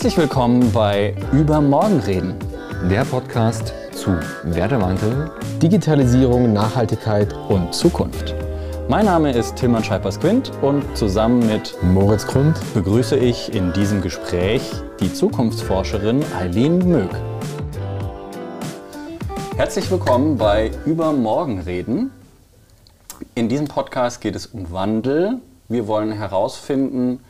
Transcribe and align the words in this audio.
Herzlich 0.00 0.16
willkommen 0.16 0.72
bei 0.72 1.14
Über 1.30 1.60
Morgen 1.60 2.00
reden. 2.00 2.34
Der 2.88 3.04
Podcast 3.04 3.74
zu 3.92 4.16
Wertewandel, 4.44 5.30
Digitalisierung, 5.60 6.54
Nachhaltigkeit 6.54 7.34
und 7.50 7.74
Zukunft. 7.74 8.34
Mein 8.88 9.04
Name 9.04 9.30
ist 9.30 9.56
Tilman 9.56 9.84
Scheipers-Quint 9.84 10.52
und 10.62 10.96
zusammen 10.96 11.46
mit 11.46 11.76
Moritz 11.82 12.26
Grund 12.26 12.56
begrüße 12.72 13.14
ich 13.14 13.54
in 13.54 13.74
diesem 13.74 14.00
Gespräch 14.00 14.62
die 15.00 15.12
Zukunftsforscherin 15.12 16.24
Eileen 16.34 16.78
Mög. 16.78 17.10
Herzlich 19.58 19.90
willkommen 19.90 20.38
bei 20.38 20.70
Über 20.86 21.12
Morgen 21.12 21.60
reden. 21.60 22.10
In 23.34 23.50
diesem 23.50 23.68
Podcast 23.68 24.22
geht 24.22 24.34
es 24.34 24.46
um 24.46 24.72
Wandel. 24.72 25.40
Wir 25.68 25.86
wollen 25.86 26.12
herausfinden, 26.12 27.20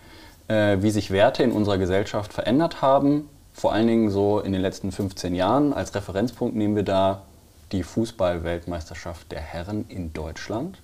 äh, 0.50 0.82
wie 0.82 0.90
sich 0.90 1.12
Werte 1.12 1.44
in 1.44 1.52
unserer 1.52 1.78
Gesellschaft 1.78 2.32
verändert 2.32 2.82
haben. 2.82 3.28
Vor 3.52 3.72
allen 3.72 3.86
Dingen 3.86 4.10
so 4.10 4.40
in 4.40 4.52
den 4.52 4.60
letzten 4.60 4.90
15 4.90 5.34
Jahren. 5.34 5.72
Als 5.72 5.94
Referenzpunkt 5.94 6.56
nehmen 6.56 6.74
wir 6.74 6.82
da 6.82 7.22
die 7.70 7.84
Fußball-Weltmeisterschaft 7.84 9.30
der 9.30 9.40
Herren 9.40 9.84
in 9.88 10.12
Deutschland. 10.12 10.78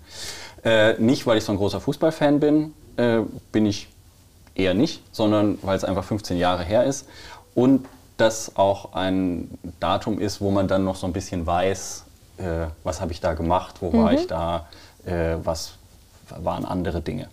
Äh, 0.64 0.94
nicht, 1.00 1.26
weil 1.26 1.38
ich 1.38 1.44
so 1.44 1.52
ein 1.52 1.58
großer 1.58 1.80
Fußballfan 1.80 2.38
bin, 2.38 2.74
äh, 2.96 3.20
bin 3.50 3.66
ich 3.66 3.88
eher 4.54 4.74
nicht, 4.74 5.02
sondern 5.12 5.58
weil 5.62 5.76
es 5.76 5.84
einfach 5.84 6.04
15 6.04 6.38
Jahre 6.38 6.62
her 6.62 6.84
ist 6.84 7.08
und 7.54 7.86
das 8.16 8.56
auch 8.56 8.94
ein 8.94 9.50
Datum 9.80 10.20
ist, 10.20 10.40
wo 10.40 10.50
man 10.50 10.68
dann 10.68 10.84
noch 10.84 10.96
so 10.96 11.06
ein 11.06 11.12
bisschen 11.12 11.44
weiß, 11.44 12.04
äh, 12.38 12.66
was 12.84 13.00
habe 13.00 13.12
ich 13.12 13.20
da 13.20 13.34
gemacht, 13.34 13.76
wo 13.80 13.90
mhm. 13.90 14.02
war 14.02 14.12
ich 14.12 14.26
da, 14.28 14.68
äh, 15.04 15.34
was 15.42 15.74
waren 16.38 16.64
andere 16.64 17.00
Dinge. 17.00 17.28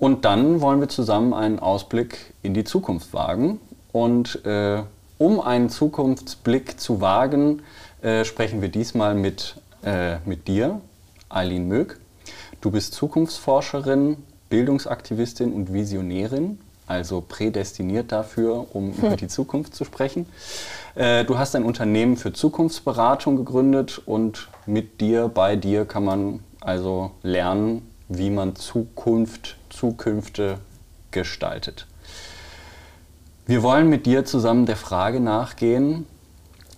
Und 0.00 0.24
dann 0.24 0.62
wollen 0.62 0.80
wir 0.80 0.88
zusammen 0.88 1.34
einen 1.34 1.58
Ausblick 1.58 2.32
in 2.42 2.54
die 2.54 2.64
Zukunft 2.64 3.12
wagen. 3.12 3.60
Und 3.92 4.44
äh, 4.46 4.82
um 5.18 5.40
einen 5.40 5.68
Zukunftsblick 5.68 6.80
zu 6.80 7.02
wagen, 7.02 7.60
äh, 8.00 8.24
sprechen 8.24 8.62
wir 8.62 8.70
diesmal 8.70 9.14
mit, 9.14 9.56
äh, 9.84 10.16
mit 10.24 10.48
dir, 10.48 10.80
Eileen 11.28 11.68
Mög. 11.68 12.00
Du 12.62 12.70
bist 12.70 12.94
Zukunftsforscherin, 12.94 14.16
Bildungsaktivistin 14.48 15.52
und 15.52 15.70
Visionärin, 15.74 16.58
also 16.86 17.20
prädestiniert 17.20 18.10
dafür, 18.10 18.74
um 18.74 18.96
hm. 18.96 18.98
über 19.06 19.16
die 19.16 19.28
Zukunft 19.28 19.74
zu 19.74 19.84
sprechen. 19.84 20.24
Äh, 20.94 21.26
du 21.26 21.36
hast 21.36 21.54
ein 21.54 21.62
Unternehmen 21.62 22.16
für 22.16 22.32
Zukunftsberatung 22.32 23.36
gegründet 23.36 24.00
und 24.06 24.48
mit 24.64 25.02
dir, 25.02 25.28
bei 25.28 25.56
dir 25.56 25.84
kann 25.84 26.06
man 26.06 26.40
also 26.62 27.10
lernen, 27.22 27.89
wie 28.10 28.28
man 28.28 28.56
Zukunft 28.56 29.56
Zukünfte 29.70 30.58
gestaltet. 31.12 31.86
Wir 33.46 33.62
wollen 33.62 33.88
mit 33.88 34.04
dir 34.04 34.24
zusammen 34.24 34.66
der 34.66 34.76
Frage 34.76 35.20
nachgehen, 35.20 36.06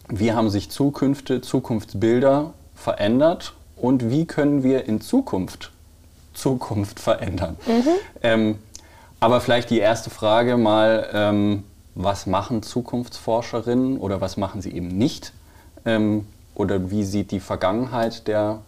wie 0.08 0.32
haben 0.32 0.50
sich 0.50 0.70
Zukünfte, 0.70 1.40
Zukunftsbilder 1.40 2.52
verändert 2.74 3.54
und 3.76 4.10
wie 4.10 4.26
können 4.26 4.62
wir 4.62 4.86
in 4.86 5.00
Zukunft 5.00 5.72
Zukunft 6.34 7.00
verändern. 7.00 7.56
Mhm. 7.66 7.88
Ähm, 8.22 8.58
aber 9.20 9.40
vielleicht 9.40 9.70
die 9.70 9.78
erste 9.78 10.10
Frage 10.10 10.56
mal, 10.56 11.08
ähm, 11.12 11.64
was 11.94 12.26
machen 12.26 12.62
Zukunftsforscherinnen 12.62 13.98
oder 13.98 14.20
was 14.20 14.36
machen 14.36 14.62
sie 14.62 14.72
eben 14.72 14.88
nicht? 14.88 15.32
Ähm, 15.84 16.26
oder 16.54 16.90
wie 16.90 17.04
sieht 17.04 17.30
die 17.30 17.40
Vergangenheit 17.40 18.26
der 18.28 18.60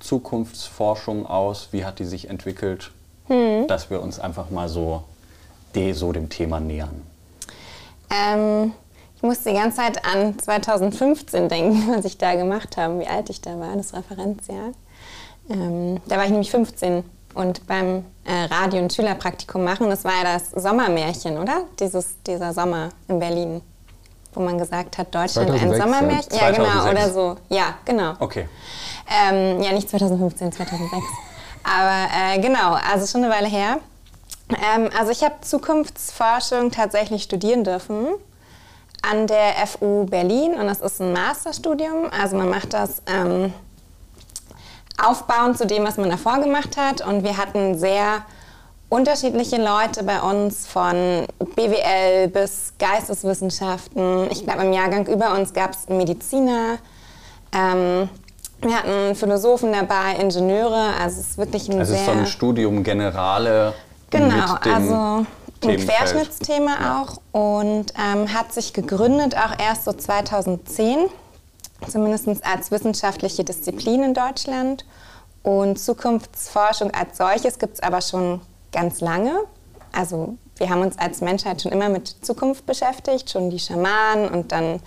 Zukunftsforschung 0.00 1.26
aus? 1.26 1.68
Wie 1.72 1.84
hat 1.84 1.98
die 1.98 2.04
sich 2.04 2.28
entwickelt? 2.28 2.90
hm. 3.28 3.66
dass 3.68 3.90
wir 3.90 4.02
uns 4.02 4.18
einfach 4.18 4.50
mal 4.50 4.68
so, 4.68 5.04
de, 5.74 5.92
so 5.92 6.12
dem 6.12 6.28
Thema 6.28 6.60
nähern? 6.60 7.02
Ähm, 8.10 8.72
ich 9.16 9.22
musste 9.22 9.50
die 9.50 9.56
ganze 9.56 9.78
Zeit 9.78 10.04
an 10.04 10.38
2015 10.38 11.48
denken, 11.48 11.88
was 11.94 12.04
ich 12.04 12.18
da 12.18 12.34
gemacht 12.34 12.76
habe, 12.76 12.98
wie 13.00 13.06
alt 13.06 13.30
ich 13.30 13.40
da 13.40 13.58
war, 13.60 13.76
das 13.76 13.94
Referenzjahr. 13.94 14.72
Ähm, 15.50 16.00
da 16.06 16.16
war 16.16 16.24
ich 16.24 16.30
nämlich 16.30 16.50
15 16.50 17.04
und 17.34 17.66
beim 17.66 18.04
äh, 18.24 18.44
Radio- 18.52 18.82
und 18.82 18.92
Schülerpraktikum 18.92 19.62
machen, 19.62 19.88
das 19.88 20.04
war 20.04 20.12
ja 20.12 20.38
das 20.38 20.50
Sommermärchen, 20.50 21.38
oder? 21.38 21.62
Dieses, 21.78 22.16
dieser 22.26 22.52
Sommer 22.52 22.90
in 23.06 23.18
Berlin, 23.18 23.60
wo 24.34 24.40
man 24.40 24.58
gesagt 24.58 24.98
hat, 24.98 25.14
Deutschland 25.14 25.48
2006, 25.50 25.62
ein 25.62 25.80
Sommermärchen. 25.80 26.32
Ja, 26.34 26.50
genau, 26.50 26.90
oder 26.90 27.10
so. 27.10 27.36
Ja, 27.48 27.74
genau. 27.84 28.14
Okay. 28.18 28.48
Ähm, 29.10 29.62
ja, 29.62 29.72
nicht 29.72 29.88
2015, 29.88 30.52
2006. 30.52 31.02
Aber 31.64 32.08
äh, 32.14 32.38
genau, 32.40 32.74
also 32.74 33.06
schon 33.06 33.24
eine 33.24 33.32
Weile 33.32 33.48
her. 33.48 33.78
Ähm, 34.50 34.90
also 34.98 35.12
ich 35.12 35.22
habe 35.22 35.34
Zukunftsforschung 35.40 36.70
tatsächlich 36.70 37.22
studieren 37.22 37.64
dürfen 37.64 38.06
an 39.02 39.26
der 39.26 39.54
FU 39.66 40.04
Berlin 40.06 40.54
und 40.54 40.66
das 40.66 40.80
ist 40.80 41.00
ein 41.00 41.12
Masterstudium. 41.12 42.10
Also 42.10 42.36
man 42.36 42.50
macht 42.50 42.72
das 42.74 43.02
ähm, 43.06 43.52
aufbauend 45.02 45.56
zu 45.56 45.66
dem, 45.66 45.84
was 45.84 45.96
man 45.96 46.10
davor 46.10 46.40
gemacht 46.40 46.76
hat. 46.76 47.06
Und 47.06 47.22
wir 47.22 47.36
hatten 47.36 47.78
sehr 47.78 48.24
unterschiedliche 48.88 49.56
Leute 49.56 50.02
bei 50.02 50.20
uns 50.20 50.66
von 50.66 51.26
BWL 51.54 52.28
bis 52.28 52.72
Geisteswissenschaften. 52.78 54.30
Ich 54.30 54.44
glaube, 54.44 54.62
im 54.62 54.72
Jahrgang 54.72 55.06
über 55.06 55.34
uns 55.34 55.52
gab 55.52 55.72
es 55.72 55.88
Mediziner. 55.88 56.78
Ähm, 57.52 58.08
wir 58.60 58.76
hatten 58.76 59.14
Philosophen 59.14 59.72
dabei, 59.72 60.16
Ingenieure, 60.20 60.94
also 61.00 61.20
es 61.20 61.30
ist 61.30 61.38
wirklich 61.38 61.68
ein 61.68 61.78
also 61.78 61.92
sehr... 61.92 62.00
Also 62.00 62.12
so 62.12 62.18
ein 62.18 62.26
Studium 62.26 62.82
Generale 62.82 63.74
Genau, 64.10 64.54
also 64.54 65.26
ein 65.64 65.76
Querschnittsthema 65.76 66.70
ja. 66.80 67.02
auch 67.02 67.20
und 67.32 67.92
ähm, 67.98 68.32
hat 68.32 68.52
sich 68.52 68.72
gegründet 68.72 69.36
auch 69.36 69.58
erst 69.58 69.84
so 69.84 69.92
2010, 69.92 71.06
zumindest 71.86 72.28
als 72.46 72.70
wissenschaftliche 72.70 73.44
Disziplin 73.44 74.02
in 74.02 74.14
Deutschland. 74.14 74.84
Und 75.42 75.78
Zukunftsforschung 75.78 76.92
als 76.92 77.18
solches 77.18 77.58
gibt 77.58 77.74
es 77.74 77.82
aber 77.82 78.00
schon 78.00 78.40
ganz 78.72 79.00
lange. 79.00 79.32
Also 79.92 80.36
wir 80.56 80.70
haben 80.70 80.82
uns 80.82 80.98
als 80.98 81.20
Menschheit 81.20 81.62
schon 81.62 81.72
immer 81.72 81.88
mit 81.88 82.08
Zukunft 82.22 82.66
beschäftigt, 82.66 83.30
schon 83.30 83.50
die 83.50 83.58
Schamanen 83.58 84.28
und 84.28 84.52
dann 84.52 84.80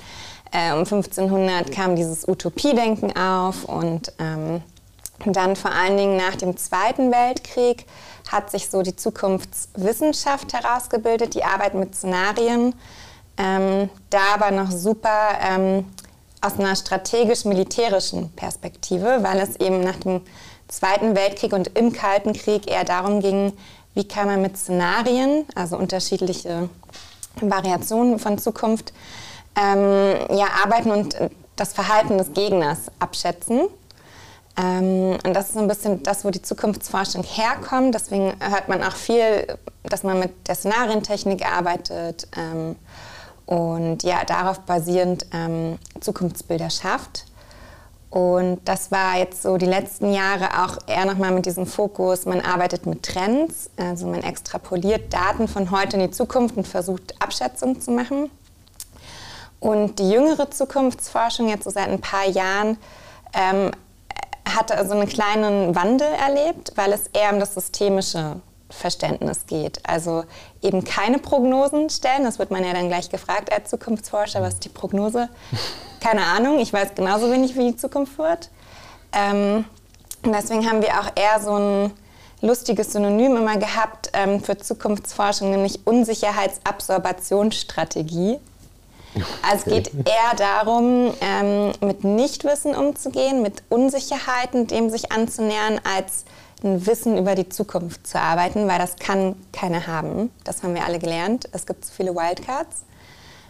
äh, 0.52 0.72
um 0.74 0.80
1500 0.80 1.72
kam 1.72 1.96
dieses 1.96 2.28
Utopiedenken 2.28 3.16
auf 3.16 3.66
und 3.66 4.14
ähm, 4.20 4.62
dann 5.26 5.56
vor 5.56 5.72
allen 5.72 5.98
Dingen 5.98 6.18
nach 6.18 6.36
dem 6.36 6.58
Zweiten 6.58 7.12
Weltkrieg 7.12 7.86
hat 8.32 8.50
sich 8.50 8.70
so 8.70 8.82
die 8.82 8.96
Zukunftswissenschaft 8.96 10.54
herausgebildet, 10.54 11.36
die 11.36 11.44
Arbeit 11.44 11.74
mit 11.74 11.96
Szenarien, 11.96 12.74
ähm, 13.38 13.90
da 14.10 14.36
aber 14.36 14.52
noch 14.52 14.72
super 14.72 15.38
ähm, 15.42 15.86
aus 16.42 16.60
einer 16.60 16.76
strategisch-militärischen 16.76 18.32
Perspektive, 18.32 19.20
weil 19.22 19.40
es 19.40 19.56
eben 19.58 19.82
nach 19.82 19.98
dem 19.98 20.22
Zweiten 20.68 21.16
Weltkrieg 21.16 21.54
und 21.54 21.78
im 21.78 21.94
Kalten 21.94 22.34
Krieg 22.34 22.70
eher 22.70 22.86
darum 22.86 23.20
ging, 23.22 23.54
wie 23.94 24.08
kann 24.08 24.28
man 24.28 24.42
mit 24.42 24.58
Szenarien, 24.58 25.46
also 25.54 25.78
unterschiedliche 25.78 26.70
Variationen 27.42 28.20
von 28.20 28.38
Zukunft, 28.38 28.94
ähm, 29.56 30.16
ja, 30.30 30.48
arbeiten 30.64 30.92
und 30.92 31.16
das 31.56 31.74
Verhalten 31.74 32.18
des 32.18 32.34
Gegners 32.34 32.92
abschätzen. 33.00 33.62
Ähm, 34.58 35.18
und 35.26 35.34
das 35.34 35.48
ist 35.48 35.54
so 35.54 35.60
ein 35.60 35.68
bisschen 35.68 36.04
das, 36.04 36.26
wo 36.26 36.30
die 36.30 36.42
Zukunftsforschung 36.42 37.24
herkommt. 37.24 37.96
Deswegen 37.96 38.34
hört 38.40 38.68
man 38.68 38.84
auch 38.84 38.96
viel, 38.96 39.48
dass 39.84 40.04
man 40.04 40.20
mit 40.20 40.48
der 40.48 40.56
Szenarientechnik 40.56 41.46
arbeitet 41.46 42.28
ähm, 42.38 42.76
und 43.46 44.04
ja, 44.04 44.24
darauf 44.26 44.60
basierend 44.62 45.26
ähm, 45.34 45.78
Zukunftsbilder 46.00 46.70
schafft. 46.70 47.26
Und 48.10 48.60
das 48.66 48.92
war 48.92 49.18
jetzt 49.18 49.42
so 49.42 49.56
die 49.56 49.66
letzten 49.66 50.14
Jahre 50.14 50.64
auch 50.66 50.78
eher 50.86 51.06
nochmal 51.06 51.32
mit 51.32 51.46
diesem 51.46 51.66
Fokus, 51.66 52.26
man 52.26 52.42
arbeitet 52.42 52.86
mit 52.86 53.04
Trends, 53.04 53.70
also 53.78 54.06
man 54.06 54.22
extrapoliert 54.22 55.14
Daten 55.14 55.48
von 55.48 55.72
heute 55.72 55.96
in 55.96 56.04
die 56.04 56.12
Zukunft 56.12 56.58
und 56.58 56.68
versucht 56.68 57.16
Abschätzungen 57.22 57.80
zu 57.80 57.92
machen. 57.92 58.30
Und 59.62 60.00
die 60.00 60.12
jüngere 60.12 60.52
Zukunftsforschung, 60.52 61.48
jetzt 61.48 61.64
so 61.64 61.70
seit 61.70 61.88
ein 61.88 62.02
paar 62.02 62.28
Jahren, 62.28 62.78
ähm, 63.34 63.72
hat 64.44 64.72
also 64.72 64.94
einen 64.94 65.08
kleinen 65.08 65.76
Wandel 65.76 66.08
erlebt, 66.08 66.72
weil 66.76 66.92
es 66.92 67.08
eher 67.14 67.32
um 67.32 67.40
das 67.40 67.54
systemische 67.54 68.38
Verständnis 68.70 69.46
geht. 69.46 69.80
Also 69.88 70.24
eben 70.62 70.84
keine 70.84 71.20
Prognosen 71.20 71.90
stellen, 71.90 72.24
das 72.24 72.40
wird 72.40 72.52
man 72.52 72.66
ja 72.66 72.74
dann 72.74 72.88
gleich 72.88 73.10
gefragt 73.10 73.54
als 73.54 73.70
Zukunftsforscher, 73.70 74.42
was 74.42 74.56
ist 74.56 74.66
die 74.66 74.70
Prognose? 74.70 75.30
Keine 76.00 76.24
Ahnung, 76.24 76.58
ich 76.60 76.74
weiß 76.74 76.96
genauso 76.96 77.32
wenig, 77.32 77.56
wie 77.56 77.72
die 77.72 77.78
Zukunft 77.78 78.18
wird. 78.18 78.50
Ähm, 79.14 79.66
und 80.24 80.34
deswegen 80.34 80.68
haben 80.68 80.82
wir 80.82 81.00
auch 81.00 81.12
eher 81.16 81.40
so 81.40 81.56
ein 81.56 81.92
lustiges 82.42 82.94
Synonym 82.94 83.38
immer 83.38 83.58
gehabt 83.58 84.10
ähm, 84.14 84.44
für 84.44 84.58
Zukunftsforschung, 84.58 85.52
nämlich 85.52 85.86
Unsicherheitsabsorbationsstrategie. 85.86 88.40
Also 89.42 89.66
es 89.66 89.66
geht 89.66 89.92
eher 89.94 90.36
darum, 90.38 91.14
ähm, 91.22 91.72
mit 91.82 92.04
Nichtwissen 92.04 92.76
umzugehen, 92.76 93.42
mit 93.42 93.64
Unsicherheiten 93.70 94.68
dem 94.68 94.90
sich 94.90 95.12
anzunähern, 95.12 95.80
als 95.84 96.26
ein 96.64 96.86
Wissen 96.86 97.18
über 97.18 97.36
die 97.36 97.50
Zukunft 97.50 98.06
zu 98.08 98.20
arbeiten, 98.20 98.68
weil 98.68 98.78
das 98.78 98.98
kann 98.98 99.36
keiner 99.52 99.88
haben. 99.88 100.32
Das 100.44 100.64
haben 100.64 100.76
wir 100.76 100.86
alle 100.86 101.00
gelernt. 101.00 101.50
Es 101.52 101.66
gibt 101.66 101.86
so 101.86 101.92
viele 101.94 102.16
Wildcards. 102.16 102.84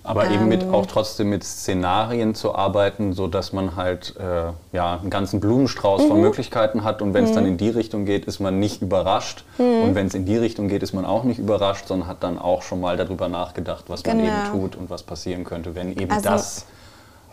Aber 0.04 0.26
ähm, 0.26 0.34
eben 0.34 0.48
mit, 0.48 0.64
ähm. 0.64 0.74
auch 0.74 0.86
trotzdem 0.86 1.30
mit 1.30 1.44
Szenarien 1.44 2.34
zu 2.34 2.56
arbeiten, 2.56 3.14
sodass 3.14 3.54
man 3.54 3.76
halt 3.76 4.16
äh, 4.18 4.52
ja, 4.76 4.98
einen 5.00 5.10
ganzen 5.10 5.40
Blumenstrauß 5.40 6.04
mhm. 6.04 6.08
von 6.08 6.22
Möglichkeiten 6.22 6.84
hat. 6.84 7.02
Und 7.02 7.14
wenn 7.14 7.26
es 7.26 7.32
mhm. 7.32 7.36
dann 7.36 7.46
in 7.46 7.58
die 7.58 7.70
Richtung 7.70 8.06
geht, 8.06 8.26
ist 8.26 8.40
man 8.40 8.60
nicht 8.60 8.82
überrascht. 8.82 9.46
Mhm. 9.58 9.84
Und 9.84 9.96
wenn 9.96 10.08
es 10.08 10.14
in 10.14 10.26
die 10.26 10.38
Richtung 10.38 10.68
geht, 10.68 10.84
ist 10.84 10.94
man 10.94 11.06
auch 11.06 11.24
nicht 11.24 11.40
überrascht, 11.40 11.88
sondern 11.88 12.08
hat 12.08 12.24
dann 12.24 12.40
auch 12.40 12.62
schon 12.64 12.82
mal 12.82 12.98
darüber 12.98 13.28
nachgedacht, 13.28 13.86
was 13.88 14.04
genau. 14.04 14.18
man 14.18 14.26
eben 14.26 14.36
genau. 14.44 14.52
tut 14.52 14.76
und 14.76 14.90
was 14.90 15.04
passieren 15.04 15.44
könnte, 15.44 15.76
wenn 15.76 15.92
eben 15.92 16.12
also, 16.12 16.30
das 16.30 16.66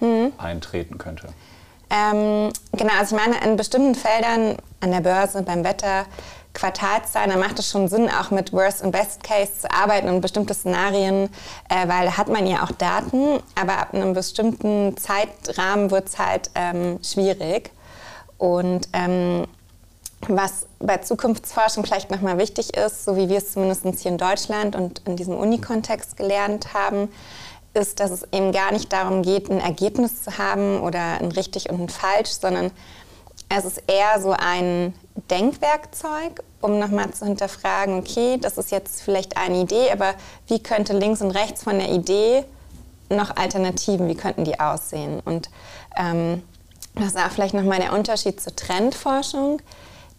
mhm. 0.00 0.32
eintreten 0.36 0.98
könnte. 0.98 1.28
Ähm, 1.90 2.50
genau, 2.72 2.92
also 2.98 3.16
ich 3.16 3.22
meine, 3.22 3.42
in 3.44 3.56
bestimmten 3.56 3.94
Feldern, 3.94 4.56
an 4.80 4.90
der 4.90 5.00
Börse, 5.00 5.42
beim 5.42 5.64
Wetter, 5.64 6.04
Quartalszahlen, 6.58 7.31
dann 7.31 7.40
macht 7.40 7.58
es 7.58 7.70
schon 7.70 7.88
Sinn, 7.88 8.10
auch 8.10 8.31
mit 8.31 8.52
Worst 8.52 8.82
und 8.82 8.90
Best 8.90 9.22
Case 9.22 9.52
zu 9.60 9.70
arbeiten 9.70 10.08
und 10.08 10.20
bestimmte 10.20 10.55
Szenarien, 10.55 11.31
äh, 11.69 11.88
weil 11.88 12.06
da 12.06 12.16
hat 12.16 12.28
man 12.28 12.46
ja 12.46 12.64
auch 12.64 12.72
Daten, 12.72 13.40
aber 13.55 13.78
ab 13.78 13.94
einem 13.94 14.12
bestimmten 14.12 14.96
Zeitrahmen 14.96 15.90
wird 15.90 16.08
es 16.08 16.19
halt 16.19 16.50
ähm, 16.55 16.99
schwierig. 17.02 17.70
Und 18.38 18.88
ähm, 18.93 19.46
was 20.22 20.66
bei 20.81 20.99
Zukunftsforschung 20.99 21.84
vielleicht 21.84 22.10
nochmal 22.10 22.38
wichtig 22.38 22.76
ist, 22.76 23.04
so 23.04 23.16
wie 23.16 23.28
wir 23.28 23.38
es 23.38 23.52
zumindest 23.52 23.84
hier 24.00 24.11
in 24.11 24.19
Deutschland 24.19 24.75
und 24.75 25.02
in 25.06 25.16
diesem 25.16 25.37
Uni-Kontext 25.37 26.16
gelernt 26.16 26.75
haben, 26.75 27.08
ist, 27.75 28.00
dass 28.00 28.11
es 28.11 28.25
eben 28.32 28.52
gar 28.52 28.72
nicht 28.72 28.93
darum 28.93 29.22
geht, 29.22 29.50
ein 29.50 29.61
Ergebnis 29.61 30.25
zu 30.25 30.38
haben 30.38 30.81
oder 30.81 31.19
ein 31.20 31.31
richtig 31.31 31.70
und 31.70 31.81
ein 31.81 31.88
falsch, 31.88 32.31
sondern 32.31 32.72
es 33.49 33.64
ist 33.64 33.82
eher 33.87 34.20
so 34.20 34.34
ein 34.37 34.94
Denkwerkzeug, 35.31 36.43
um 36.60 36.78
nochmal 36.78 37.12
zu 37.12 37.25
hinterfragen, 37.25 37.99
okay, 37.99 38.38
das 38.40 38.58
ist 38.58 38.70
jetzt 38.70 39.02
vielleicht 39.02 39.37
eine 39.37 39.60
Idee, 39.60 39.90
aber 39.93 40.14
wie 40.46 40.62
könnte 40.62 40.96
links 40.96 41.20
und 41.20 41.31
rechts 41.31 41.62
von 41.62 41.78
der 41.78 41.90
Idee 41.90 42.44
noch 43.10 43.37
Alternativen, 43.37 44.08
wie 44.08 44.16
könnten 44.16 44.44
die 44.44 44.58
aussehen? 44.58 45.20
Und 45.25 45.50
ähm, 45.96 46.43
das 46.94 47.08
ist 47.08 47.16
auch 47.16 47.31
vielleicht 47.31 47.55
nochmal 47.55 47.78
der 47.78 47.93
Unterschied 47.93 48.40
zur 48.40 48.55
Trendforschung. 48.56 49.62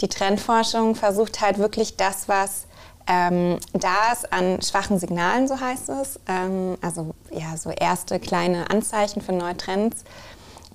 Die 0.01 0.07
Trendforschung 0.07 0.95
versucht 0.95 1.41
halt 1.41 1.57
wirklich 1.57 1.97
das, 1.97 2.29
was 2.29 2.65
ähm, 3.07 3.57
da 3.73 4.13
ist 4.13 4.31
an 4.31 4.61
schwachen 4.61 4.99
Signalen, 4.99 5.47
so 5.47 5.59
heißt 5.59 5.89
es, 5.89 6.19
ähm, 6.27 6.77
also 6.81 7.15
ja, 7.31 7.57
so 7.57 7.71
erste 7.71 8.19
kleine 8.19 8.69
Anzeichen 8.69 9.21
für 9.21 9.33
neue 9.33 9.57
Trends, 9.57 10.03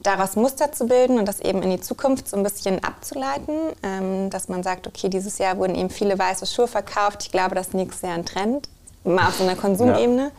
daraus 0.05 0.37
Muster 0.37 0.71
zu 0.71 0.87
bilden 0.87 1.19
und 1.19 1.27
das 1.27 1.41
eben 1.41 1.63
in 1.63 1.71
die 1.71 1.81
Zukunft 1.81 2.29
so 2.29 2.37
ein 2.37 2.43
bisschen 2.45 2.85
abzuleiten, 2.85 3.55
ähm, 3.83 4.31
dass 4.31 4.49
man 4.49 4.63
sagt, 4.63 4.87
okay, 4.87 5.09
dieses 5.09 5.39
Jahr 5.39 5.57
wurden 5.57 5.75
eben 5.75 5.91
viele 5.91 6.17
weiße 6.17 6.47
Schuhe 6.47 6.69
verkauft, 6.69 7.25
ich 7.25 7.33
glaube, 7.33 7.57
das 7.57 7.69
ist 7.69 7.75
nächstes 7.75 8.03
Jahr 8.03 8.15
ein 8.15 8.25
Trend, 8.25 8.69
mal 9.03 9.27
auf 9.27 9.35
so 9.35 9.45
einer 9.45 9.57
Konsumebene. 9.57 10.31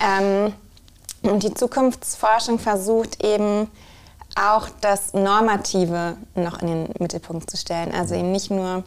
Ja. 0.00 0.20
Ähm, 0.20 0.52
und 1.22 1.42
die 1.42 1.54
Zukunftsforschung 1.54 2.58
versucht 2.58 3.24
eben 3.24 3.70
auch 4.36 4.68
das 4.80 5.14
Normative 5.14 6.16
noch 6.34 6.60
in 6.60 6.66
den 6.66 6.88
Mittelpunkt 6.98 7.50
zu 7.50 7.56
stellen, 7.56 7.92
also 7.92 8.14
eben 8.14 8.30
nicht 8.30 8.50
nur 8.50 8.84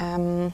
ähm, 0.00 0.52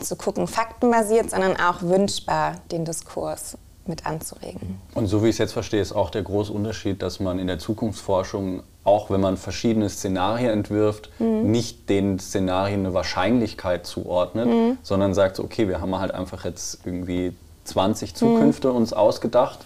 zu 0.00 0.16
gucken, 0.16 0.46
faktenbasiert, 0.46 1.30
sondern 1.30 1.56
auch 1.58 1.82
wünschbar 1.82 2.56
den 2.70 2.84
Diskurs 2.84 3.56
mit 3.86 4.06
anzuregen. 4.06 4.80
Und 4.94 5.06
so 5.06 5.22
wie 5.22 5.28
ich 5.28 5.34
es 5.34 5.38
jetzt 5.38 5.52
verstehe, 5.52 5.80
ist 5.80 5.92
auch 5.92 6.10
der 6.10 6.22
große 6.22 6.52
Unterschied, 6.52 7.02
dass 7.02 7.20
man 7.20 7.38
in 7.38 7.46
der 7.46 7.58
Zukunftsforschung, 7.58 8.62
auch 8.84 9.10
wenn 9.10 9.20
man 9.20 9.36
verschiedene 9.36 9.88
Szenarien 9.88 10.50
entwirft, 10.50 11.10
mhm. 11.18 11.50
nicht 11.50 11.88
den 11.88 12.18
Szenarien 12.18 12.80
eine 12.80 12.94
Wahrscheinlichkeit 12.94 13.86
zuordnet, 13.86 14.46
mhm. 14.46 14.78
sondern 14.82 15.14
sagt, 15.14 15.40
okay, 15.40 15.68
wir 15.68 15.80
haben 15.80 15.98
halt 15.98 16.12
einfach 16.12 16.44
jetzt 16.44 16.80
irgendwie 16.84 17.32
20 17.64 18.14
Zukünfte 18.14 18.70
mhm. 18.70 18.76
uns 18.76 18.92
ausgedacht 18.92 19.60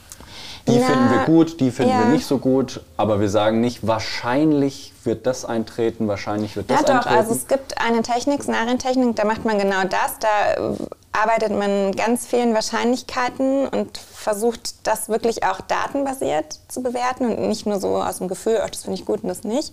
die 0.68 0.78
Na, 0.78 0.86
finden 0.86 1.10
wir 1.10 1.24
gut, 1.26 1.60
die 1.60 1.70
finden 1.70 1.92
ja. 1.92 2.00
wir 2.00 2.06
nicht 2.06 2.26
so 2.26 2.38
gut, 2.38 2.80
aber 2.96 3.20
wir 3.20 3.28
sagen 3.28 3.60
nicht, 3.60 3.86
wahrscheinlich 3.86 4.92
wird 5.04 5.26
das 5.26 5.44
eintreten, 5.44 6.08
wahrscheinlich 6.08 6.56
wird 6.56 6.70
das 6.70 6.82
ja, 6.82 7.00
doch, 7.00 7.06
Also 7.06 7.32
es 7.32 7.46
gibt 7.46 7.80
eine 7.80 8.02
Technik, 8.02 8.42
Szenarientechnik, 8.42 9.14
da 9.14 9.24
macht 9.24 9.44
man 9.44 9.58
genau 9.58 9.84
das. 9.84 10.18
Da 10.18 10.74
arbeitet 11.12 11.52
man 11.52 11.92
ganz 11.92 12.26
vielen 12.26 12.52
Wahrscheinlichkeiten 12.52 13.68
und 13.68 13.96
versucht 13.98 14.86
das 14.86 15.08
wirklich 15.08 15.44
auch 15.44 15.60
datenbasiert 15.60 16.58
zu 16.68 16.82
bewerten 16.82 17.26
und 17.26 17.48
nicht 17.48 17.66
nur 17.66 17.80
so 17.80 17.96
aus 17.96 18.18
dem 18.18 18.28
Gefühl, 18.28 18.60
oh, 18.62 18.68
das 18.70 18.82
finde 18.82 18.98
ich 18.98 19.06
gut 19.06 19.22
und 19.22 19.28
das 19.28 19.44
nicht. 19.44 19.72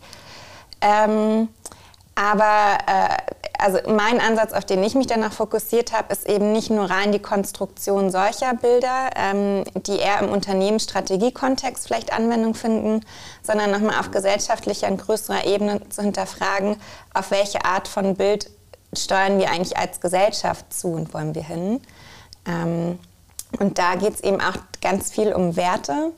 Ähm, 0.81 1.47
aber 2.15 2.77
äh, 2.87 3.33
also 3.57 3.79
mein 3.87 4.19
Ansatz, 4.19 4.51
auf 4.51 4.65
den 4.65 4.83
ich 4.83 4.93
mich 4.93 5.07
danach 5.07 5.31
fokussiert 5.31 5.93
habe, 5.93 6.11
ist 6.11 6.27
eben 6.27 6.51
nicht 6.51 6.69
nur 6.69 6.89
rein 6.89 7.11
die 7.11 7.19
Konstruktion 7.19 8.11
solcher 8.11 8.53
Bilder, 8.55 9.09
ähm, 9.15 9.63
die 9.87 9.99
eher 9.99 10.19
im 10.19 10.29
Unternehmensstrategiekontext 10.29 11.87
vielleicht 11.87 12.11
Anwendung 12.11 12.55
finden, 12.55 13.05
sondern 13.41 13.71
nochmal 13.71 13.99
auf 13.99 14.11
gesellschaftlicher 14.11 14.87
und 14.87 14.97
größerer 14.97 15.45
Ebene 15.45 15.87
zu 15.89 16.01
hinterfragen, 16.01 16.75
auf 17.13 17.31
welche 17.31 17.63
Art 17.63 17.87
von 17.87 18.15
Bild 18.15 18.49
steuern 18.91 19.39
wir 19.39 19.49
eigentlich 19.49 19.77
als 19.77 20.01
Gesellschaft 20.01 20.73
zu 20.73 20.89
und 20.89 21.13
wollen 21.13 21.33
wir 21.33 21.43
hin. 21.43 21.81
Ähm, 22.45 22.99
und 23.59 23.77
da 23.77 23.95
geht 23.95 24.15
es 24.15 24.21
eben 24.21 24.41
auch 24.41 24.57
ganz 24.81 25.11
viel 25.11 25.31
um 25.33 25.55
Werte 25.55 26.11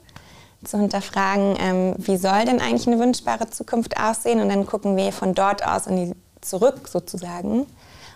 zu 0.66 0.78
hinterfragen, 0.78 1.56
ähm, 1.60 1.96
wie 1.98 2.18
soll 2.18 2.46
denn 2.46 2.60
eigentlich 2.60 2.88
eine 2.88 3.00
wünschbare 3.00 3.50
Zukunft 3.50 3.98
aussehen 4.00 4.40
und 4.42 4.50
dann 4.50 4.66
gucken 4.66 4.96
wir 4.96 5.12
von 5.12 5.34
dort 5.34 5.66
aus 5.66 5.88
in 5.88 5.96
die, 5.96 6.16
zurück 6.42 6.88
sozusagen 6.88 7.66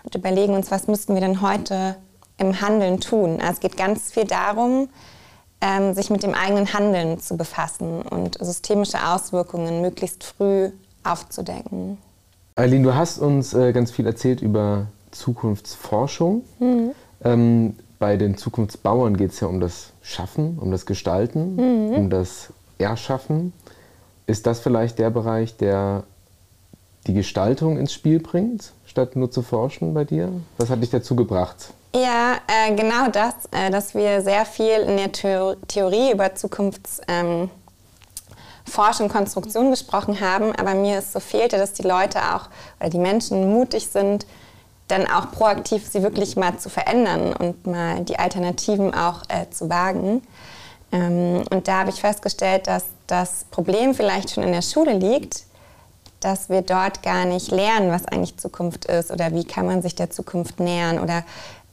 und 0.03 0.15
überlegen 0.15 0.53
uns, 0.53 0.71
was 0.71 0.87
müssten 0.87 1.13
wir 1.13 1.21
denn 1.21 1.41
heute 1.41 1.95
im 2.37 2.61
Handeln 2.61 2.99
tun. 2.99 3.39
Also 3.39 3.53
es 3.53 3.59
geht 3.59 3.77
ganz 3.77 4.11
viel 4.11 4.25
darum, 4.25 4.89
ähm, 5.61 5.93
sich 5.93 6.09
mit 6.09 6.23
dem 6.23 6.33
eigenen 6.33 6.73
Handeln 6.73 7.19
zu 7.19 7.35
befassen 7.37 8.01
und 8.01 8.37
systemische 8.39 8.97
Auswirkungen 9.05 9.81
möglichst 9.81 10.23
früh 10.23 10.71
aufzudecken. 11.03 11.97
Eileen, 12.55 12.83
du 12.83 12.93
hast 12.95 13.19
uns 13.19 13.53
äh, 13.53 13.71
ganz 13.71 13.91
viel 13.91 14.05
erzählt 14.05 14.41
über 14.41 14.87
Zukunftsforschung. 15.11 16.43
Mhm. 16.59 16.91
Ähm, 17.23 17.75
bei 17.99 18.15
den 18.15 18.37
Zukunftsbauern 18.37 19.17
geht 19.17 19.31
es 19.31 19.41
ja 19.41 19.47
um 19.47 19.59
das 19.59 19.91
Schaffen, 20.01 20.57
um 20.57 20.71
das 20.71 20.85
Gestalten, 20.85 21.55
mhm. 21.55 21.95
um 21.95 22.09
das 22.09 22.53
Erschaffen. 22.77 23.53
Ist 24.25 24.47
das 24.47 24.61
vielleicht 24.61 24.99
der 24.99 25.09
Bereich, 25.09 25.57
der 25.57 26.03
die 27.07 27.13
Gestaltung 27.13 27.77
ins 27.77 27.93
Spiel 27.93 28.19
bringt, 28.19 28.71
statt 28.85 29.15
nur 29.15 29.31
zu 29.31 29.41
forschen 29.41 29.93
bei 29.93 30.05
dir? 30.05 30.31
Was 30.57 30.69
hat 30.69 30.81
dich 30.81 30.89
dazu 30.89 31.15
gebracht? 31.15 31.73
Ja, 31.95 32.37
äh, 32.47 32.75
genau 32.75 33.09
das, 33.11 33.33
äh, 33.51 33.71
dass 33.71 33.95
wir 33.95 34.21
sehr 34.21 34.45
viel 34.45 34.79
in 34.81 34.97
der 34.97 35.11
Theor 35.11 35.57
Theorie 35.67 36.11
über 36.11 36.35
Zukunftsforschung 36.35 37.49
ähm, 38.67 39.05
und 39.05 39.09
Konstruktion 39.09 39.71
gesprochen 39.71 40.21
haben, 40.21 40.55
aber 40.55 40.75
mir 40.75 40.99
ist 40.99 41.13
so 41.13 41.19
fehlte, 41.19 41.57
dass 41.57 41.73
die 41.73 41.87
Leute 41.87 42.19
auch 42.19 42.49
oder 42.79 42.89
die 42.89 42.99
Menschen 42.99 43.51
mutig 43.51 43.87
sind, 43.87 44.27
dann 44.89 45.07
auch 45.07 45.31
proaktiv 45.31 45.87
sie 45.89 46.03
wirklich 46.03 46.35
mal 46.35 46.57
zu 46.57 46.69
verändern 46.69 47.33
und 47.33 47.65
mal 47.65 48.03
die 48.03 48.19
Alternativen 48.19 48.93
auch 48.93 49.21
äh, 49.29 49.49
zu 49.49 49.69
wagen. 49.69 50.21
Ähm, 50.91 51.43
und 51.49 51.67
da 51.67 51.79
habe 51.79 51.91
ich 51.91 52.01
festgestellt, 52.01 52.67
dass 52.67 52.85
das 53.07 53.45
Problem 53.51 53.93
vielleicht 53.93 54.31
schon 54.31 54.43
in 54.43 54.51
der 54.51 54.61
Schule 54.61 54.93
liegt, 54.93 55.43
dass 56.19 56.49
wir 56.49 56.63
dort 56.63 57.01
gar 57.03 57.25
nicht 57.25 57.51
lernen, 57.51 57.91
was 57.91 58.05
eigentlich 58.05 58.37
Zukunft 58.37 58.85
ist 58.85 59.11
oder 59.11 59.31
wie 59.31 59.45
kann 59.45 59.65
man 59.65 59.81
sich 59.81 59.95
der 59.95 60.09
Zukunft 60.09 60.59
nähern 60.59 60.99
oder 60.99 61.23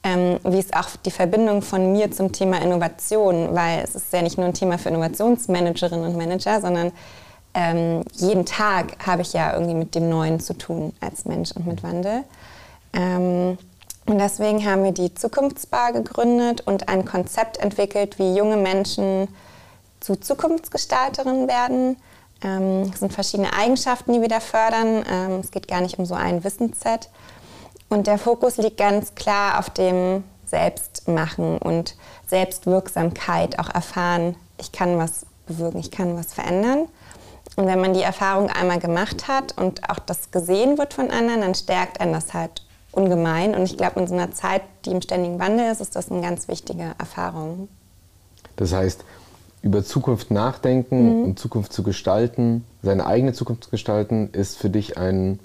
ähm, 0.04 0.38
wie 0.44 0.58
ist 0.58 0.76
auch 0.76 0.88
die 1.04 1.10
Verbindung 1.10 1.62
von 1.62 1.92
mir 1.92 2.12
zum 2.12 2.32
Thema 2.32 2.62
Innovation, 2.62 3.54
weil 3.54 3.82
es 3.82 3.96
ist 3.96 4.12
ja 4.12 4.22
nicht 4.22 4.36
nur 4.36 4.46
ein 4.46 4.54
Thema 4.54 4.78
für 4.78 4.90
Innovationsmanagerinnen 4.90 6.04
und 6.04 6.16
Manager, 6.16 6.60
sondern 6.60 6.92
ähm, 7.54 8.04
jeden 8.12 8.44
Tag 8.44 9.04
habe 9.04 9.22
ich 9.22 9.32
ja 9.32 9.54
irgendwie 9.54 9.74
mit 9.74 9.94
dem 9.94 10.08
Neuen 10.08 10.38
zu 10.38 10.52
tun 10.52 10.92
als 11.00 11.24
Mensch 11.24 11.52
und 11.52 11.66
mit 11.66 11.82
Wandel. 11.82 12.22
Ähm, 12.96 13.58
und 14.06 14.18
deswegen 14.18 14.64
haben 14.64 14.84
wir 14.84 14.92
die 14.92 15.14
Zukunftsbar 15.14 15.92
gegründet 15.92 16.62
und 16.62 16.88
ein 16.88 17.04
Konzept 17.04 17.58
entwickelt, 17.58 18.18
wie 18.18 18.36
junge 18.36 18.56
Menschen 18.56 19.28
zu 20.00 20.16
Zukunftsgestalterinnen 20.16 21.48
werden. 21.48 21.96
Ähm, 22.42 22.90
es 22.92 23.00
sind 23.00 23.12
verschiedene 23.12 23.52
Eigenschaften, 23.52 24.12
die 24.12 24.20
wir 24.20 24.28
da 24.28 24.40
fördern. 24.40 25.04
Ähm, 25.10 25.40
es 25.40 25.50
geht 25.50 25.68
gar 25.68 25.80
nicht 25.80 25.98
um 25.98 26.06
so 26.06 26.14
ein 26.14 26.44
Wissensset. 26.44 27.08
Und 27.88 28.06
der 28.06 28.18
Fokus 28.18 28.56
liegt 28.56 28.78
ganz 28.78 29.14
klar 29.14 29.58
auf 29.58 29.70
dem 29.70 30.24
Selbstmachen 30.46 31.58
und 31.58 31.96
Selbstwirksamkeit, 32.26 33.58
auch 33.58 33.68
erfahren, 33.68 34.36
ich 34.58 34.72
kann 34.72 34.98
was 34.98 35.26
bewirken, 35.46 35.78
ich 35.78 35.90
kann 35.90 36.16
was 36.16 36.32
verändern. 36.32 36.88
Und 37.56 37.66
wenn 37.66 37.80
man 37.80 37.94
die 37.94 38.02
Erfahrung 38.02 38.50
einmal 38.50 38.78
gemacht 38.78 39.28
hat 39.28 39.56
und 39.56 39.88
auch 39.88 39.98
das 39.98 40.30
gesehen 40.30 40.78
wird 40.78 40.94
von 40.94 41.10
anderen, 41.10 41.40
dann 41.40 41.54
stärkt 41.54 42.00
einen 42.00 42.12
das 42.12 42.34
halt 42.34 42.65
ungemein. 42.96 43.54
Und 43.54 43.64
ich 43.64 43.76
glaube, 43.76 44.00
in 44.00 44.06
so 44.06 44.14
einer 44.14 44.32
Zeit, 44.32 44.62
die 44.84 44.90
im 44.90 45.02
ständigen 45.02 45.38
Wandel 45.38 45.70
ist, 45.70 45.80
ist 45.80 45.96
das 45.96 46.10
eine 46.10 46.20
ganz 46.20 46.48
wichtige 46.48 46.94
Erfahrung. 46.98 47.68
Das 48.56 48.72
heißt, 48.72 49.04
über 49.62 49.84
Zukunft 49.84 50.30
nachdenken 50.30 51.18
mhm. 51.18 51.24
und 51.24 51.38
Zukunft 51.38 51.72
zu 51.72 51.82
gestalten, 51.82 52.64
seine 52.82 53.06
eigene 53.06 53.32
Zukunft 53.32 53.64
zu 53.64 53.70
gestalten, 53.70 54.30
ist 54.32 54.58
für 54.58 54.70
dich 54.70 54.96
ein 54.96 55.40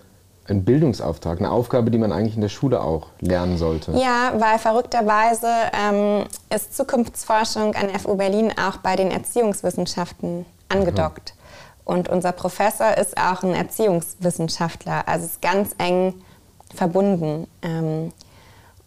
ein 0.51 0.65
Bildungsauftrag, 0.65 1.39
eine 1.39 1.51
Aufgabe, 1.51 1.91
die 1.91 1.97
man 1.97 2.11
eigentlich 2.11 2.35
in 2.35 2.41
der 2.41 2.49
Schule 2.49 2.81
auch 2.81 3.07
lernen 3.19 3.57
sollte. 3.57 3.91
Ja, 3.93 4.33
weil 4.37 4.59
verrückterweise 4.59 5.47
ähm, 5.73 6.25
ist 6.53 6.75
Zukunftsforschung 6.75 7.75
an 7.75 7.89
FU 7.99 8.15
Berlin 8.15 8.51
auch 8.57 8.77
bei 8.77 8.95
den 8.95 9.11
Erziehungswissenschaften 9.11 10.45
angedockt. 10.67 11.33
Mhm. 11.35 11.41
Und 11.83 12.09
unser 12.09 12.31
Professor 12.31 12.97
ist 12.97 13.17
auch 13.17 13.43
ein 13.43 13.53
Erziehungswissenschaftler, 13.53 15.07
also 15.07 15.25
ist 15.25 15.41
ganz 15.41 15.75
eng 15.77 16.13
verbunden. 16.73 17.47
Ähm, 17.61 18.11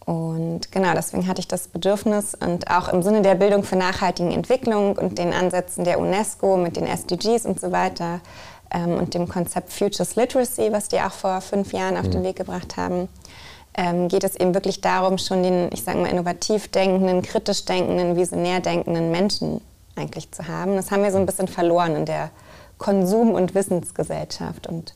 und 0.04 0.70
genau, 0.70 0.92
deswegen 0.94 1.26
hatte 1.26 1.40
ich 1.40 1.48
das 1.48 1.68
Bedürfnis 1.68 2.34
und 2.34 2.70
auch 2.70 2.88
im 2.88 3.02
Sinne 3.02 3.22
der 3.22 3.36
Bildung 3.36 3.62
für 3.62 3.76
nachhaltige 3.76 4.30
Entwicklung 4.30 4.98
und 4.98 5.18
den 5.18 5.32
Ansätzen 5.32 5.84
der 5.84 5.98
UNESCO 5.98 6.58
mit 6.58 6.76
den 6.76 6.86
SDGs 6.86 7.46
und 7.46 7.58
so 7.58 7.72
weiter 7.72 8.20
ähm, 8.70 8.98
und 8.98 9.14
dem 9.14 9.28
Konzept 9.28 9.72
Futures 9.72 10.14
Literacy, 10.16 10.72
was 10.72 10.88
die 10.88 11.00
auch 11.00 11.12
vor 11.12 11.40
fünf 11.40 11.72
Jahren 11.72 11.96
auf 11.96 12.04
mhm. 12.04 12.10
den 12.10 12.22
Weg 12.24 12.36
gebracht 12.36 12.76
haben, 12.76 13.08
ähm, 13.76 14.08
geht 14.08 14.24
es 14.24 14.36
eben 14.36 14.54
wirklich 14.54 14.82
darum, 14.82 15.16
schon 15.16 15.42
den, 15.42 15.70
ich 15.72 15.82
sage 15.82 15.98
mal, 15.98 16.10
innovativ 16.10 16.68
denkenden, 16.68 17.22
kritisch 17.22 17.64
denkenden, 17.64 18.16
visionär 18.16 18.60
denkenden 18.60 19.10
Menschen 19.10 19.62
eigentlich 19.96 20.30
zu 20.32 20.46
haben. 20.46 20.76
Das 20.76 20.90
haben 20.90 21.02
wir 21.02 21.12
so 21.12 21.18
ein 21.18 21.26
bisschen 21.26 21.48
verloren 21.48 21.96
in 21.96 22.04
der 22.04 22.30
Konsum- 22.78 23.32
und 23.32 23.54
Wissensgesellschaft. 23.54 24.66
Und 24.66 24.94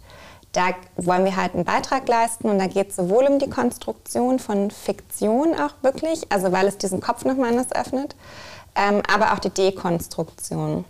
da 0.53 0.71
wollen 0.97 1.25
wir 1.25 1.37
halt 1.37 1.55
einen 1.55 1.65
Beitrag 1.65 2.09
leisten 2.09 2.49
und 2.49 2.59
da 2.59 2.67
geht 2.67 2.91
es 2.91 2.97
sowohl 2.97 3.25
um 3.27 3.39
die 3.39 3.51
Konstruktion 3.51 4.39
von 4.39 4.71
Fiktion 4.71 5.55
auch 5.55 5.75
wirklich, 5.83 6.31
also 6.31 6.53
weil 6.53 6.67
es 6.67 6.79
diesen 6.79 7.01
Kopf 7.01 7.25
nochmal 7.25 7.51
anders 7.51 7.73
öffnet, 7.73 8.17
ähm, 8.75 9.03
aber 9.13 9.33
auch 9.33 9.39
die 9.39 9.51
Dekonstruktion. 9.51 10.85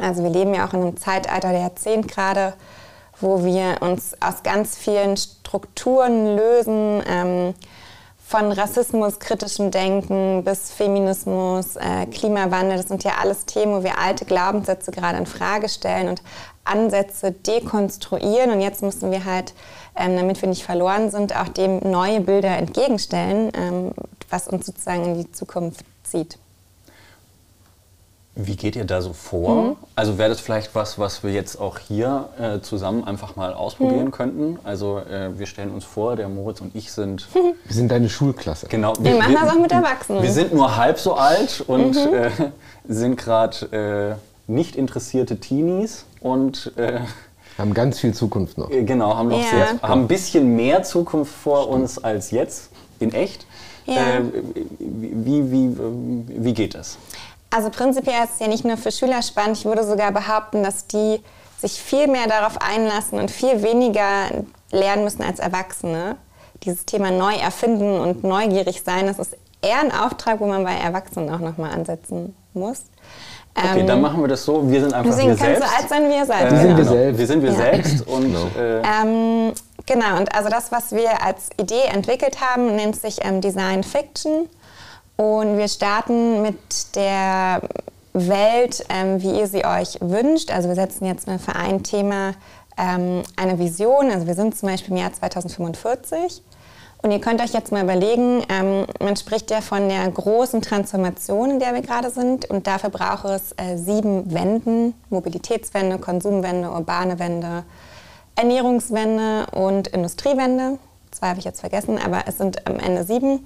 Also 0.00 0.22
wir 0.22 0.30
leben 0.30 0.54
ja 0.54 0.66
auch 0.66 0.72
in 0.72 0.80
einem 0.80 0.96
Zeitalter 0.96 1.50
der 1.50 1.60
Jahrzehnt 1.60 2.08
gerade, 2.08 2.54
wo 3.20 3.44
wir 3.44 3.78
uns 3.80 4.16
aus 4.20 4.42
ganz 4.42 4.76
vielen 4.76 5.16
Strukturen 5.16 6.36
lösen, 6.36 7.02
ähm, 7.06 7.54
von 8.28 8.52
Rassismus, 8.52 9.20
kritischem 9.20 9.70
Denken 9.70 10.44
bis 10.44 10.70
Feminismus, 10.70 11.76
äh, 11.76 12.04
Klimawandel. 12.04 12.76
Das 12.76 12.88
sind 12.88 13.02
ja 13.02 13.12
alles 13.22 13.46
Themen, 13.46 13.72
wo 13.72 13.82
wir 13.82 13.96
alte 13.98 14.26
Glaubenssätze 14.26 14.90
gerade 14.90 15.16
in 15.16 15.24
Frage 15.24 15.70
stellen 15.70 16.08
und 16.08 16.22
Ansätze 16.62 17.32
dekonstruieren. 17.32 18.50
Und 18.50 18.60
jetzt 18.60 18.82
müssen 18.82 19.10
wir 19.10 19.24
halt, 19.24 19.54
ähm, 19.96 20.14
damit 20.14 20.42
wir 20.42 20.48
nicht 20.50 20.62
verloren 20.62 21.10
sind, 21.10 21.34
auch 21.34 21.48
dem 21.48 21.78
neue 21.78 22.20
Bilder 22.20 22.50
entgegenstellen, 22.50 23.50
ähm, 23.54 23.92
was 24.28 24.46
uns 24.46 24.66
sozusagen 24.66 25.06
in 25.06 25.14
die 25.22 25.32
Zukunft 25.32 25.86
zieht. 26.02 26.38
Wie 28.40 28.54
geht 28.54 28.76
ihr 28.76 28.84
da 28.84 29.02
so 29.02 29.12
vor? 29.12 29.62
Mhm. 29.62 29.76
Also 29.96 30.16
wäre 30.16 30.28
das 30.28 30.38
vielleicht 30.38 30.72
was, 30.76 30.96
was 30.96 31.24
wir 31.24 31.32
jetzt 31.32 31.60
auch 31.60 31.76
hier 31.76 32.28
äh, 32.40 32.60
zusammen 32.60 33.02
einfach 33.02 33.34
mal 33.34 33.52
ausprobieren 33.52 34.06
mhm. 34.06 34.10
könnten? 34.12 34.58
Also 34.62 34.98
äh, 34.98 35.36
wir 35.36 35.46
stellen 35.46 35.72
uns 35.72 35.84
vor, 35.84 36.14
der 36.14 36.28
Moritz 36.28 36.60
und 36.60 36.76
ich 36.76 36.92
sind... 36.92 37.26
Wir 37.34 37.74
sind 37.74 37.90
deine 37.90 38.08
Schulklasse. 38.08 38.66
Genau. 38.68 38.94
Wir, 39.00 39.12
wir 39.12 39.18
machen 39.18 39.34
das 39.34 39.50
auch 39.50 39.60
mit 39.60 39.72
Erwachsenen. 39.72 40.22
Wir 40.22 40.32
sind 40.32 40.54
nur 40.54 40.76
halb 40.76 40.98
so 40.98 41.14
alt 41.14 41.64
und 41.66 41.96
mhm. 41.96 42.14
äh, 42.14 42.30
sind 42.88 43.16
gerade 43.16 44.16
äh, 44.46 44.50
nicht 44.50 44.76
interessierte 44.76 45.38
Teenies 45.38 46.04
und... 46.20 46.72
Äh, 46.76 47.00
haben 47.58 47.74
ganz 47.74 47.98
viel 47.98 48.14
Zukunft 48.14 48.56
noch. 48.56 48.70
Äh, 48.70 48.84
genau, 48.84 49.16
haben 49.16 49.28
noch 49.30 49.42
ja. 49.42 49.50
sehr, 49.50 49.82
haben 49.82 50.02
ein 50.02 50.08
bisschen 50.08 50.54
mehr 50.54 50.84
Zukunft 50.84 51.34
vor 51.34 51.64
Stimmt. 51.64 51.74
uns 51.74 51.98
als 51.98 52.30
jetzt, 52.30 52.70
in 53.00 53.12
echt. 53.12 53.46
Ja. 53.86 54.20
wie, 54.78 55.50
wie, 55.50 55.76
wie 56.28 56.52
geht 56.52 56.74
das? 56.74 56.98
Also 57.50 57.70
prinzipiell 57.70 58.24
ist 58.24 58.34
es 58.34 58.40
ja 58.40 58.48
nicht 58.48 58.64
nur 58.64 58.76
für 58.76 58.92
Schüler 58.92 59.22
spannend. 59.22 59.58
Ich 59.58 59.64
würde 59.64 59.84
sogar 59.84 60.12
behaupten, 60.12 60.62
dass 60.62 60.86
die 60.86 61.20
sich 61.58 61.80
viel 61.80 62.06
mehr 62.06 62.26
darauf 62.28 62.60
einlassen 62.60 63.18
und 63.18 63.30
viel 63.30 63.62
weniger 63.62 64.44
lernen 64.70 65.04
müssen 65.04 65.22
als 65.22 65.38
Erwachsene. 65.38 66.16
Dieses 66.62 66.84
Thema 66.84 67.10
neu 67.10 67.34
erfinden 67.34 68.00
und 68.00 68.24
neugierig 68.24 68.82
sein, 68.84 69.06
das 69.06 69.18
ist 69.18 69.36
eher 69.62 69.80
ein 69.80 69.92
Auftrag, 69.92 70.40
wo 70.40 70.46
man 70.46 70.64
bei 70.64 70.74
Erwachsenen 70.74 71.30
auch 71.30 71.40
nochmal 71.40 71.72
ansetzen 71.72 72.34
muss. 72.52 72.82
Okay, 73.54 73.80
ähm, 73.80 73.86
dann 73.86 74.00
machen 74.00 74.20
wir 74.20 74.28
das 74.28 74.44
so. 74.44 74.68
Wir 74.70 74.80
sind 74.80 74.92
einfach 74.92 75.10
deswegen 75.10 75.30
wir 75.30 75.36
selbst. 75.36 75.62
so 75.62 75.76
alt 75.76 75.88
sein, 75.88 76.08
wie 76.08 76.14
ihr 76.14 76.26
seid. 76.26 76.46
Äh, 76.46 76.50
wir 76.52 76.60
sind 76.60 76.76
wir 76.76 76.84
selbst. 76.84 77.18
Wir 77.18 77.26
sind 77.26 77.42
wir 77.42 77.50
ja. 77.50 77.56
selbst. 77.56 78.06
Und, 78.06 78.22
genau. 78.22 78.46
Äh, 78.56 78.82
ähm, 78.82 79.52
genau, 79.86 80.18
und 80.18 80.34
also 80.34 80.48
das, 80.48 80.70
was 80.70 80.92
wir 80.92 81.22
als 81.24 81.50
Idee 81.58 81.86
entwickelt 81.92 82.40
haben, 82.40 82.76
nennt 82.76 83.00
sich 83.00 83.24
ähm, 83.24 83.40
Design 83.40 83.82
Fiction. 83.82 84.48
Und 85.20 85.58
wir 85.58 85.66
starten 85.66 86.42
mit 86.42 86.94
der 86.94 87.60
Welt, 88.12 88.84
ähm, 88.88 89.20
wie 89.20 89.40
ihr 89.40 89.48
sie 89.48 89.64
euch 89.64 89.98
wünscht. 90.00 90.52
Also 90.52 90.68
wir 90.68 90.76
setzen 90.76 91.06
jetzt 91.06 91.26
mal 91.26 91.40
für 91.40 91.56
ein 91.56 91.82
Thema 91.82 92.34
ähm, 92.76 93.24
eine 93.34 93.58
Vision. 93.58 94.12
Also 94.12 94.28
wir 94.28 94.34
sind 94.34 94.56
zum 94.56 94.68
Beispiel 94.68 94.92
im 94.92 94.98
Jahr 94.98 95.12
2045. 95.12 96.40
Und 97.02 97.10
ihr 97.10 97.20
könnt 97.20 97.40
euch 97.40 97.52
jetzt 97.52 97.72
mal 97.72 97.82
überlegen, 97.82 98.44
ähm, 98.48 98.86
man 99.00 99.16
spricht 99.16 99.50
ja 99.50 99.60
von 99.60 99.88
der 99.88 100.08
großen 100.08 100.62
Transformation, 100.62 101.50
in 101.50 101.58
der 101.58 101.74
wir 101.74 101.82
gerade 101.82 102.10
sind. 102.10 102.48
Und 102.48 102.68
dafür 102.68 102.90
braucht 102.90 103.24
es 103.24 103.50
äh, 103.56 103.76
sieben 103.76 104.32
Wenden, 104.32 104.94
Mobilitätswende, 105.10 105.98
Konsumwende, 105.98 106.70
urbane 106.70 107.18
Wende, 107.18 107.64
Ernährungswende 108.36 109.46
und 109.50 109.88
Industriewende. 109.88 110.78
Zwei 111.10 111.30
habe 111.30 111.40
ich 111.40 111.44
jetzt 111.44 111.58
vergessen, 111.58 111.98
aber 111.98 112.22
es 112.26 112.38
sind 112.38 112.68
am 112.68 112.78
Ende 112.78 113.02
sieben. 113.02 113.44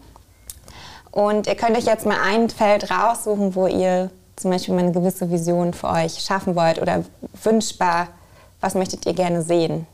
Und 1.13 1.47
ihr 1.47 1.55
könnt 1.55 1.77
euch 1.77 1.85
jetzt 1.85 2.07
mal 2.07 2.19
ein 2.21 2.51
Feld 2.51 2.91
raussuchen, 2.91 3.55
wo 3.55 3.67
ihr 3.67 4.11
zum 4.37 4.51
Beispiel 4.51 4.75
mal 4.75 4.81
eine 4.81 4.93
gewisse 4.93 5.31
Vision 5.31 5.75
für 5.75 5.89
euch 5.89 6.19
schaffen 6.21 6.57
wollt 6.57 6.81
oder 6.81 7.05
wünschbar, 7.43 8.09
was 8.61 8.75
möchtet 8.75 9.07
ihr 9.07 9.13
gerne 9.13 9.43
sehen 9.43 9.87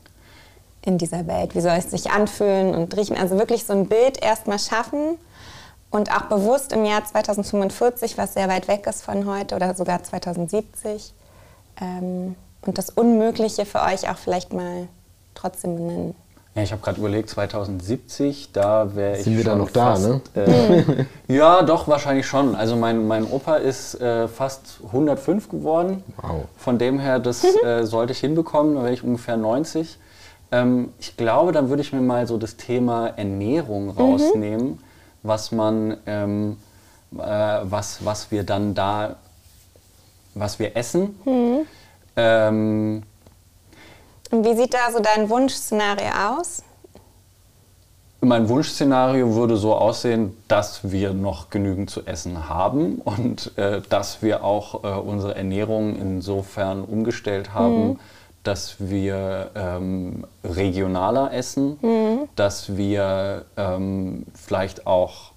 in 0.81 0.97
dieser 0.97 1.27
Welt? 1.27 1.55
Wie 1.55 1.61
soll 1.61 1.73
es 1.73 1.91
sich 1.91 2.09
anfühlen 2.09 2.73
und 2.73 2.95
riechen? 2.95 3.17
Also 3.17 3.37
wirklich 3.37 3.65
so 3.65 3.73
ein 3.73 3.87
Bild 3.87 4.23
erstmal 4.23 4.59
schaffen 4.59 5.17
und 5.91 6.09
auch 6.15 6.23
bewusst 6.23 6.71
im 6.71 6.85
Jahr 6.85 7.03
2045, 7.03 8.17
was 8.17 8.33
sehr 8.33 8.47
weit 8.47 8.67
weg 8.67 8.87
ist 8.87 9.03
von 9.03 9.27
heute 9.27 9.55
oder 9.55 9.75
sogar 9.75 10.01
2070, 10.01 11.13
ähm, 11.81 12.35
und 12.61 12.77
das 12.77 12.89
Unmögliche 12.89 13.65
für 13.65 13.81
euch 13.81 14.09
auch 14.09 14.17
vielleicht 14.17 14.53
mal 14.53 14.87
trotzdem 15.33 15.75
benennen. 15.75 16.15
Ja, 16.59 16.63
ich 16.63 16.73
habe 16.73 16.81
gerade 16.81 16.99
überlegt, 16.99 17.29
2070, 17.29 18.51
da 18.51 18.93
wäre 18.93 19.17
ich. 19.17 19.23
Sind 19.23 19.37
wir 19.37 19.45
da 19.45 19.55
noch 19.55 19.69
fast, 19.69 20.05
da, 20.33 20.41
ne? 20.41 21.07
Äh, 21.27 21.33
ja, 21.33 21.63
doch, 21.63 21.87
wahrscheinlich 21.87 22.27
schon. 22.27 22.53
Also 22.53 22.75
mein, 22.75 23.07
mein 23.07 23.23
Opa 23.23 23.55
ist 23.55 23.95
äh, 24.01 24.27
fast 24.27 24.81
105 24.85 25.47
geworden. 25.47 26.03
Wow. 26.17 26.49
Von 26.57 26.77
dem 26.77 26.99
her, 26.99 27.19
das 27.19 27.45
äh, 27.63 27.85
sollte 27.85 28.11
ich 28.11 28.19
hinbekommen, 28.19 28.75
da 28.75 28.83
wäre 28.83 28.91
ich 28.91 29.05
ungefähr 29.05 29.37
90. 29.37 29.97
Ähm, 30.51 30.89
ich 30.99 31.15
glaube, 31.15 31.53
dann 31.53 31.69
würde 31.69 31.81
ich 31.81 31.93
mir 31.93 32.01
mal 32.01 32.27
so 32.27 32.37
das 32.37 32.57
Thema 32.57 33.07
Ernährung 33.07 33.85
mhm. 33.85 33.91
rausnehmen, 33.91 34.67
mhm. 34.67 34.79
was 35.23 35.53
man, 35.53 35.95
ähm, 36.07 36.57
äh, 37.17 37.19
was, 37.63 38.03
was 38.03 38.31
wir 38.31 38.43
dann 38.43 38.73
da, 38.73 39.15
was 40.35 40.59
wir 40.59 40.75
essen. 40.75 41.17
Mhm. 41.23 41.59
Ähm, 42.17 43.03
und 44.31 44.45
wie 44.45 44.55
sieht 44.55 44.73
da 44.73 44.91
so 44.91 44.99
dein 44.99 45.29
Wunschszenario 45.29 46.09
aus? 46.37 46.63
Mein 48.21 48.49
Wunschszenario 48.49 49.33
würde 49.35 49.55
so 49.55 49.75
aussehen, 49.75 50.35
dass 50.49 50.91
wir 50.91 51.13
noch 51.13 51.49
genügend 51.49 51.89
zu 51.89 52.05
essen 52.05 52.49
haben 52.49 52.95
und 52.95 53.57
äh, 53.57 53.81
dass 53.89 54.21
wir 54.21 54.43
auch 54.43 54.83
äh, 54.83 54.87
unsere 54.87 55.35
Ernährung 55.35 55.95
insofern 55.95 56.83
umgestellt 56.83 57.53
haben, 57.53 57.87
mhm. 57.87 57.99
dass 58.43 58.75
wir 58.79 59.51
ähm, 59.55 60.25
regionaler 60.43 61.31
essen, 61.31 61.77
mhm. 61.81 62.27
dass 62.35 62.75
wir 62.75 63.45
ähm, 63.55 64.25
vielleicht 64.33 64.85
auch 64.85 65.31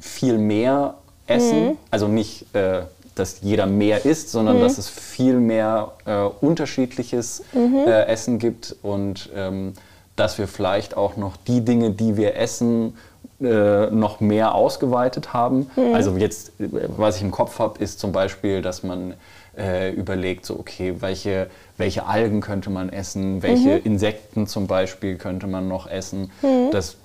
viel 0.00 0.38
mehr 0.38 0.94
essen, 1.26 1.66
mhm. 1.66 1.78
also 1.90 2.08
nicht 2.08 2.54
äh, 2.54 2.84
dass 3.14 3.40
jeder 3.42 3.66
mehr 3.66 4.04
isst, 4.04 4.30
sondern 4.30 4.58
mhm. 4.58 4.62
dass 4.62 4.78
es 4.78 4.88
viel 4.88 5.34
mehr 5.34 5.92
äh, 6.04 6.22
unterschiedliches 6.40 7.42
mhm. 7.52 7.84
äh, 7.86 8.04
Essen 8.06 8.38
gibt 8.38 8.76
und 8.82 9.30
ähm, 9.34 9.74
dass 10.16 10.38
wir 10.38 10.48
vielleicht 10.48 10.96
auch 10.96 11.16
noch 11.16 11.36
die 11.36 11.64
Dinge, 11.64 11.90
die 11.90 12.16
wir 12.16 12.36
essen, 12.36 12.94
äh, 13.40 13.90
noch 13.90 14.20
mehr 14.20 14.54
ausgeweitet 14.54 15.32
haben. 15.32 15.70
Mhm. 15.74 15.94
Also 15.94 16.16
jetzt, 16.16 16.52
was 16.58 17.16
ich 17.16 17.22
im 17.22 17.30
Kopf 17.30 17.58
habe, 17.58 17.82
ist 17.82 17.98
zum 17.98 18.12
Beispiel, 18.12 18.62
dass 18.62 18.82
man 18.82 19.14
äh, 19.56 19.90
überlegt, 19.92 20.46
so 20.46 20.58
okay, 20.58 20.96
welche, 21.00 21.48
welche 21.76 22.06
Algen 22.06 22.40
könnte 22.40 22.70
man 22.70 22.88
essen, 22.88 23.42
welche 23.42 23.80
mhm. 23.80 23.84
Insekten 23.84 24.46
zum 24.46 24.66
Beispiel 24.66 25.16
könnte 25.16 25.46
man 25.46 25.68
noch 25.68 25.86
essen. 25.86 26.30
Mhm. 26.42 26.70
Das 26.70 26.96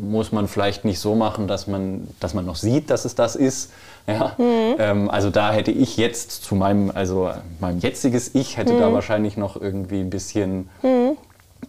muss 0.00 0.32
man 0.32 0.48
vielleicht 0.48 0.84
nicht 0.84 0.98
so 0.98 1.14
machen, 1.14 1.48
dass 1.48 1.66
man, 1.66 2.08
dass 2.20 2.34
man 2.34 2.44
noch 2.44 2.56
sieht, 2.56 2.90
dass 2.90 3.04
es 3.04 3.14
das 3.14 3.36
ist. 3.36 3.70
Ja? 4.08 4.34
Mhm. 4.36 4.76
Ähm, 4.78 5.10
also 5.10 5.30
da 5.30 5.52
hätte 5.52 5.70
ich 5.70 5.96
jetzt 5.96 6.44
zu 6.44 6.54
meinem, 6.54 6.90
also 6.94 7.30
meinem 7.60 7.78
jetziges 7.78 8.34
Ich 8.34 8.56
hätte 8.56 8.78
da 8.78 8.90
mhm. 8.90 8.94
wahrscheinlich 8.94 9.36
noch 9.36 9.60
irgendwie 9.60 10.00
ein 10.00 10.10
bisschen 10.10 10.68
mhm. 10.82 11.16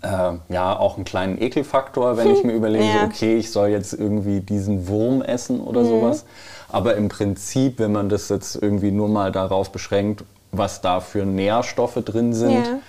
äh, 0.02 0.54
ja, 0.54 0.78
auch 0.78 0.96
einen 0.96 1.06
kleinen 1.06 1.42
Ekelfaktor, 1.42 2.18
wenn 2.18 2.32
ich 2.36 2.44
mir 2.44 2.54
überlege, 2.54 2.84
ja. 2.84 3.06
okay, 3.06 3.38
ich 3.38 3.52
soll 3.52 3.70
jetzt 3.70 3.94
irgendwie 3.94 4.42
diesen 4.42 4.88
Wurm 4.90 5.22
essen 5.22 5.62
oder 5.62 5.82
mhm. 5.82 5.88
sowas. 5.88 6.26
Aber 6.68 6.96
im 6.96 7.08
Prinzip, 7.08 7.80
wenn 7.80 7.94
man 7.94 8.10
das 8.10 8.28
jetzt 8.28 8.62
irgendwie 8.62 8.92
nur 8.92 9.08
mal 9.08 9.32
darauf 9.32 9.72
beschränkt, 9.72 10.26
was 10.52 10.82
da 10.82 11.00
für 11.00 11.26
Nährstoffe 11.26 12.04
drin 12.04 12.34
sind, 12.34 12.66
ja, 12.66 12.80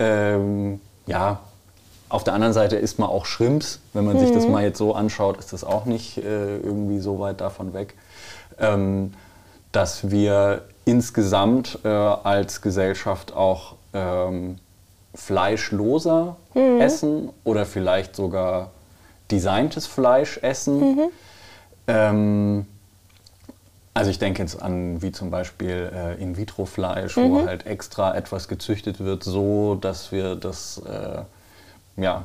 ähm, 0.00 0.80
ja 1.06 1.38
auf 2.08 2.24
der 2.24 2.34
anderen 2.34 2.54
Seite 2.54 2.76
isst 2.76 2.98
man 2.98 3.08
auch 3.10 3.26
Shrimps. 3.26 3.80
Wenn 3.92 4.04
man 4.04 4.16
mhm. 4.16 4.20
sich 4.20 4.32
das 4.32 4.46
mhm. 4.46 4.52
mal 4.52 4.64
jetzt 4.64 4.78
so 4.78 4.94
anschaut, 4.94 5.38
ist 5.38 5.52
das 5.52 5.62
auch 5.62 5.84
nicht 5.84 6.18
äh, 6.18 6.56
irgendwie 6.56 7.00
so 7.00 7.18
weit 7.18 7.40
davon 7.40 7.74
weg. 7.74 7.94
Ähm, 8.60 9.12
dass 9.72 10.10
wir 10.10 10.62
insgesamt 10.84 11.78
äh, 11.84 11.88
als 11.88 12.62
Gesellschaft 12.62 13.34
auch 13.34 13.76
ähm, 13.92 14.58
fleischloser 15.14 16.36
mhm. 16.54 16.80
essen 16.80 17.28
oder 17.44 17.66
vielleicht 17.66 18.16
sogar 18.16 18.70
designtes 19.30 19.86
Fleisch 19.86 20.38
essen. 20.38 20.80
Mhm. 20.80 21.08
Ähm, 21.86 22.66
also 23.94 24.10
ich 24.10 24.18
denke 24.18 24.42
jetzt 24.42 24.62
an 24.62 25.02
wie 25.02 25.12
zum 25.12 25.30
Beispiel 25.30 25.90
äh, 25.92 26.22
In-vitro-Fleisch, 26.22 27.16
mhm. 27.16 27.30
wo 27.30 27.46
halt 27.46 27.66
extra 27.66 28.14
etwas 28.14 28.48
gezüchtet 28.48 29.00
wird, 29.00 29.24
so 29.24 29.74
dass 29.74 30.12
wir 30.12 30.36
das, 30.36 30.80
äh, 30.86 31.22
ja, 32.00 32.24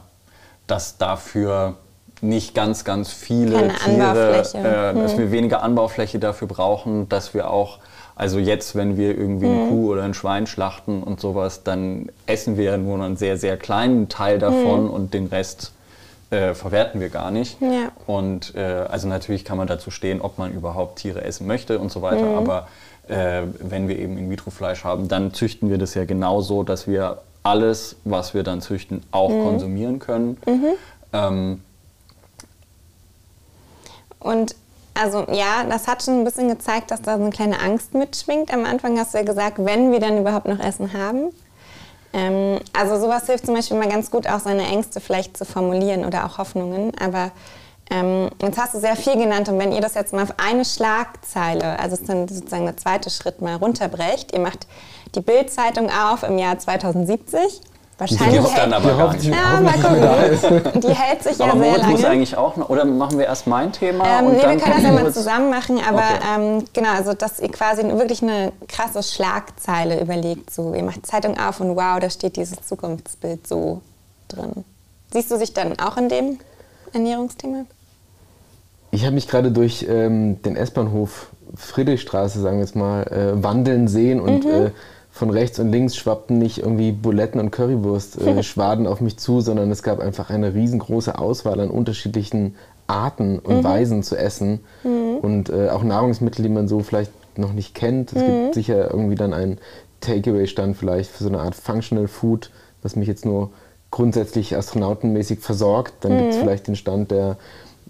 dass 0.67 0.97
dafür 0.97 1.77
nicht 2.23 2.55
ganz, 2.55 2.83
ganz 2.83 3.11
viele 3.11 3.69
Tiere, 3.83 4.39
äh, 4.39 4.93
dass 4.93 5.13
mhm. 5.13 5.17
wir 5.17 5.31
weniger 5.31 5.61
Anbaufläche 5.61 6.19
dafür 6.19 6.47
brauchen, 6.47 7.09
dass 7.09 7.33
wir 7.33 7.49
auch, 7.49 7.79
also 8.15 8.39
jetzt, 8.39 8.75
wenn 8.75 8.97
wir 8.97 9.17
irgendwie 9.17 9.47
eine 9.47 9.55
mhm. 9.55 9.69
Kuh 9.69 9.91
oder 9.91 10.03
ein 10.03 10.13
Schwein 10.13 10.47
schlachten 10.47 11.03
und 11.03 11.19
sowas, 11.19 11.63
dann 11.63 12.09
essen 12.25 12.57
wir 12.57 12.65
ja 12.65 12.77
nur 12.77 13.03
einen 13.03 13.17
sehr, 13.17 13.37
sehr 13.37 13.57
kleinen 13.57 14.09
Teil 14.09 14.39
davon 14.39 14.85
mhm. 14.85 14.89
und 14.89 15.13
den 15.13 15.27
Rest 15.27 15.73
äh, 16.29 16.53
verwerten 16.53 16.99
wir 17.01 17.09
gar 17.09 17.29
nicht. 17.29 17.61
Ja. 17.61 17.91
Und 18.07 18.55
äh, 18.55 18.61
also 18.61 19.07
natürlich 19.07 19.45
kann 19.45 19.57
man 19.57 19.67
dazu 19.67 19.91
stehen, 19.91 20.21
ob 20.21 20.37
man 20.37 20.53
überhaupt 20.53 20.99
Tiere 20.99 21.23
essen 21.23 21.45
möchte 21.45 21.79
und 21.79 21.91
so 21.91 22.01
weiter, 22.01 22.25
mhm. 22.25 22.37
aber 22.37 22.67
äh, 23.07 23.41
wenn 23.59 23.87
wir 23.87 23.99
eben 23.99 24.17
In-vitro-Fleisch 24.17 24.83
haben, 24.83 25.07
dann 25.07 25.33
züchten 25.33 25.69
wir 25.69 25.77
das 25.77 25.93
ja 25.93 26.05
genauso, 26.05 26.63
dass 26.63 26.87
wir 26.87 27.19
alles, 27.43 27.97
was 28.05 28.33
wir 28.33 28.43
dann 28.43 28.61
züchten, 28.61 29.03
auch 29.11 29.29
mhm. 29.29 29.43
konsumieren 29.43 29.99
können. 29.99 30.37
Mhm. 30.45 30.65
Ähm, 31.11 31.61
und 34.23 34.55
also 34.93 35.25
ja, 35.31 35.63
das 35.67 35.87
hat 35.87 36.03
schon 36.03 36.19
ein 36.19 36.23
bisschen 36.23 36.49
gezeigt, 36.49 36.91
dass 36.91 37.01
da 37.01 37.17
so 37.17 37.23
eine 37.23 37.31
kleine 37.31 37.59
Angst 37.59 37.93
mitschwingt. 37.93 38.53
Am 38.53 38.65
Anfang 38.65 38.97
hast 38.99 39.13
du 39.13 39.17
ja 39.17 39.23
gesagt, 39.23 39.57
wenn 39.57 39.91
wir 39.91 39.99
dann 39.99 40.19
überhaupt 40.19 40.47
noch 40.47 40.59
Essen 40.59 40.93
haben. 40.93 41.29
Ähm, 42.13 42.59
also 42.73 42.99
sowas 42.99 43.25
hilft 43.25 43.47
zum 43.47 43.55
Beispiel 43.55 43.77
mal 43.77 43.89
ganz 43.89 44.11
gut, 44.11 44.27
auch 44.27 44.39
seine 44.39 44.67
Ängste 44.67 45.01
vielleicht 45.01 45.35
zu 45.35 45.45
formulieren 45.45 46.05
oder 46.05 46.25
auch 46.25 46.37
Hoffnungen. 46.37 46.91
Aber 46.99 47.31
ähm, 47.89 48.29
jetzt 48.41 48.59
hast 48.59 48.75
du 48.75 48.79
sehr 48.79 48.95
viel 48.95 49.17
genannt 49.17 49.49
und 49.49 49.59
wenn 49.59 49.71
ihr 49.71 49.81
das 49.81 49.95
jetzt 49.95 50.13
mal 50.13 50.23
auf 50.23 50.35
eine 50.37 50.63
Schlagzeile, 50.63 51.79
also 51.79 51.95
ist 51.95 52.07
dann 52.07 52.27
sozusagen 52.27 52.65
der 52.65 52.77
zweite 52.77 53.09
Schritt 53.09 53.41
mal 53.41 53.55
runterbrecht, 53.55 54.31
ihr 54.31 54.39
macht 54.39 54.67
die 55.15 55.21
Bildzeitung 55.21 55.89
auf 55.89 56.23
im 56.23 56.37
Jahr 56.37 56.57
2070 56.57 57.61
Wahrscheinlich 57.97 58.41
die 58.41 58.55
dann 58.55 58.73
aber 58.73 58.97
gar 58.97 59.13
nicht. 59.13 59.25
Ja, 59.25 59.59
mal 59.61 59.73
gucken. 59.73 60.81
Die 60.81 60.93
hält 60.93 61.23
sich 61.23 61.37
ja 61.37 61.45
aber 61.45 61.59
sehr 61.59 61.77
lange. 61.77 61.91
muss 61.91 62.05
eigentlich 62.05 62.35
auch 62.35 62.57
noch, 62.57 62.69
oder 62.69 62.85
machen 62.85 63.17
wir 63.19 63.25
erst 63.25 63.45
mein 63.45 63.71
Thema? 63.71 64.19
Ähm, 64.19 64.25
und 64.27 64.33
nee, 64.33 64.41
dann 64.41 64.51
wir 64.57 64.59
können 64.59 64.75
das 64.75 64.83
ja 64.83 64.91
mal 64.91 65.13
zusammen 65.13 65.49
machen, 65.49 65.79
aber 65.87 65.99
okay. 65.99 66.57
ähm, 66.57 66.65
genau, 66.73 66.89
also 66.89 67.13
dass 67.13 67.39
ihr 67.39 67.51
quasi 67.51 67.83
wirklich 67.83 68.23
eine 68.23 68.51
krasse 68.67 69.03
Schlagzeile 69.03 70.01
überlegt. 70.01 70.51
So, 70.51 70.73
ihr 70.73 70.83
macht 70.83 71.05
Zeitung 71.05 71.37
auf 71.37 71.59
und 71.59 71.75
wow, 71.75 71.99
da 71.99 72.09
steht 72.09 72.35
dieses 72.35 72.61
Zukunftsbild 72.67 73.47
so 73.47 73.81
drin. 74.27 74.65
Siehst 75.11 75.29
du 75.29 75.37
dich 75.37 75.53
dann 75.53 75.77
auch 75.79 75.97
in 75.97 76.09
dem 76.09 76.39
Ernährungsthema? 76.93 77.65
Ich 78.89 79.05
habe 79.05 79.15
mich 79.15 79.27
gerade 79.27 79.51
durch 79.51 79.85
ähm, 79.87 80.41
den 80.41 80.55
S-Bahnhof 80.55 81.27
Friedrichstraße, 81.55 82.41
sagen 82.41 82.57
wir 82.57 82.65
jetzt 82.65 82.75
mal, 82.75 83.03
äh, 83.03 83.43
wandeln 83.43 83.87
sehen 83.87 84.19
und 84.19 84.45
mhm. 84.45 84.51
äh, 84.51 84.71
von 85.13 85.29
rechts 85.29 85.59
und 85.59 85.71
links 85.71 85.95
schwappten 85.95 86.39
nicht 86.39 86.57
irgendwie 86.57 86.91
Buletten 86.91 87.39
und 87.39 87.51
Currywurst-Schwaden 87.51 88.85
äh, 88.85 88.87
auf 88.89 88.99
mich 88.99 89.17
zu, 89.17 89.41
sondern 89.41 89.69
es 89.69 89.83
gab 89.83 89.99
einfach 89.99 90.31
eine 90.31 90.55
riesengroße 90.55 91.19
Auswahl 91.19 91.59
an 91.59 91.69
unterschiedlichen 91.69 92.55
Arten 92.87 93.37
und 93.37 93.57
mhm. 93.57 93.63
Weisen 93.63 94.01
zu 94.01 94.17
essen 94.17 94.61
mhm. 94.83 95.17
und 95.21 95.49
äh, 95.49 95.69
auch 95.69 95.83
Nahrungsmittel, 95.83 96.41
die 96.41 96.49
man 96.49 96.67
so 96.67 96.79
vielleicht 96.79 97.11
noch 97.37 97.53
nicht 97.53 97.75
kennt. 97.75 98.11
Es 98.11 98.23
mhm. 98.23 98.27
gibt 98.27 98.55
sicher 98.55 98.89
irgendwie 98.89 99.13
dann 99.13 99.35
einen 99.35 99.59
Takeaway-Stand 100.01 100.75
vielleicht 100.75 101.11
für 101.11 101.23
so 101.23 101.29
eine 101.29 101.41
Art 101.41 101.53
Functional 101.53 102.07
Food, 102.07 102.49
was 102.81 102.95
mich 102.95 103.07
jetzt 103.07 103.23
nur 103.23 103.51
grundsätzlich 103.91 104.57
astronautenmäßig 104.57 105.41
versorgt. 105.41 105.93
Dann 106.01 106.17
gibt 106.17 106.31
es 106.31 106.37
mhm. 106.37 106.41
vielleicht 106.41 106.67
den 106.67 106.75
Stand, 106.75 107.11
der 107.11 107.37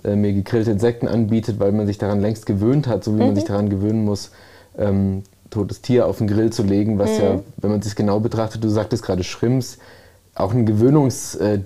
äh, 0.03 0.17
mir 0.17 0.33
gegrillte 0.33 0.71
Insekten 0.71 1.07
anbietet, 1.07 1.57
weil 1.61 1.71
man 1.71 1.87
sich 1.87 1.99
daran 1.99 2.19
längst 2.19 2.45
gewöhnt 2.45 2.85
hat, 2.85 3.05
so 3.05 3.15
wie 3.15 3.19
man 3.19 3.29
mhm. 3.29 3.35
sich 3.35 3.45
daran 3.45 3.69
gewöhnen 3.69 4.03
muss, 4.03 4.31
ähm, 4.77 5.23
totes 5.53 5.81
Tier 5.81 6.07
auf 6.07 6.17
den 6.17 6.27
Grill 6.27 6.51
zu 6.51 6.63
legen, 6.63 6.99
was 6.99 7.11
mhm. 7.11 7.23
ja, 7.23 7.39
wenn 7.57 7.71
man 7.71 7.79
es 7.79 7.95
genau 7.95 8.19
betrachtet, 8.19 8.63
du 8.63 8.69
sagtest 8.69 9.03
gerade 9.03 9.23
Shrimps, 9.23 9.77
auch 10.35 10.53
ein 10.53 10.65
Gewöhnungs... 10.65 11.35
Äh, 11.35 11.59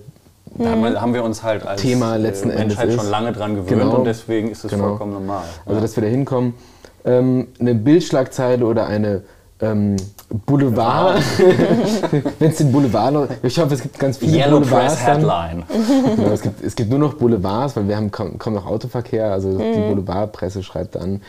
da 0.58 0.72
haben 0.72 1.14
wir 1.14 1.24
uns 1.24 1.44
halt 1.44 1.66
als 1.66 1.82
Thema 1.82 2.16
äh, 2.16 2.20
letzten 2.20 2.48
Menschheit 2.48 2.86
Endes 2.86 3.02
schon 3.02 3.12
lange 3.12 3.32
dran 3.32 3.56
gewöhnt 3.56 3.70
genau, 3.70 3.98
und 3.98 4.06
deswegen 4.06 4.50
ist 4.50 4.64
es 4.64 4.72
genau. 4.72 4.90
vollkommen 4.90 5.14
normal. 5.14 5.44
Also, 5.66 5.82
dass 5.82 5.96
wir 5.96 6.04
da 6.04 6.10
hinkommen. 6.10 6.54
Ähm, 7.06 7.48
eine 7.60 7.76
Bildschlagzeile 7.76 8.66
oder 8.66 8.88
eine 8.88 9.22
ähm, 9.62 9.98
Boulevard, 10.46 11.22
wenn 12.40 12.50
es 12.52 12.58
den 12.58 12.72
Boulevard 12.72 13.14
noch, 13.14 13.28
ich 13.42 13.58
hoffe, 13.58 13.74
es 13.74 13.82
gibt 13.82 13.98
ganz 13.98 14.18
viele 14.18 14.38
Yellow 14.38 14.60
Boulevards 14.60 14.96
Press 14.96 15.08
Headline. 15.08 15.64
genau, 16.16 16.32
es, 16.32 16.42
gibt, 16.42 16.64
es 16.64 16.76
gibt 16.76 16.90
nur 16.90 17.00
noch 17.00 17.14
Boulevards, 17.14 17.76
weil 17.76 17.88
wir 17.88 17.96
haben 17.96 18.12
kaum, 18.12 18.38
kaum 18.38 18.54
noch 18.54 18.66
Autoverkehr, 18.66 19.32
also 19.32 19.50
mhm. 19.50 19.74
die 19.74 19.80
Boulevardpresse 19.80 20.64
schreibt 20.64 20.96
dann, 20.96 21.22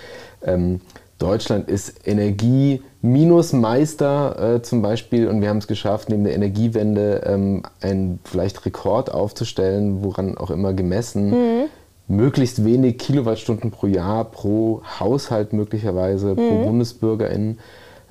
ähm, 0.44 0.80
Deutschland 1.18 1.68
ist 1.68 2.06
Energie-Meister 2.06 4.54
äh, 4.54 4.62
zum 4.62 4.80
Beispiel 4.82 5.26
und 5.28 5.40
wir 5.40 5.48
haben 5.48 5.58
es 5.58 5.66
geschafft, 5.66 6.10
neben 6.10 6.22
der 6.22 6.34
Energiewende 6.34 7.24
ähm, 7.26 7.64
einen 7.80 8.20
vielleicht 8.24 8.64
Rekord 8.64 9.12
aufzustellen, 9.12 10.04
woran 10.04 10.38
auch 10.38 10.52
immer 10.52 10.74
gemessen. 10.74 11.30
Mhm. 11.30 11.64
Möglichst 12.06 12.64
wenig 12.64 12.98
Kilowattstunden 12.98 13.72
pro 13.72 13.88
Jahr 13.88 14.24
pro 14.24 14.82
Haushalt 14.98 15.52
möglicherweise, 15.52 16.28
mhm. 16.28 16.36
pro 16.36 16.64
Bundesbürgerin 16.64 17.58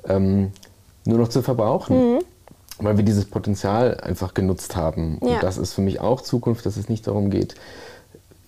ähm, 0.08 0.52
nur 1.06 1.18
noch 1.18 1.30
zu 1.30 1.42
verbrauchen. 1.42 2.16
Mhm. 2.16 2.20
Weil 2.80 2.98
wir 2.98 3.04
dieses 3.04 3.26
Potenzial 3.26 4.00
einfach 4.02 4.36
genutzt 4.36 4.76
haben. 4.76 5.18
Ja. 5.24 5.30
Und 5.30 5.42
das 5.42 5.58
ist 5.58 5.74
für 5.74 5.82
mich 5.82 6.00
auch 6.00 6.22
Zukunft, 6.22 6.64
dass 6.68 6.78
es 6.78 6.90
nicht 6.90 7.08
darum 7.08 7.32
geht, 7.32 7.56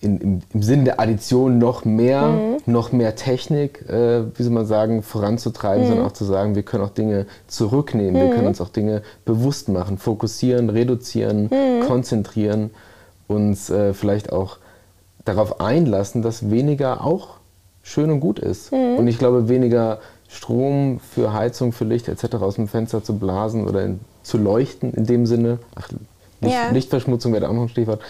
in, 0.00 0.18
im, 0.18 0.40
im 0.52 0.62
Sinne 0.62 0.84
der 0.84 1.00
Addition 1.00 1.58
noch 1.58 1.84
mehr, 1.84 2.28
mhm. 2.28 2.56
noch 2.66 2.90
mehr 2.92 3.16
Technik, 3.16 3.88
äh, 3.88 4.22
wie 4.34 4.42
soll 4.42 4.52
man 4.52 4.66
sagen, 4.66 5.02
voranzutreiben, 5.02 5.84
mhm. 5.84 5.88
sondern 5.88 6.06
auch 6.06 6.12
zu 6.12 6.24
sagen, 6.24 6.54
wir 6.54 6.62
können 6.62 6.84
auch 6.84 6.90
Dinge 6.90 7.26
zurücknehmen, 7.48 8.14
mhm. 8.14 8.28
wir 8.28 8.34
können 8.34 8.48
uns 8.48 8.60
auch 8.60 8.70
Dinge 8.70 9.02
bewusst 9.24 9.68
machen, 9.68 9.98
fokussieren, 9.98 10.70
reduzieren, 10.70 11.50
mhm. 11.50 11.86
konzentrieren, 11.86 12.70
uns 13.28 13.68
äh, 13.70 13.92
vielleicht 13.92 14.32
auch 14.32 14.56
darauf 15.24 15.60
einlassen, 15.60 16.22
dass 16.22 16.50
weniger 16.50 17.04
auch 17.04 17.36
schön 17.82 18.10
und 18.10 18.20
gut 18.20 18.38
ist. 18.38 18.72
Mhm. 18.72 18.96
Und 18.96 19.06
ich 19.06 19.18
glaube, 19.18 19.48
weniger 19.48 19.98
Strom 20.28 21.00
für 21.00 21.32
Heizung, 21.32 21.72
für 21.72 21.84
Licht 21.84 22.08
etc. 22.08 22.36
aus 22.36 22.54
dem 22.54 22.68
Fenster 22.68 23.02
zu 23.04 23.18
blasen 23.18 23.66
oder 23.66 23.84
in, 23.84 24.00
zu 24.22 24.38
leuchten 24.38 24.94
in 24.94 25.04
dem 25.04 25.26
Sinne, 25.26 25.58
ach, 25.74 25.90
Licht, 26.40 26.54
ja. 26.54 26.70
Lichtverschmutzung 26.70 27.32
wäre 27.34 27.48
auch 27.48 27.52
noch 27.52 27.62
ein 27.62 27.68
Stichwort, 27.68 28.00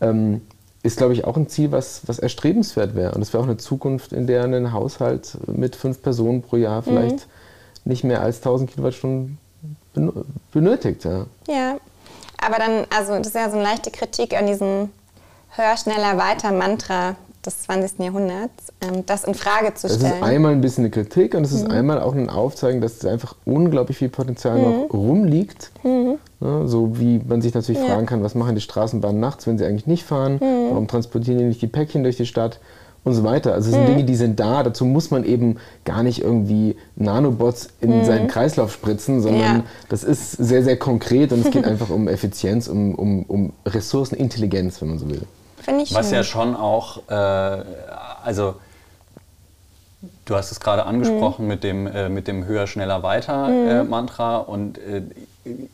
ähm, 0.00 0.40
ist, 0.84 0.98
glaube 0.98 1.14
ich, 1.14 1.24
auch 1.24 1.36
ein 1.36 1.48
Ziel, 1.48 1.72
was, 1.72 2.02
was 2.06 2.18
erstrebenswert 2.18 2.94
wäre. 2.94 3.14
Und 3.14 3.22
es 3.22 3.32
wäre 3.32 3.42
auch 3.42 3.48
eine 3.48 3.56
Zukunft, 3.56 4.12
in 4.12 4.26
der 4.26 4.44
ein 4.44 4.72
Haushalt 4.72 5.38
mit 5.46 5.76
fünf 5.76 6.02
Personen 6.02 6.42
pro 6.42 6.56
Jahr 6.56 6.82
mhm. 6.82 6.84
vielleicht 6.84 7.16
mhm. 7.16 7.90
nicht 7.90 8.04
mehr 8.04 8.20
als 8.20 8.36
1000 8.36 8.70
Kilowattstunden 8.70 9.38
benötigt. 10.52 11.04
Ja. 11.04 11.26
ja, 11.48 11.76
aber 12.36 12.58
dann, 12.58 12.86
also 12.94 13.16
das 13.16 13.28
ist 13.28 13.34
ja 13.34 13.48
so 13.48 13.56
eine 13.56 13.64
leichte 13.64 13.90
Kritik 13.90 14.36
an 14.36 14.46
diesem 14.46 14.90
Hör 15.50 15.76
schneller 15.78 16.18
weiter 16.18 16.52
Mantra, 16.52 17.16
des 17.46 17.62
20. 17.62 17.98
Jahrhunderts, 18.00 18.72
ähm, 18.80 19.04
das 19.06 19.24
in 19.24 19.34
Frage 19.34 19.74
zu 19.74 19.88
stellen. 19.88 20.02
Das 20.02 20.12
ist 20.12 20.22
einmal 20.22 20.52
ein 20.52 20.60
bisschen 20.60 20.84
eine 20.84 20.90
Kritik 20.90 21.34
und 21.34 21.44
es 21.44 21.52
ist 21.52 21.64
mhm. 21.64 21.70
einmal 21.70 22.00
auch 22.00 22.14
ein 22.14 22.28
Aufzeigen, 22.28 22.80
dass 22.80 22.94
es 22.94 23.04
einfach 23.04 23.36
unglaublich 23.44 23.98
viel 23.98 24.08
Potenzial 24.08 24.58
mhm. 24.58 24.64
noch 24.64 24.92
rumliegt. 24.92 25.70
Mhm. 25.82 26.16
Ja, 26.40 26.66
so 26.66 26.98
wie 26.98 27.20
man 27.26 27.42
sich 27.42 27.54
natürlich 27.54 27.80
ja. 27.80 27.88
fragen 27.88 28.06
kann, 28.06 28.22
was 28.22 28.34
machen 28.34 28.54
die 28.54 28.60
Straßenbahnen 28.60 29.20
nachts, 29.20 29.46
wenn 29.46 29.58
sie 29.58 29.64
eigentlich 29.64 29.86
nicht 29.86 30.04
fahren? 30.04 30.34
Mhm. 30.34 30.70
Warum 30.70 30.88
transportieren 30.88 31.38
die 31.38 31.44
nicht 31.44 31.62
die 31.62 31.66
Päckchen 31.66 32.02
durch 32.02 32.16
die 32.16 32.26
Stadt? 32.26 32.60
Und 33.04 33.12
so 33.12 33.22
weiter. 33.22 33.52
Also 33.52 33.68
es 33.68 33.74
sind 33.74 33.82
mhm. 33.82 33.88
Dinge, 33.88 34.04
die 34.04 34.14
sind 34.14 34.40
da. 34.40 34.62
Dazu 34.62 34.86
muss 34.86 35.10
man 35.10 35.24
eben 35.24 35.58
gar 35.84 36.02
nicht 36.02 36.22
irgendwie 36.22 36.74
Nanobots 36.96 37.68
in 37.82 38.02
seinen 38.02 38.28
Kreislauf 38.28 38.72
spritzen, 38.72 39.20
sondern 39.20 39.56
ja. 39.56 39.64
das 39.90 40.04
ist 40.04 40.32
sehr, 40.32 40.64
sehr 40.64 40.78
konkret 40.78 41.30
und 41.30 41.44
es 41.44 41.50
geht 41.50 41.64
einfach 41.66 41.90
um 41.90 42.08
Effizienz, 42.08 42.66
um, 42.66 42.94
um, 42.94 43.24
um 43.24 43.52
Ressourcenintelligenz, 43.66 44.80
wenn 44.80 44.88
man 44.88 44.98
so 44.98 45.10
will. 45.10 45.20
Finde 45.64 45.82
ich 45.82 45.94
Was 45.94 46.08
schön. 46.08 46.16
ja 46.16 46.24
schon 46.24 46.54
auch, 46.54 47.08
äh, 47.08 47.14
also 47.14 48.56
du 50.24 50.34
hast 50.34 50.52
es 50.52 50.60
gerade 50.60 50.84
angesprochen 50.84 51.42
mhm. 51.42 51.48
mit, 51.48 51.64
dem, 51.64 51.86
äh, 51.86 52.08
mit 52.08 52.28
dem 52.28 52.44
Höher, 52.44 52.66
Schneller, 52.66 53.02
Weiter 53.02 53.48
mhm. 53.48 53.68
äh, 53.68 53.84
Mantra 53.84 54.38
und 54.38 54.78
äh, 54.78 55.02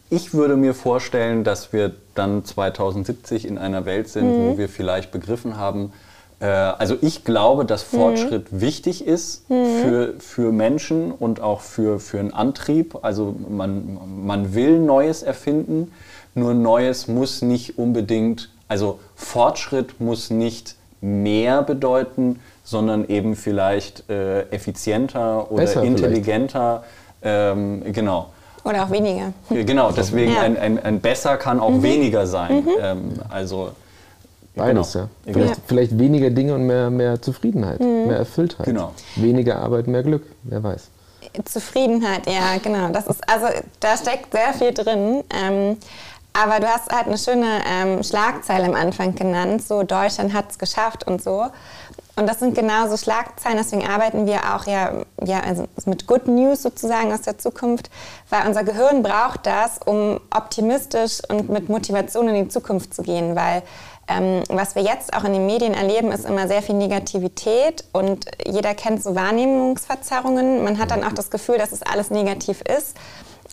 ich 0.09 0.35
würde 0.35 0.57
mir 0.57 0.75
vorstellen, 0.75 1.45
dass 1.45 1.73
wir 1.73 1.95
dann 2.15 2.45
2070 2.45 3.47
in 3.47 3.59
einer 3.59 3.85
Welt 3.85 4.09
sind, 4.09 4.27
mhm. 4.27 4.47
wo 4.47 4.59
wir 4.59 4.69
vielleicht 4.69 5.13
begriffen 5.13 5.57
haben, 5.57 5.93
äh, 6.41 6.47
also 6.47 6.97
ich 7.01 7.25
glaube, 7.25 7.65
dass 7.65 7.93
mhm. 7.93 7.97
Fortschritt 7.99 8.47
wichtig 8.51 9.07
ist 9.07 9.49
mhm. 9.49 9.83
für, 9.83 10.15
für 10.19 10.53
Menschen 10.53 11.13
und 11.13 11.41
auch 11.41 11.61
für, 11.61 12.01
für 12.01 12.19
einen 12.19 12.33
Antrieb. 12.33 12.99
Also 13.03 13.37
man, 13.49 13.99
man 14.25 14.55
will 14.55 14.79
Neues 14.79 15.23
erfinden 15.23 15.93
Nur 16.35 16.55
Neues 16.55 17.09
muss 17.09 17.43
nicht 17.43 17.79
unbedingt, 17.79 18.51
also 18.71 19.01
Fortschritt 19.17 20.01
muss 20.01 20.31
nicht 20.31 20.77
mehr 21.01 21.63
bedeuten, 21.63 22.39
sondern 22.63 23.09
eben 23.09 23.35
vielleicht 23.35 24.09
äh, 24.09 24.43
effizienter 24.51 25.51
oder 25.51 25.63
Besser 25.65 25.83
intelligenter. 25.83 26.85
Ähm, 27.21 27.83
genau. 27.93 28.31
Oder 28.63 28.85
auch 28.85 28.91
weniger. 28.91 29.33
Genau, 29.49 29.91
deswegen 29.91 30.35
ja. 30.35 30.43
ein, 30.43 30.57
ein, 30.57 30.79
ein, 30.85 31.01
besser 31.01 31.37
kann 31.37 31.59
auch 31.59 31.71
mhm. 31.71 31.83
weniger 31.83 32.27
sein. 32.29 32.63
Mhm. 32.63 32.71
Ähm, 32.81 33.13
also 33.29 33.71
Beides, 34.55 34.93
genau. 34.93 35.05
ja. 35.05 35.33
Vielleicht, 35.33 35.57
ja. 35.57 35.63
vielleicht, 35.67 35.99
weniger 35.99 36.31
Dinge 36.31 36.55
und 36.55 36.67
mehr, 36.67 36.91
mehr 36.91 37.21
Zufriedenheit, 37.21 37.81
mhm. 37.81 38.07
mehr 38.07 38.19
Erfülltheit. 38.19 38.67
Genau. 38.67 38.93
Weniger 39.17 39.59
Arbeit, 39.59 39.89
mehr 39.89 40.05
Glück, 40.05 40.23
wer 40.45 40.63
weiß. 40.63 40.91
Zufriedenheit, 41.45 42.27
ja, 42.27 42.59
genau. 42.63 42.89
Das 42.91 43.07
ist, 43.09 43.29
also 43.29 43.47
da 43.81 43.97
steckt 43.97 44.33
sehr 44.33 44.53
viel 44.53 44.73
drin. 44.73 45.25
Ähm, 45.35 45.77
aber 46.33 46.61
du 46.61 46.69
hast 46.69 46.93
halt 46.93 47.07
eine 47.07 47.19
schöne 47.19 47.61
ähm, 47.67 48.03
Schlagzeile 48.03 48.67
am 48.67 48.75
Anfang 48.75 49.15
genannt, 49.15 49.63
so 49.63 49.83
Deutschland 49.83 50.33
hat 50.33 50.51
es 50.51 50.59
geschafft 50.59 51.07
und 51.07 51.23
so. 51.23 51.47
Und 52.17 52.29
das 52.29 52.39
sind 52.39 52.55
genauso 52.55 52.97
Schlagzeilen, 52.97 53.57
deswegen 53.57 53.87
arbeiten 53.87 54.27
wir 54.27 54.55
auch 54.55 54.67
ja, 54.67 54.93
ja 55.25 55.41
also 55.41 55.67
mit 55.87 56.07
Good 56.07 56.29
News 56.29 56.63
sozusagen 56.63 57.13
aus 57.13 57.23
der 57.23 57.39
Zukunft, 57.39 57.91
weil 58.29 58.47
unser 58.47 58.63
Gehirn 58.63 59.03
braucht 59.03 59.47
das, 59.47 59.79
um 59.85 60.21
optimistisch 60.35 61.21
und 61.29 61.49
mit 61.49 61.69
Motivation 61.69 62.29
in 62.29 62.45
die 62.45 62.49
Zukunft 62.49 62.95
zu 62.95 63.03
gehen, 63.03 63.37
weil 63.37 63.63
ähm, 64.11 64.43
was 64.49 64.75
wir 64.75 64.83
jetzt 64.83 65.15
auch 65.15 65.25
in 65.25 65.33
den 65.33 65.47
Medien 65.47 65.73
erleben, 65.73 66.11
ist 66.11 66.27
immer 66.27 66.49
sehr 66.49 66.63
viel 66.63 66.75
Negativität 66.75 67.85
und 67.93 68.27
jeder 68.45 68.75
kennt 68.75 69.03
so 69.03 69.15
Wahrnehmungsverzerrungen. 69.15 70.65
Man 70.65 70.79
hat 70.79 70.91
dann 70.91 71.05
auch 71.05 71.13
das 71.13 71.31
Gefühl, 71.31 71.59
dass 71.59 71.71
es 71.71 71.83
alles 71.83 72.11
negativ 72.11 72.61
ist. 72.63 72.97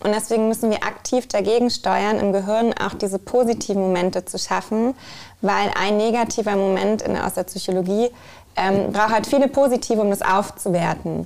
Und 0.04 0.14
deswegen 0.14 0.48
müssen 0.48 0.70
wir 0.70 0.84
aktiv 0.84 1.28
dagegen 1.28 1.70
steuern, 1.70 2.20
im 2.20 2.32
Gehirn 2.32 2.74
auch 2.74 2.94
diese 2.94 3.18
positiven 3.18 3.82
Momente 3.82 4.26
zu 4.26 4.38
schaffen, 4.38 4.94
weil 5.42 5.72
ein 5.76 5.98
negativer 5.98 6.56
Moment 6.56 7.02
in, 7.02 7.18
aus 7.18 7.34
der 7.34 7.44
Psychologie 7.44 8.10
ähm, 8.56 8.92
braucht 8.92 9.10
halt 9.10 9.28
viele 9.28 9.48
positive, 9.48 10.02
um 10.02 10.10
das 10.10 10.22
aufzuwerten. 10.22 11.26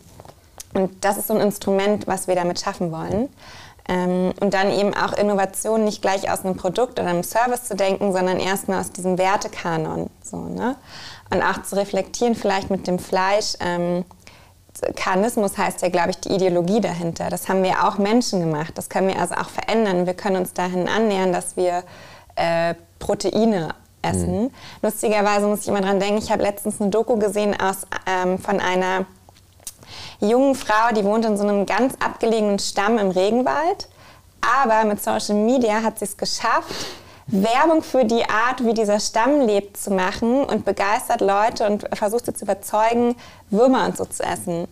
Und 0.74 1.04
das 1.04 1.18
ist 1.18 1.28
so 1.28 1.34
ein 1.34 1.42
Instrument, 1.42 2.08
was 2.08 2.28
wir 2.28 2.36
damit 2.36 2.62
schaffen 2.62 2.92
wollen. 2.92 3.30
Ähm, 3.90 4.32
und 4.40 4.54
dann 4.54 4.72
eben 4.72 4.94
auch 4.94 5.14
Innovation 5.14 5.84
nicht 5.84 6.02
gleich 6.02 6.32
aus 6.32 6.46
einem 6.46 6.56
Produkt 6.56 7.00
oder 7.00 7.10
einem 7.10 7.24
Service 7.24 7.66
zu 7.66 7.76
denken, 7.76 8.14
sondern 8.14 8.40
erstmal 8.40 8.80
aus 8.80 8.92
diesem 8.92 9.18
Wertekanon. 9.18 10.10
So, 10.24 10.38
ne? 10.38 10.76
Und 11.30 11.42
auch 11.42 11.64
zu 11.64 11.76
reflektieren, 11.76 12.36
vielleicht 12.36 12.70
mit 12.70 12.88
dem 12.88 13.00
Fleisch. 13.00 13.56
Ähm, 13.60 14.06
Karnismus 14.96 15.58
heißt 15.58 15.82
ja, 15.82 15.90
glaube 15.90 16.12
ich, 16.12 16.20
die 16.20 16.30
Ideologie 16.30 16.82
dahinter. 16.82 17.30
Das 17.30 17.50
haben 17.50 17.64
wir 17.64 17.88
auch 17.88 17.98
Menschen 17.98 18.40
gemacht. 18.40 18.74
Das 18.76 18.90
können 18.90 19.10
wir 19.10 19.20
also 19.20 19.36
auch 19.36 19.50
verändern. 19.50 20.06
Wir 20.06 20.14
können 20.14 20.38
uns 20.38 20.54
dahin 20.54 20.88
annähern, 20.88 21.34
dass 21.34 21.58
wir 21.58 21.84
äh, 22.36 22.76
Proteine 23.00 23.76
essen. 24.02 24.44
Mhm. 24.44 24.52
Lustigerweise 24.82 25.48
muss 25.48 25.62
ich 25.62 25.68
immer 25.68 25.82
dran 25.82 26.00
denken, 26.00 26.18
ich 26.18 26.32
habe 26.32 26.42
letztens 26.42 26.82
eine 26.82 26.90
Doku 26.90 27.18
gesehen 27.18 27.60
aus, 27.60 27.86
ähm, 28.08 28.40
von 28.40 28.60
einer 28.60 29.06
jungen 30.20 30.56
Frau, 30.56 30.94
die 30.96 31.04
wohnt 31.04 31.26
in 31.26 31.38
so 31.38 31.44
einem 31.44 31.66
ganz 31.66 31.96
abgelegenen 32.00 32.60
Stamm 32.60 32.98
im 32.98 33.12
Regenwald. 33.12 33.90
Aber 34.42 34.86
mit 34.86 35.04
Social 35.04 35.36
Media 35.36 35.84
hat 35.84 36.00
sie 36.00 36.06
es 36.06 36.18
geschafft, 36.18 36.74
Werbung 37.32 37.82
für 37.82 38.04
die 38.04 38.26
Art, 38.30 38.64
wie 38.66 38.74
dieser 38.74 39.00
Stamm 39.00 39.42
lebt, 39.42 39.78
zu 39.78 39.92
machen 39.92 40.44
und 40.44 40.66
begeistert 40.66 41.22
Leute 41.22 41.66
und 41.66 41.88
versucht 41.94 42.26
sie 42.26 42.34
zu 42.34 42.44
überzeugen, 42.44 43.16
Würmer 43.50 43.86
und 43.86 43.98
so 43.98 44.06
zu 44.06 44.22
essen. 44.24 44.68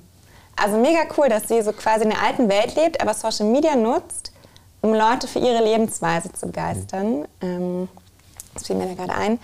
Also 0.62 0.78
mega 0.78 1.00
cool, 1.18 1.30
dass 1.30 1.48
sie 1.48 1.62
so 1.62 1.72
quasi 1.72 2.04
in 2.04 2.10
der 2.10 2.22
alten 2.22 2.50
Welt 2.50 2.76
lebt, 2.76 3.02
aber 3.02 3.14
Social 3.14 3.48
Media 3.48 3.78
nutzt, 3.78 4.34
um 4.82 4.94
Leute 4.94 5.28
für 5.28 5.40
ihre 5.40 5.64
Lebensweise 5.64 6.34
zu 6.34 6.48
begeistern. 6.48 7.26
Ähm, 7.42 7.88
das 8.54 8.68
fiel 8.68 8.76
mir 8.76 8.88
da 8.88 8.94
gerade 8.94 9.18
ein. 9.18 9.40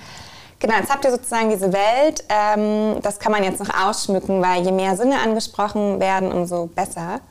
Genau, 0.59 0.75
jetzt 0.75 0.91
habt 0.91 1.05
ihr 1.05 1.11
sozusagen 1.11 1.49
diese 1.49 1.71
Welt. 1.71 2.25
Ähm, 2.27 3.01
das 3.01 3.19
kann 3.19 3.31
man 3.31 3.43
jetzt 3.43 3.59
noch 3.59 3.69
ausschmücken, 3.85 4.41
weil 4.41 4.63
je 4.65 4.71
mehr 4.71 4.97
Sinne 4.97 5.19
angesprochen 5.19 6.01
werden, 6.01 6.31
umso 6.31 6.65
besser. 6.65 7.21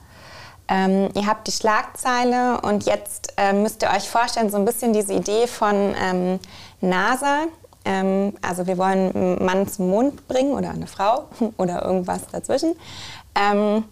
Ähm, 0.68 1.11
ihr 1.14 1.27
habt 1.27 1.46
die 1.46 1.53
Schlagzeile 1.53 2.61
und 2.62 2.87
jetzt 2.87 3.35
äh, 3.37 3.53
müsst 3.53 3.83
ihr 3.83 3.90
euch 3.90 4.09
vorstellen, 4.09 4.50
so 4.50 4.57
ein 4.57 4.64
bisschen 4.64 4.92
diese 4.92 5.12
Idee 5.12 5.46
von 5.46 5.94
ähm, 6.00 6.40
NASA. 6.81 7.44
Ähm, 7.85 8.35
also 8.40 8.66
wir 8.66 8.79
wollen 8.79 9.14
einen 9.14 9.44
Mann 9.44 9.68
zum 9.68 9.90
Mond 9.90 10.27
bringen 10.27 10.53
oder 10.53 10.70
eine 10.70 10.87
Frau 10.87 11.24
oder 11.59 11.85
irgendwas 11.85 12.22
dazwischen. 12.33 12.74
Ähm, 13.35 13.85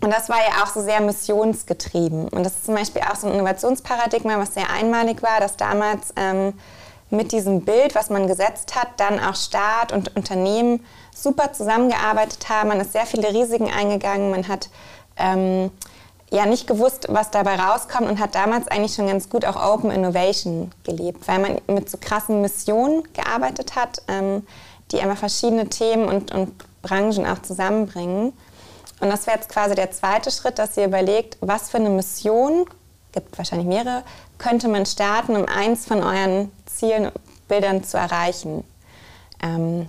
und 0.00 0.10
das 0.10 0.28
war 0.28 0.38
ja 0.38 0.62
auch 0.62 0.68
so 0.68 0.82
sehr 0.82 1.00
missionsgetrieben. 1.00 2.28
Und 2.28 2.44
das 2.44 2.54
ist 2.54 2.66
zum 2.66 2.74
Beispiel 2.74 3.02
auch 3.02 3.16
so 3.16 3.26
ein 3.26 3.34
Innovationsparadigma, 3.34 4.38
was 4.38 4.54
sehr 4.54 4.70
einmalig 4.70 5.22
war, 5.22 5.40
dass 5.40 5.56
damals 5.56 6.12
ähm, 6.16 6.52
mit 7.10 7.32
diesem 7.32 7.62
Bild, 7.62 7.94
was 7.94 8.10
man 8.10 8.26
gesetzt 8.26 8.74
hat, 8.74 8.88
dann 8.98 9.20
auch 9.20 9.34
Staat 9.34 9.92
und 9.92 10.14
Unternehmen 10.16 10.84
super 11.14 11.52
zusammengearbeitet 11.52 12.48
haben. 12.48 12.68
Man 12.68 12.80
ist 12.80 12.92
sehr 12.92 13.06
viele 13.06 13.32
Risiken 13.32 13.70
eingegangen. 13.70 14.30
Man 14.30 14.48
hat 14.48 14.68
ähm, 15.16 15.70
ja 16.30 16.46
nicht 16.46 16.66
gewusst, 16.66 17.06
was 17.08 17.30
dabei 17.30 17.56
rauskommt 17.56 18.08
und 18.08 18.18
hat 18.18 18.34
damals 18.34 18.68
eigentlich 18.68 18.94
schon 18.94 19.06
ganz 19.06 19.28
gut 19.28 19.44
auch 19.44 19.56
Open 19.56 19.90
Innovation 19.90 20.72
gelebt, 20.84 21.26
weil 21.28 21.38
man 21.38 21.58
mit 21.68 21.88
so 21.88 21.98
krassen 22.00 22.40
Missionen 22.40 23.04
gearbeitet 23.12 23.76
hat, 23.76 24.02
ähm, 24.08 24.46
die 24.90 25.00
einfach 25.00 25.18
verschiedene 25.18 25.68
Themen 25.68 26.08
und, 26.08 26.34
und 26.34 26.52
Branchen 26.82 27.26
auch 27.26 27.42
zusammenbringen. 27.42 28.32
Und 29.00 29.10
das 29.10 29.26
wäre 29.26 29.36
jetzt 29.36 29.50
quasi 29.50 29.74
der 29.74 29.90
zweite 29.90 30.30
Schritt, 30.30 30.58
dass 30.58 30.76
ihr 30.76 30.86
überlegt, 30.86 31.36
was 31.40 31.70
für 31.70 31.78
eine 31.78 31.90
Mission, 31.90 32.66
gibt 33.12 33.36
wahrscheinlich 33.36 33.68
mehrere, 33.68 34.02
könnte 34.38 34.68
man 34.68 34.86
starten, 34.86 35.36
um 35.36 35.46
eins 35.46 35.86
von 35.86 36.02
euren 36.02 36.50
Zielen, 36.66 37.10
Bildern 37.48 37.84
zu 37.84 37.96
erreichen. 37.96 38.64
Ähm, 39.42 39.88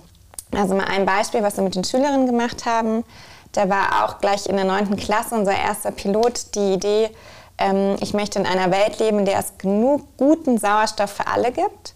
also 0.52 0.74
mal 0.74 0.86
ein 0.86 1.06
Beispiel, 1.06 1.42
was 1.42 1.56
wir 1.56 1.64
mit 1.64 1.74
den 1.74 1.84
Schülerinnen 1.84 2.26
gemacht 2.26 2.64
haben. 2.66 3.04
Da 3.52 3.68
war 3.68 4.04
auch 4.04 4.18
gleich 4.18 4.46
in 4.46 4.56
der 4.56 4.64
9. 4.64 4.96
Klasse 4.96 5.34
unser 5.34 5.56
erster 5.56 5.90
Pilot 5.90 6.54
die 6.54 6.74
Idee, 6.74 7.10
ähm, 7.58 7.96
ich 8.00 8.14
möchte 8.14 8.38
in 8.38 8.46
einer 8.46 8.70
Welt 8.70 8.98
leben, 8.98 9.18
in 9.20 9.24
der 9.24 9.38
es 9.38 9.58
genug 9.58 10.02
guten 10.16 10.58
Sauerstoff 10.58 11.10
für 11.10 11.26
alle 11.26 11.52
gibt. 11.52 11.94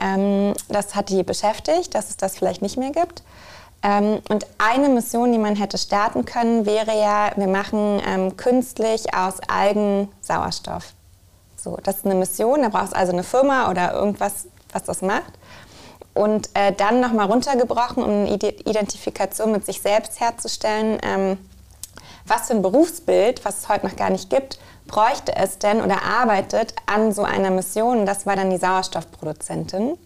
Ähm, 0.00 0.54
das 0.68 0.94
hat 0.94 1.10
die 1.10 1.22
beschäftigt, 1.22 1.94
dass 1.94 2.10
es 2.10 2.16
das 2.16 2.36
vielleicht 2.36 2.62
nicht 2.62 2.78
mehr 2.78 2.90
gibt. 2.90 3.22
Ähm, 3.82 4.20
und 4.30 4.46
eine 4.58 4.88
Mission, 4.88 5.30
die 5.30 5.38
man 5.38 5.56
hätte 5.56 5.76
starten 5.76 6.24
können, 6.24 6.64
wäre 6.64 6.98
ja, 6.98 7.32
wir 7.36 7.48
machen 7.48 8.00
ähm, 8.06 8.36
künstlich 8.36 9.14
aus 9.14 9.34
Algen 9.46 10.08
Sauerstoff. 10.22 10.94
So, 11.56 11.78
das 11.82 11.98
ist 11.98 12.06
eine 12.06 12.14
Mission, 12.14 12.62
da 12.62 12.70
brauchst 12.70 12.92
du 12.92 12.96
also 12.96 13.12
eine 13.12 13.22
Firma 13.22 13.70
oder 13.70 13.92
irgendwas, 13.92 14.46
was 14.72 14.84
das 14.84 15.02
macht. 15.02 15.32
Und 16.14 16.48
äh, 16.54 16.72
dann 16.72 17.00
nochmal 17.00 17.26
runtergebrochen, 17.26 18.02
um 18.02 18.10
eine 18.10 18.28
Identifikation 18.28 19.50
mit 19.50 19.66
sich 19.66 19.82
selbst 19.82 20.20
herzustellen. 20.20 20.98
Ähm, 21.02 21.38
was 22.26 22.46
für 22.46 22.54
ein 22.54 22.62
Berufsbild, 22.62 23.44
was 23.44 23.60
es 23.60 23.68
heute 23.68 23.86
noch 23.86 23.96
gar 23.96 24.10
nicht 24.10 24.30
gibt, 24.30 24.58
bräuchte 24.86 25.34
es 25.36 25.58
denn 25.58 25.82
oder 25.82 26.02
arbeitet 26.02 26.74
an 26.86 27.12
so 27.12 27.22
einer 27.22 27.50
Mission? 27.50 28.06
Das 28.06 28.26
war 28.26 28.36
dann 28.36 28.50
die 28.50 28.58
Sauerstoffproduzentin. 28.58 29.98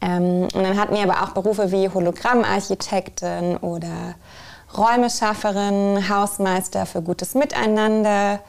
Ähm, 0.00 0.42
und 0.42 0.54
dann 0.54 0.78
hatten 0.78 0.94
wir 0.94 1.02
aber 1.02 1.22
auch 1.22 1.30
Berufe 1.30 1.70
wie 1.72 1.88
Hologrammarchitektin 1.88 3.58
oder 3.58 4.14
Räumeschafferin, 4.76 6.08
Hausmeister 6.08 6.86
für 6.86 7.02
gutes 7.02 7.34
Miteinander, 7.34 8.40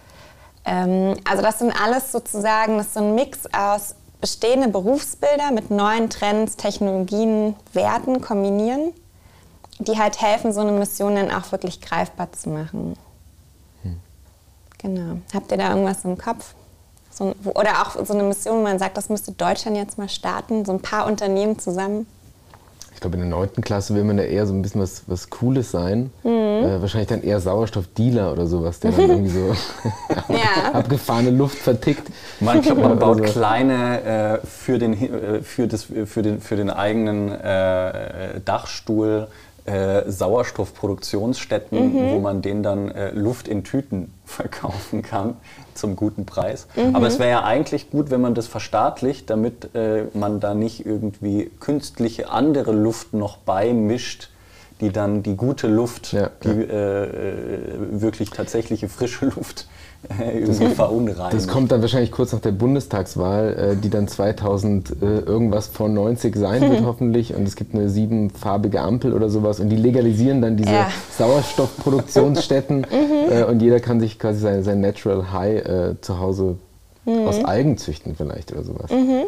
ähm, 0.65 1.15
also 1.27 1.41
das 1.41 1.59
sind 1.59 1.71
alles 1.71 2.11
sozusagen, 2.11 2.77
das 2.77 2.87
ist 2.87 2.93
so 2.93 2.99
ein 2.99 3.15
Mix 3.15 3.39
aus 3.53 3.95
bestehende 4.21 4.67
Berufsbilder 4.67 5.51
mit 5.51 5.71
neuen 5.71 6.10
Trends, 6.10 6.55
Technologien, 6.55 7.55
Werten 7.73 8.21
kombinieren, 8.21 8.93
die 9.79 9.97
halt 9.97 10.21
helfen, 10.21 10.51
so 10.51 10.62
eine 10.62 10.73
Mission 10.73 11.15
dann 11.15 11.32
auch 11.32 11.51
wirklich 11.51 11.82
greifbar 11.82 12.32
zu 12.34 12.49
machen. 12.49 12.95
Hm. 13.84 13.99
Genau. 14.77 15.17
Habt 15.34 15.51
ihr 15.51 15.58
da 15.58 15.69
irgendwas 15.69 16.03
im 16.03 16.17
Kopf? 16.17 16.53
So, 17.12 17.34
oder 17.55 17.82
auch 17.82 18.05
so 18.05 18.13
eine 18.13 18.23
Mission, 18.23 18.60
wo 18.60 18.63
man 18.63 18.79
sagt, 18.79 18.97
das 18.97 19.10
müsste 19.10 19.32
Deutschland 19.32 19.77
jetzt 19.77 19.97
mal 19.97 20.10
starten, 20.10 20.65
so 20.65 20.73
ein 20.73 20.82
paar 20.82 21.05
Unternehmen 21.05 21.58
zusammen? 21.58 22.05
Ich 22.99 23.01
glaube, 23.01 23.15
in 23.15 23.21
der 23.21 23.29
9. 23.29 23.62
Klasse 23.62 23.95
will 23.95 24.03
man 24.03 24.17
da 24.17 24.23
eher 24.23 24.45
so 24.45 24.53
ein 24.53 24.62
bisschen 24.62 24.81
was, 24.81 25.03
was 25.07 25.29
Cooles 25.29 25.71
sein. 25.71 26.12
Mhm. 26.25 26.29
Äh, 26.29 26.81
wahrscheinlich 26.81 27.07
dann 27.07 27.23
eher 27.23 27.39
Sauerstoffdealer 27.39 28.33
oder 28.33 28.45
sowas, 28.45 28.81
der 28.81 28.91
dann 28.91 29.09
irgendwie 29.09 29.29
so 29.29 29.55
ja. 30.27 30.73
abgefahrene 30.73 31.29
Luft 31.29 31.59
vertickt. 31.59 32.09
Man, 32.41 32.62
glaub, 32.62 32.77
man 32.77 32.99
baut 32.99 33.21
also. 33.21 33.31
kleine 33.31 34.01
äh, 34.41 34.45
für, 34.45 34.79
den, 34.79 34.93
äh, 34.95 35.41
für, 35.43 35.67
das, 35.67 35.83
für, 35.83 36.21
den, 36.21 36.41
für 36.41 36.57
den 36.57 36.69
eigenen 36.69 37.31
äh, 37.31 38.41
Dachstuhl 38.43 39.29
äh, 39.69 40.10
Sauerstoffproduktionsstätten, 40.10 41.93
mhm. 41.93 42.12
wo 42.12 42.19
man 42.19 42.41
den 42.41 42.63
dann 42.63 42.89
äh, 42.89 43.12
Luft 43.12 43.47
in 43.47 43.63
Tüten 43.63 44.13
verkaufen 44.25 45.01
kann 45.01 45.38
zum 45.73 45.95
guten 45.95 46.25
Preis. 46.25 46.67
Mhm. 46.75 46.95
Aber 46.95 47.08
es 47.08 47.19
wäre 47.19 47.29
ja 47.29 47.43
eigentlich 47.43 47.91
gut, 47.91 48.10
wenn 48.10 48.21
man 48.21 48.34
das 48.34 48.47
verstaatlicht, 48.47 49.29
damit 49.29 49.75
äh, 49.75 50.05
man 50.13 50.39
da 50.39 50.53
nicht 50.53 50.86
irgendwie 50.86 51.51
künstliche 51.60 52.29
andere 52.29 52.71
Luft 52.71 53.13
noch 53.13 53.38
beimischt, 53.38 54.29
die 54.82 54.91
dann 54.91 55.23
die 55.23 55.36
gute 55.36 55.67
Luft, 55.67 56.13
ja, 56.13 56.29
die 56.43 56.49
ja. 56.49 56.53
Äh, 56.53 57.03
äh, 57.03 58.01
wirklich 58.01 58.29
tatsächliche 58.32 58.89
frische 58.89 59.25
Luft 59.36 59.67
das, 60.45 60.59
verunreinigt. 60.75 61.33
Das 61.33 61.47
kommt 61.47 61.71
dann 61.71 61.81
wahrscheinlich 61.81 62.12
kurz 62.12 62.31
nach 62.31 62.39
der 62.39 62.51
Bundestagswahl, 62.51 63.73
äh, 63.73 63.75
die 63.75 63.89
dann 63.89 64.07
2000 64.07 64.95
äh, 65.01 65.19
irgendwas 65.19 65.67
vor 65.67 65.89
90 65.89 66.35
sein 66.35 66.62
wird 66.62 66.83
hoffentlich. 66.85 67.35
Und 67.35 67.47
es 67.47 67.55
gibt 67.55 67.75
eine 67.75 67.89
siebenfarbige 67.89 68.81
Ampel 68.81 69.13
oder 69.13 69.29
sowas. 69.29 69.59
Und 69.59 69.69
die 69.69 69.75
legalisieren 69.75 70.41
dann 70.41 70.57
diese 70.57 70.71
ja. 70.71 70.91
Sauerstoffproduktionsstätten. 71.17 72.77
mhm. 72.91 73.31
äh, 73.31 73.43
und 73.43 73.62
jeder 73.62 73.79
kann 73.79 73.99
sich 73.99 74.19
quasi 74.19 74.39
sein, 74.39 74.63
sein 74.63 74.81
Natural 74.81 75.31
High 75.33 75.65
äh, 75.65 76.01
zu 76.01 76.19
Hause 76.19 76.55
mhm. 77.05 77.27
aus 77.27 77.43
Algen 77.43 77.77
züchten 77.77 78.15
vielleicht 78.15 78.51
oder 78.51 78.63
sowas. 78.63 78.91
Mhm. 78.91 79.23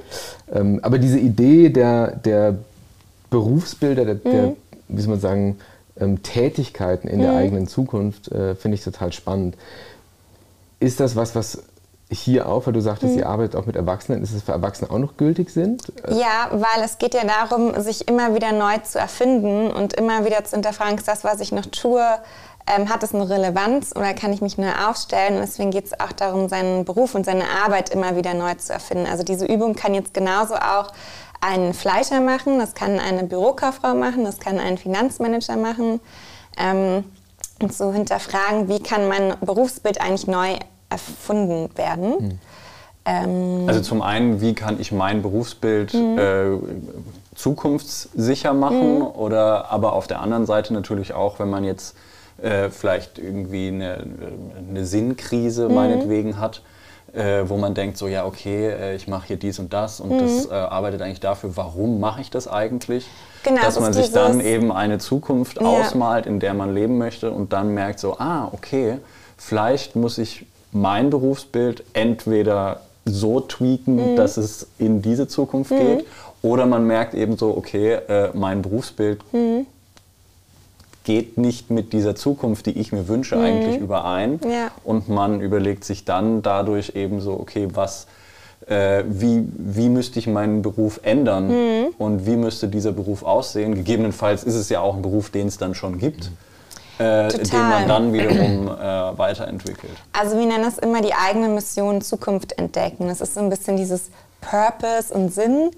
Ähm, 0.54 0.80
aber 0.82 1.00
diese 1.00 1.20
Idee 1.20 1.70
der, 1.70 2.16
der 2.16 2.56
Berufsbilder, 3.30 4.06
der, 4.06 4.16
der 4.16 4.44
mhm. 4.48 4.56
wie 4.88 5.02
soll 5.02 5.12
man 5.12 5.20
sagen, 5.20 5.58
ähm, 6.00 6.24
Tätigkeiten 6.24 7.08
in 7.08 7.20
der 7.20 7.32
mhm. 7.32 7.38
eigenen 7.38 7.68
Zukunft, 7.68 8.32
äh, 8.32 8.56
finde 8.56 8.76
ich 8.76 8.84
total 8.84 9.12
spannend. 9.12 9.56
Ist 10.82 11.00
das 11.00 11.16
was, 11.16 11.36
was 11.36 11.60
hier 12.10 12.50
auch, 12.50 12.66
weil 12.66 12.74
du 12.74 12.82
sagtest, 12.82 13.14
mhm. 13.14 13.20
ihr 13.20 13.30
arbeitet 13.30 13.56
auch 13.56 13.68
mit 13.68 13.76
Erwachsenen, 13.76 14.24
ist 14.24 14.34
es 14.34 14.42
für 14.42 14.52
Erwachsene 14.52 14.90
auch 14.90 14.98
noch 14.98 15.16
gültig 15.16 15.52
sind? 15.52 15.94
Ja, 16.10 16.50
weil 16.52 16.84
es 16.84 16.98
geht 16.98 17.14
ja 17.14 17.22
darum, 17.24 17.80
sich 17.80 18.08
immer 18.08 18.34
wieder 18.34 18.52
neu 18.52 18.80
zu 18.80 18.98
erfinden 19.00 19.72
und 19.72 19.94
immer 19.94 20.26
wieder 20.26 20.44
zu 20.44 20.56
hinterfragen, 20.56 20.98
ist 20.98 21.08
das, 21.08 21.24
was 21.24 21.40
ich 21.40 21.52
noch 21.52 21.68
tue, 21.68 22.04
ähm, 22.68 22.90
hat 22.90 23.04
es 23.04 23.14
eine 23.14 23.30
Relevanz 23.30 23.94
oder 23.96 24.14
kann 24.16 24.34
ich 24.34 24.42
mich 24.42 24.58
neu 24.58 24.72
aufstellen? 24.88 25.36
Und 25.36 25.42
deswegen 25.42 25.70
geht 25.70 25.86
es 25.86 26.00
auch 26.00 26.12
darum, 26.12 26.50
seinen 26.50 26.84
Beruf 26.84 27.14
und 27.14 27.26
seine 27.26 27.46
Arbeit 27.64 27.92
immer 27.92 28.16
wieder 28.16 28.34
neu 28.34 28.56
zu 28.56 28.74
erfinden. 28.74 29.06
Also 29.06 29.24
diese 29.24 29.46
Übung 29.46 29.76
kann 29.76 29.94
jetzt 29.94 30.16
genauso 30.16 30.56
auch 30.56 30.92
ein 31.42 31.76
Fleischer 31.76 32.22
machen, 32.22 32.58
das 32.58 32.74
kann 32.74 33.00
eine 33.00 33.24
Bürokauffrau 33.24 33.94
machen, 33.94 34.26
das 34.26 34.40
kann 34.40 34.60
ein 34.60 34.80
Finanzmanager 34.80 35.58
machen. 35.58 36.00
Ähm, 36.58 37.04
und 37.62 37.74
zu 37.74 37.94
hinterfragen, 37.94 38.68
wie 38.68 38.80
kann 38.82 39.08
mein 39.08 39.36
Berufsbild 39.42 40.02
eigentlich 40.02 40.28
neu 40.28 40.58
erfunden 40.92 41.70
werden. 41.76 42.14
Hm. 42.20 42.40
Ähm, 43.04 43.64
also 43.68 43.82
zum 43.82 44.02
einen, 44.02 44.42
wie 44.42 44.54
kann 44.54 44.80
ich 44.80 44.92
mein 44.92 45.22
Berufsbild 45.24 45.94
hm. 45.94 46.18
äh, 46.20 46.58
zukunftssicher 47.34 48.54
machen 48.54 48.98
hm. 48.98 49.08
oder 49.08 49.72
aber 49.72 49.94
auf 49.94 50.06
der 50.06 50.22
anderen 50.22 50.46
Seite 50.46 50.74
natürlich 50.74 51.14
auch, 51.14 51.40
wenn 51.40 51.50
man 51.50 51.64
jetzt 51.64 51.96
äh, 52.42 52.70
vielleicht 52.70 53.20
irgendwie 53.20 53.68
eine, 53.68 54.04
eine 54.70 54.86
Sinnkrise 54.86 55.70
mhm. 55.70 55.76
meinetwegen 55.76 56.40
hat, 56.40 56.62
äh, 57.14 57.44
wo 57.46 57.58
man 57.58 57.74
denkt, 57.74 57.98
so 57.98 58.08
ja, 58.08 58.26
okay, 58.26 58.70
äh, 58.70 58.96
ich 58.96 59.08
mache 59.08 59.28
hier 59.28 59.38
dies 59.38 59.60
und 59.60 59.74
das 59.74 60.00
und 60.00 60.10
mhm. 60.10 60.20
das 60.20 60.46
äh, 60.48 60.54
arbeitet 60.54 61.02
eigentlich 61.02 61.20
dafür, 61.20 61.56
warum 61.56 62.00
mache 62.00 62.22
ich 62.22 62.30
das 62.30 62.48
eigentlich? 62.48 63.08
Genau, 63.44 63.62
Dass 63.62 63.80
man 63.80 63.94
sich 63.94 64.12
dann 64.12 64.40
eben 64.40 64.72
eine 64.72 64.98
Zukunft 64.98 65.62
ja. 65.62 65.68
ausmalt, 65.68 66.26
in 66.26 66.40
der 66.40 66.54
man 66.54 66.74
leben 66.74 66.98
möchte 66.98 67.32
und 67.32 67.54
dann 67.54 67.74
merkt 67.74 68.00
so, 68.00 68.18
ah, 68.18 68.50
okay, 68.52 68.98
vielleicht 69.38 69.96
muss 69.96 70.18
ich 70.18 70.46
mein 70.72 71.10
Berufsbild 71.10 71.84
entweder 71.94 72.82
so 73.06 73.40
tweaken, 73.40 74.14
mhm. 74.14 74.16
dass 74.16 74.38
es 74.38 74.68
in 74.78 75.02
diese 75.02 75.28
Zukunft 75.28 75.72
mhm. 75.72 75.78
geht, 75.78 76.06
oder 76.42 76.66
man 76.66 76.88
merkt 76.88 77.14
eben 77.14 77.38
so, 77.38 77.56
okay, 77.56 77.94
äh, 77.94 78.30
mein 78.34 78.62
Berufsbild 78.62 79.22
mhm 79.34 79.66
geht 81.04 81.38
nicht 81.38 81.72
mit 81.72 81.94
dieser 81.94 82.16
Zukunft, 82.16 82.66
die 82.68 82.80
ich 82.80 82.92
mir 82.92 83.08
wünsche, 83.08 83.36
mhm. 83.36 83.44
eigentlich 83.44 83.78
überein. 83.80 84.40
Ja. 84.44 84.72
Und 84.84 85.10
man 85.10 85.42
überlegt 85.42 85.84
sich 85.84 86.06
dann 86.06 86.42
dadurch 86.42 86.96
eben 86.96 87.22
so, 87.22 87.34
okay, 87.34 87.70
was, 87.74 88.08
äh, 88.68 89.04
wie, 89.08 89.44
wie 89.58 89.90
müsste 89.90 90.20
ich 90.20 90.28
meinen 90.28 90.62
Beruf 90.62 91.00
ändern 91.04 91.48
mhm. 91.48 91.88
und 91.98 92.26
wie 92.26 92.36
müsste 92.36 92.68
dieser 92.68 92.92
Beruf 92.92 93.24
aussehen. 93.24 93.76
Gegebenenfalls 93.76 94.44
ist 94.44 94.56
es 94.56 94.70
ja 94.70 94.82
auch 94.82 94.96
ein 94.96 95.02
Beruf, 95.02 95.32
den 95.32 95.48
es 95.48 95.58
dann 95.58 95.74
schon 95.74 95.98
gibt. 95.98 96.32
Äh, 96.98 97.30
den 97.30 97.60
man 97.60 97.88
dann 97.88 98.14
wiederum 98.14 98.68
äh, 98.68 99.18
weiterentwickelt. 99.18 99.94
Also 100.14 100.38
wir 100.38 100.46
nennen 100.46 100.64
das 100.64 100.78
immer 100.78 101.02
die 101.02 101.14
eigene 101.14 101.48
Mission 101.48 102.02
Zukunft 102.02 102.58
entdecken. 102.58 103.08
Das 103.08 103.22
ist 103.22 103.34
so 103.34 103.40
ein 103.40 103.50
bisschen 103.50 103.78
dieses 103.78 104.12
Purpose 104.42 105.14
und 105.14 105.34
Sinn 105.34 105.72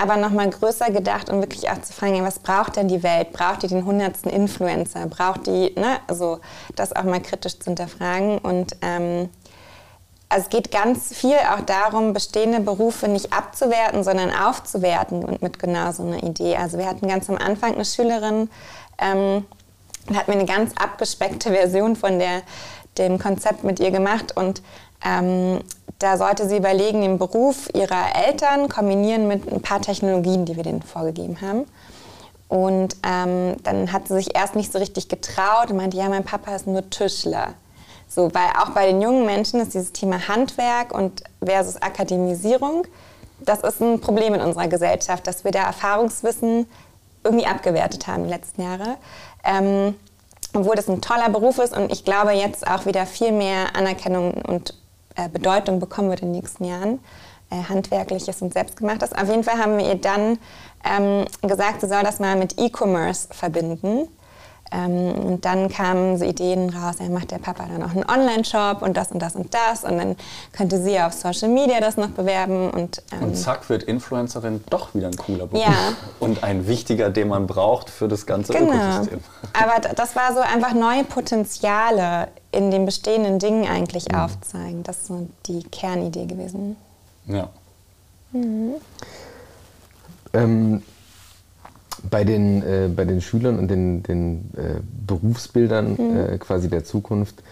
aber 0.00 0.16
nochmal 0.16 0.48
größer 0.48 0.90
gedacht 0.90 1.28
und 1.28 1.40
wirklich 1.40 1.68
auch 1.68 1.80
zu 1.82 1.92
fragen, 1.92 2.24
was 2.24 2.38
braucht 2.38 2.76
denn 2.76 2.88
die 2.88 3.02
Welt? 3.02 3.32
Braucht 3.32 3.62
die 3.62 3.68
den 3.68 3.84
hundertsten 3.84 4.30
Influencer? 4.30 5.06
Braucht 5.06 5.46
die, 5.46 5.74
ne? 5.76 5.98
also 6.06 6.40
das 6.74 6.96
auch 6.96 7.04
mal 7.04 7.20
kritisch 7.20 7.58
zu 7.58 7.66
hinterfragen. 7.66 8.38
Und 8.38 8.76
ähm, 8.80 9.28
also 10.30 10.44
es 10.44 10.48
geht 10.48 10.70
ganz 10.70 11.14
viel 11.14 11.36
auch 11.54 11.60
darum, 11.60 12.14
bestehende 12.14 12.60
Berufe 12.60 13.08
nicht 13.08 13.32
abzuwerten, 13.32 14.02
sondern 14.02 14.30
aufzuwerten 14.32 15.24
und 15.24 15.42
mit 15.42 15.58
genau 15.58 15.92
so 15.92 16.02
einer 16.02 16.22
Idee. 16.22 16.56
Also 16.56 16.78
wir 16.78 16.86
hatten 16.86 17.06
ganz 17.06 17.28
am 17.28 17.36
Anfang 17.36 17.74
eine 17.74 17.84
Schülerin, 17.84 18.48
ähm, 18.98 19.44
da 20.10 20.20
hatten 20.20 20.32
wir 20.32 20.38
eine 20.38 20.46
ganz 20.46 20.72
abgespeckte 20.76 21.50
Version 21.50 21.96
von 21.96 22.18
der, 22.18 22.42
dem 22.98 23.18
Konzept 23.18 23.64
mit 23.64 23.80
ihr 23.80 23.90
gemacht 23.90 24.36
und 24.36 24.62
ähm, 25.04 25.60
da 25.98 26.16
sollte 26.16 26.48
sie 26.48 26.56
überlegen, 26.56 27.02
den 27.02 27.18
Beruf 27.18 27.68
ihrer 27.74 28.16
Eltern 28.26 28.68
kombinieren 28.68 29.28
mit 29.28 29.50
ein 29.52 29.60
paar 29.60 29.80
Technologien, 29.80 30.46
die 30.46 30.56
wir 30.56 30.62
denen 30.62 30.82
vorgegeben 30.82 31.40
haben. 31.40 31.66
Und 32.48 32.96
ähm, 33.06 33.56
dann 33.62 33.92
hat 33.92 34.08
sie 34.08 34.14
sich 34.14 34.34
erst 34.34 34.56
nicht 34.56 34.72
so 34.72 34.78
richtig 34.78 35.08
getraut 35.08 35.70
und 35.70 35.76
meinte, 35.76 35.96
ja, 35.96 36.08
mein 36.08 36.24
Papa 36.24 36.54
ist 36.56 36.66
nur 36.66 36.88
Tischler. 36.90 37.54
So, 38.08 38.34
weil 38.34 38.48
auch 38.60 38.70
bei 38.70 38.86
den 38.86 39.00
jungen 39.00 39.24
Menschen 39.24 39.60
ist 39.60 39.74
dieses 39.74 39.92
Thema 39.92 40.26
Handwerk 40.26 40.92
und 40.92 41.22
versus 41.44 41.80
Akademisierung, 41.80 42.86
das 43.38 43.60
ist 43.60 43.80
ein 43.80 44.00
Problem 44.00 44.34
in 44.34 44.40
unserer 44.40 44.68
Gesellschaft, 44.68 45.26
dass 45.26 45.44
wir 45.44 45.52
da 45.52 45.64
Erfahrungswissen 45.64 46.66
irgendwie 47.22 47.46
abgewertet 47.46 48.06
haben 48.06 48.24
die 48.24 48.30
letzten 48.30 48.62
Jahre. 48.62 48.96
Ähm, 49.44 49.94
obwohl 50.52 50.74
das 50.74 50.88
ein 50.88 51.00
toller 51.00 51.28
Beruf 51.28 51.58
ist 51.58 51.76
und 51.76 51.92
ich 51.92 52.04
glaube 52.04 52.32
jetzt 52.32 52.66
auch 52.66 52.86
wieder 52.86 53.06
viel 53.06 53.32
mehr 53.32 53.76
Anerkennung 53.76 54.32
und 54.32 54.74
äh, 55.16 55.28
Bedeutung 55.28 55.78
bekommen 55.78 56.10
wird 56.10 56.20
in 56.20 56.32
den 56.32 56.40
nächsten 56.40 56.64
Jahren. 56.64 56.98
Äh, 57.50 57.68
handwerkliches 57.68 58.42
und 58.42 58.52
selbstgemachtes. 58.52 59.12
Auf 59.12 59.28
jeden 59.28 59.42
Fall 59.42 59.58
haben 59.58 59.76
wir 59.76 59.86
ihr 59.86 59.96
dann 59.96 60.38
ähm, 60.84 61.26
gesagt, 61.42 61.80
sie 61.80 61.88
soll 61.88 62.04
das 62.04 62.20
mal 62.20 62.36
mit 62.36 62.60
E-Commerce 62.60 63.26
verbinden. 63.32 64.08
Ähm, 64.72 65.14
und 65.14 65.44
dann 65.44 65.68
kamen 65.68 66.16
so 66.16 66.24
Ideen 66.24 66.70
raus, 66.70 66.96
er 67.00 67.08
macht 67.08 67.32
der 67.32 67.38
Papa 67.38 67.66
dann 67.66 67.82
auch 67.82 67.90
einen 67.90 68.04
Online-Shop 68.08 68.82
und 68.82 68.96
das 68.96 69.10
und 69.10 69.20
das 69.20 69.34
und 69.34 69.52
das. 69.52 69.84
Und 69.84 69.98
dann 69.98 70.16
könnte 70.52 70.80
sie 70.80 71.00
auf 71.00 71.12
Social 71.12 71.48
Media 71.48 71.80
das 71.80 71.96
noch 71.96 72.10
bewerben. 72.10 72.70
Und, 72.70 73.02
ähm, 73.12 73.22
und 73.24 73.36
zack 73.36 73.68
wird 73.68 73.82
Influencerin 73.82 74.62
doch 74.70 74.94
wieder 74.94 75.08
ein 75.08 75.16
cooler 75.16 75.46
Beruf. 75.46 75.64
Ja. 75.64 75.74
Und 76.20 76.44
ein 76.44 76.66
wichtiger, 76.66 77.10
den 77.10 77.28
man 77.28 77.46
braucht 77.46 77.90
für 77.90 78.06
das 78.06 78.26
ganze 78.26 78.52
genau. 78.52 78.72
Ökosystem. 78.72 79.20
Aber 79.52 79.80
das 79.94 80.14
war 80.14 80.34
so 80.34 80.40
einfach 80.40 80.74
neue 80.74 81.04
Potenziale 81.04 82.28
in 82.52 82.70
den 82.70 82.84
bestehenden 82.84 83.38
Dingen 83.38 83.66
eigentlich 83.66 84.08
mhm. 84.10 84.18
aufzeigen. 84.18 84.82
Das 84.82 84.98
ist 84.98 85.06
so 85.06 85.28
die 85.46 85.62
Kernidee 85.64 86.26
gewesen. 86.26 86.76
Ja. 87.26 87.48
Mhm. 88.32 88.74
Ähm, 90.32 90.82
bei 92.08 92.24
den, 92.24 92.62
äh, 92.62 92.88
bei 92.94 93.04
den 93.04 93.20
Schülern 93.20 93.58
und 93.58 93.68
den, 93.68 94.02
den 94.02 94.50
äh, 94.56 94.80
Berufsbildern 95.06 95.92
mhm. 95.92 96.16
äh, 96.16 96.38
quasi 96.38 96.68
der 96.68 96.84
Zukunft, 96.84 97.42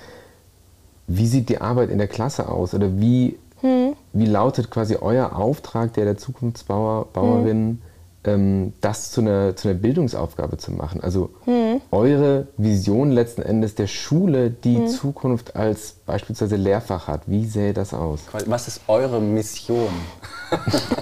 wie 1.07 1.27
sieht 1.27 1.49
die 1.49 1.61
Arbeit 1.61 1.91
in 1.91 1.99
der 1.99 2.09
Klasse 2.09 2.49
aus? 2.49 2.75
Oder 2.75 3.01
wie, 3.01 3.39
mhm. 3.63 3.95
wie 4.13 4.27
lautet 4.27 4.71
quasi 4.71 4.97
euer 5.01 5.37
Auftrag 5.37 5.95
der, 5.95 6.05
der 6.05 6.19
Zukunftsbauer, 6.19 7.09
Bauerin, 7.13 7.69
mhm. 7.69 7.79
ähm, 8.25 8.73
das 8.81 9.11
zu 9.11 9.23
einer, 9.23 9.57
zu 9.57 9.69
einer 9.69 9.79
Bildungsaufgabe 9.79 10.59
zu 10.59 10.73
machen? 10.73 11.03
Also 11.03 11.31
mhm. 11.47 11.81
eure 11.91 12.49
Vision 12.57 13.11
letzten 13.11 13.43
Endes 13.43 13.75
der 13.75 13.87
Schule, 13.87 14.51
die 14.51 14.79
mhm. 14.79 14.89
Zukunft 14.89 15.57
als 15.57 15.97
beispielsweise 16.05 16.57
Lehrfach 16.57 17.09
hat. 17.09 17.23
Wie 17.27 17.47
sähe 17.47 17.73
das 17.73 17.95
aus? 17.95 18.21
Was 18.47 18.69
ist 18.69 18.83
eure 18.87 19.21
Mission? 19.21 19.89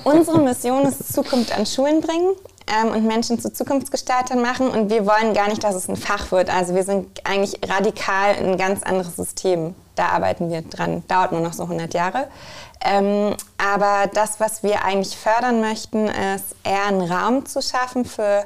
Unsere 0.04 0.40
Mission 0.40 0.86
ist 0.86 1.12
Zukunft 1.12 1.56
an 1.56 1.66
Schulen 1.66 2.00
bringen 2.00 2.34
ähm, 2.66 2.90
und 2.90 3.06
Menschen 3.06 3.38
zu 3.38 3.52
Zukunftsgestaltern 3.52 4.40
machen. 4.40 4.68
Und 4.68 4.90
wir 4.90 5.06
wollen 5.06 5.34
gar 5.34 5.48
nicht, 5.48 5.62
dass 5.62 5.74
es 5.74 5.88
ein 5.88 5.96
Fach 5.96 6.32
wird. 6.32 6.50
Also 6.50 6.74
wir 6.74 6.84
sind 6.84 7.06
eigentlich 7.24 7.60
radikal 7.68 8.34
ein 8.34 8.56
ganz 8.56 8.82
anderes 8.82 9.16
System. 9.16 9.74
Da 9.94 10.08
arbeiten 10.08 10.50
wir 10.50 10.62
dran. 10.62 11.04
Dauert 11.08 11.32
nur 11.32 11.40
noch 11.40 11.52
so 11.52 11.64
100 11.64 11.94
Jahre. 11.94 12.28
Ähm, 12.84 13.34
aber 13.58 14.10
das, 14.12 14.40
was 14.40 14.62
wir 14.62 14.84
eigentlich 14.84 15.16
fördern 15.16 15.60
möchten, 15.60 16.08
ist 16.08 16.54
eher 16.62 16.86
einen 16.86 17.00
Raum 17.10 17.46
zu 17.46 17.62
schaffen 17.62 18.04
für, 18.04 18.44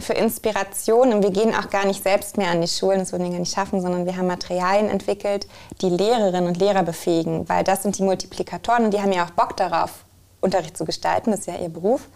für 0.00 0.14
Inspiration. 0.14 1.12
Und 1.12 1.22
wir 1.22 1.30
gehen 1.30 1.54
auch 1.54 1.70
gar 1.70 1.86
nicht 1.86 2.02
selbst 2.02 2.36
mehr 2.36 2.50
an 2.50 2.60
die 2.60 2.68
Schulen, 2.68 2.98
das 2.98 3.12
würden 3.12 3.24
wir 3.24 3.30
gar 3.30 3.38
nicht 3.38 3.54
schaffen, 3.54 3.80
sondern 3.80 4.06
wir 4.06 4.16
haben 4.16 4.26
Materialien 4.26 4.88
entwickelt, 4.88 5.46
die 5.80 5.90
Lehrerinnen 5.90 6.48
und 6.48 6.56
Lehrer 6.56 6.82
befähigen. 6.82 7.48
Weil 7.48 7.62
das 7.62 7.82
sind 7.84 7.98
die 7.98 8.02
Multiplikatoren 8.02 8.86
und 8.86 8.94
die 8.94 9.00
haben 9.00 9.12
ja 9.12 9.24
auch 9.24 9.30
Bock 9.30 9.56
darauf, 9.56 10.04
Unterricht 10.40 10.76
zu 10.76 10.84
gestalten. 10.84 11.30
Das 11.30 11.40
ist 11.40 11.46
ja 11.46 11.56
ihr 11.56 11.68
Beruf. 11.68 12.08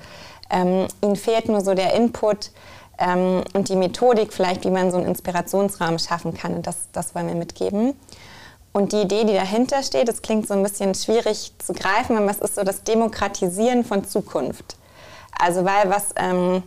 Ähm, 0.51 0.89
ihnen 1.03 1.17
fehlt 1.17 1.49
nur 1.49 1.61
so 1.61 1.75
der 1.75 1.95
Input 1.95 2.51
ähm, 2.99 3.43
und 3.53 3.69
die 3.69 3.77
Methodik 3.77 4.33
vielleicht, 4.33 4.65
wie 4.65 4.71
man 4.71 4.91
so 4.91 4.97
einen 4.97 5.07
Inspirationsrahmen 5.07 5.99
schaffen 5.99 6.35
kann. 6.35 6.55
Und 6.55 6.67
das, 6.67 6.89
das 6.93 7.15
wollen 7.15 7.29
wir 7.29 7.35
mitgeben. 7.35 7.95
Und 8.73 8.93
die 8.93 9.03
Idee, 9.03 9.25
die 9.25 9.35
dahinter 9.35 9.83
steht, 9.83 10.09
das 10.09 10.23
klingt 10.23 10.47
so 10.47 10.55
ein 10.55 10.63
bisschen 10.63 10.95
schwierig 10.95 11.53
zu 11.59 11.73
greifen, 11.73 12.17
aber 12.17 12.31
es 12.31 12.39
ist 12.39 12.55
so 12.55 12.65
das 12.65 12.85
Demokratisieren 12.85 13.85
von 13.85 14.05
Zukunft. 14.05 14.77
Also 15.39 15.65
weil 15.65 15.89
was 15.89 16.11
ähm, 16.17 16.63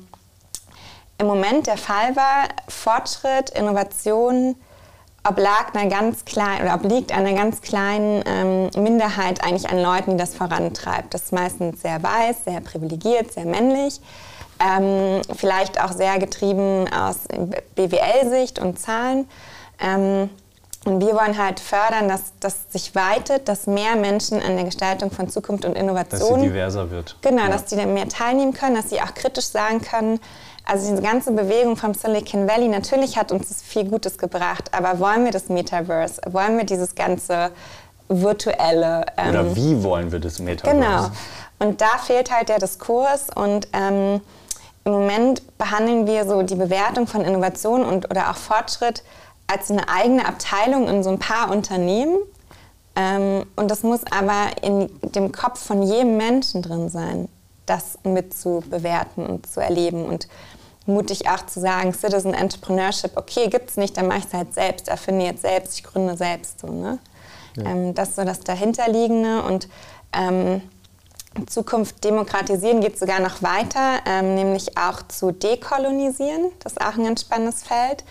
im 1.17 1.27
Moment 1.27 1.67
der 1.67 1.77
Fall 1.77 2.15
war, 2.15 2.49
Fortschritt, 2.67 3.51
Innovation 3.51 4.55
oblag 5.27 5.73
einer 5.73 5.89
ganz 5.89 6.25
kleinen 6.25 6.63
oder 6.63 6.75
obliegt 6.75 7.15
einer 7.15 7.33
ganz 7.33 7.61
kleinen 7.61 8.23
ähm, 8.25 8.69
Minderheit 8.83 9.43
eigentlich 9.43 9.69
an 9.69 9.81
Leuten, 9.81 10.11
die 10.11 10.17
das 10.17 10.35
vorantreibt. 10.35 11.13
Das 11.13 11.23
ist 11.23 11.33
meistens 11.33 11.81
sehr 11.81 12.01
weiß, 12.01 12.45
sehr 12.45 12.59
privilegiert, 12.61 13.31
sehr 13.31 13.45
männlich. 13.45 14.01
Ähm, 14.59 15.21
vielleicht 15.35 15.81
auch 15.81 15.91
sehr 15.91 16.19
getrieben 16.19 16.87
aus 16.93 17.27
BWL-Sicht 17.75 18.59
und 18.59 18.79
Zahlen. 18.79 19.27
Ähm, 19.79 20.29
und 20.83 20.99
wir 20.99 21.13
wollen 21.13 21.37
halt 21.37 21.59
fördern, 21.59 22.07
dass 22.07 22.33
das 22.39 22.55
sich 22.69 22.95
weitet, 22.95 23.47
dass 23.47 23.67
mehr 23.67 23.95
Menschen 23.95 24.41
an 24.41 24.55
der 24.55 24.65
Gestaltung 24.65 25.11
von 25.11 25.29
Zukunft 25.29 25.63
und 25.63 25.75
Innovation. 25.75 26.31
Dass 26.31 26.41
sie 26.41 26.47
diverser 26.47 26.89
wird. 26.89 27.17
Genau, 27.21 27.43
ja. 27.43 27.49
dass 27.49 27.65
die 27.65 27.75
dann 27.75 27.93
mehr 27.93 28.09
teilnehmen 28.09 28.53
können, 28.53 28.75
dass 28.75 28.89
sie 28.89 28.99
auch 28.99 29.13
kritisch 29.13 29.45
sagen 29.45 29.81
können. 29.81 30.19
Also 30.63 30.89
diese 30.89 31.01
ganze 31.01 31.31
Bewegung 31.31 31.75
vom 31.75 31.93
Silicon 31.93 32.47
Valley, 32.47 32.67
natürlich 32.67 33.17
hat 33.17 33.31
uns 33.31 33.49
das 33.49 33.61
viel 33.61 33.85
Gutes 33.85 34.17
gebracht, 34.17 34.69
aber 34.73 34.99
wollen 34.99 35.25
wir 35.25 35.31
das 35.31 35.49
Metaverse? 35.49 36.21
Wollen 36.31 36.57
wir 36.57 36.65
dieses 36.65 36.95
ganze 36.95 37.51
virtuelle? 38.07 39.05
Ähm, 39.17 39.29
Oder 39.29 39.55
wie 39.55 39.83
wollen 39.83 40.11
wir 40.11 40.19
das 40.19 40.39
Metaverse? 40.39 40.77
Genau. 40.77 41.09
Und 41.59 41.81
da 41.81 41.97
fehlt 42.03 42.31
halt 42.31 42.49
der 42.49 42.59
Diskurs 42.59 43.27
und 43.35 43.67
ähm, 43.73 44.21
im 44.83 44.91
Moment 44.91 45.57
behandeln 45.57 46.07
wir 46.07 46.25
so 46.25 46.41
die 46.41 46.55
Bewertung 46.55 47.05
von 47.05 47.21
Innovation 47.21 47.83
und, 47.83 48.09
oder 48.09 48.31
auch 48.31 48.37
Fortschritt 48.37 49.03
als 49.47 49.69
eine 49.69 49.87
eigene 49.89 50.25
Abteilung 50.25 50.87
in 50.87 51.03
so 51.03 51.09
ein 51.09 51.19
paar 51.19 51.51
Unternehmen. 51.51 52.17
Ähm, 52.95 53.45
und 53.55 53.69
das 53.69 53.83
muss 53.83 54.01
aber 54.09 54.63
in 54.63 54.89
dem 55.01 55.31
Kopf 55.31 55.59
von 55.63 55.83
jedem 55.83 56.17
Menschen 56.17 56.61
drin 56.61 56.89
sein, 56.89 57.29
das 57.65 57.99
mit 58.03 58.33
zu 58.33 58.63
bewerten 58.69 59.25
und 59.25 59.47
zu 59.47 59.59
erleben 59.59 60.05
und 60.05 60.27
mutig 60.85 61.29
auch 61.29 61.45
zu 61.45 61.59
sagen, 61.59 61.93
Citizen 61.93 62.33
Entrepreneurship, 62.33 63.11
okay, 63.15 63.47
gibt 63.47 63.69
es 63.69 63.77
nicht, 63.77 63.97
dann 63.97 64.07
mache 64.07 64.19
ich 64.19 64.25
es 64.25 64.33
halt 64.33 64.53
selbst, 64.53 64.87
erfinde 64.87 65.25
jetzt 65.25 65.41
selbst, 65.41 65.77
ich 65.77 65.83
gründe 65.83 66.17
selbst. 66.17 66.59
So, 66.59 66.67
ne? 66.67 66.99
Ja. 67.57 67.65
Ähm, 67.65 67.93
das 67.93 68.09
ist 68.09 68.15
so 68.15 68.23
das 68.23 68.39
Dahinterliegende 68.41 69.43
und 69.43 69.67
ähm, 70.13 70.61
Zukunft 71.47 72.03
demokratisieren 72.03 72.81
geht 72.81 72.99
sogar 72.99 73.19
noch 73.19 73.41
weiter, 73.41 73.99
ähm, 74.05 74.35
nämlich 74.35 74.77
auch 74.77 75.01
zu 75.07 75.31
dekolonisieren. 75.31 76.51
Das 76.59 76.73
ist 76.73 76.81
auch 76.81 76.97
ein 76.97 77.05
ganz 77.05 77.21
spannendes 77.21 77.63
Feld. 77.63 78.03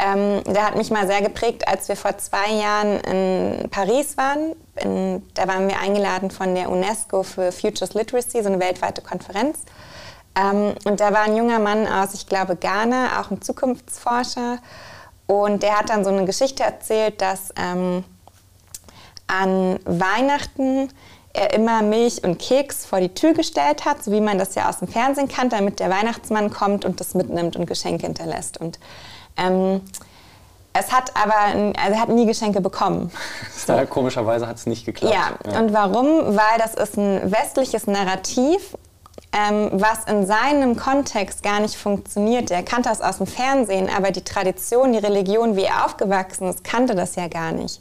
Ähm, 0.00 0.42
der 0.44 0.66
hat 0.66 0.76
mich 0.76 0.90
mal 0.90 1.06
sehr 1.06 1.22
geprägt, 1.22 1.68
als 1.68 1.88
wir 1.88 1.96
vor 1.96 2.16
zwei 2.18 2.52
Jahren 2.52 3.00
in 3.00 3.70
Paris 3.70 4.16
waren. 4.16 4.56
In, 4.76 5.22
da 5.34 5.46
waren 5.46 5.68
wir 5.68 5.78
eingeladen 5.78 6.30
von 6.30 6.54
der 6.54 6.70
UNESCO 6.70 7.22
für 7.22 7.52
Futures 7.52 7.94
Literacy, 7.94 8.42
so 8.42 8.48
eine 8.48 8.58
weltweite 8.58 9.02
Konferenz. 9.02 9.58
Ähm, 10.36 10.74
und 10.84 11.00
da 11.00 11.12
war 11.12 11.22
ein 11.22 11.36
junger 11.36 11.58
Mann 11.58 11.86
aus, 11.86 12.14
ich 12.14 12.26
glaube, 12.26 12.56
Ghana, 12.56 13.20
auch 13.20 13.30
ein 13.30 13.40
Zukunftsforscher. 13.40 14.58
Und 15.26 15.62
der 15.62 15.78
hat 15.78 15.90
dann 15.90 16.04
so 16.04 16.10
eine 16.10 16.24
Geschichte 16.24 16.62
erzählt, 16.62 17.20
dass 17.20 17.50
ähm, 17.56 18.04
an 19.26 19.78
Weihnachten 19.84 20.90
er 21.32 21.52
immer 21.52 21.82
Milch 21.82 22.22
und 22.22 22.38
Keks 22.38 22.86
vor 22.86 23.00
die 23.00 23.12
Tür 23.12 23.34
gestellt 23.34 23.84
hat, 23.84 24.04
so 24.04 24.12
wie 24.12 24.20
man 24.20 24.38
das 24.38 24.54
ja 24.54 24.68
aus 24.68 24.78
dem 24.78 24.88
Fernsehen 24.88 25.28
kannte, 25.28 25.56
damit 25.56 25.80
der 25.80 25.90
Weihnachtsmann 25.90 26.50
kommt 26.50 26.84
und 26.84 27.00
das 27.00 27.14
mitnimmt 27.14 27.56
und 27.56 27.66
Geschenke 27.66 28.06
hinterlässt. 28.06 28.58
Und 28.58 28.78
ähm, 29.36 29.80
es 30.72 30.92
hat 30.92 31.12
aber, 31.16 31.72
also 31.80 31.92
er 31.92 32.00
hat 32.00 32.08
nie 32.08 32.26
Geschenke 32.26 32.60
bekommen. 32.60 33.10
So. 33.66 33.72
Komischerweise 33.88 34.46
hat 34.46 34.56
es 34.56 34.66
nicht 34.66 34.84
geklappt. 34.84 35.14
Ja. 35.14 35.50
ja. 35.50 35.58
und 35.58 35.72
warum? 35.72 36.36
Weil 36.36 36.58
das 36.58 36.74
ist 36.74 36.98
ein 36.98 37.32
westliches 37.32 37.86
Narrativ, 37.86 38.76
ähm, 39.32 39.70
was 39.72 40.04
in 40.04 40.26
seinem 40.26 40.76
Kontext 40.76 41.42
gar 41.42 41.60
nicht 41.60 41.76
funktioniert. 41.76 42.50
Er 42.50 42.62
kannte 42.62 42.88
das 42.88 43.00
aus 43.00 43.18
dem 43.18 43.26
Fernsehen, 43.26 43.88
aber 43.94 44.10
die 44.10 44.22
Tradition, 44.22 44.92
die 44.92 44.98
Religion, 44.98 45.56
wie 45.56 45.64
er 45.64 45.84
aufgewachsen 45.84 46.48
ist, 46.48 46.62
kannte 46.62 46.94
das 46.94 47.16
ja 47.16 47.28
gar 47.28 47.52
nicht. 47.52 47.80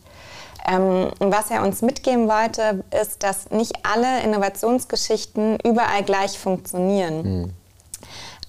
Ähm, 0.66 1.12
was 1.20 1.52
er 1.52 1.64
uns 1.64 1.82
mitgeben 1.82 2.28
wollte, 2.28 2.84
ist, 3.00 3.22
dass 3.22 3.52
nicht 3.52 3.74
alle 3.84 4.22
Innovationsgeschichten 4.24 5.60
überall 5.64 6.04
gleich 6.04 6.40
funktionieren. 6.40 7.22
Mhm. 7.22 7.54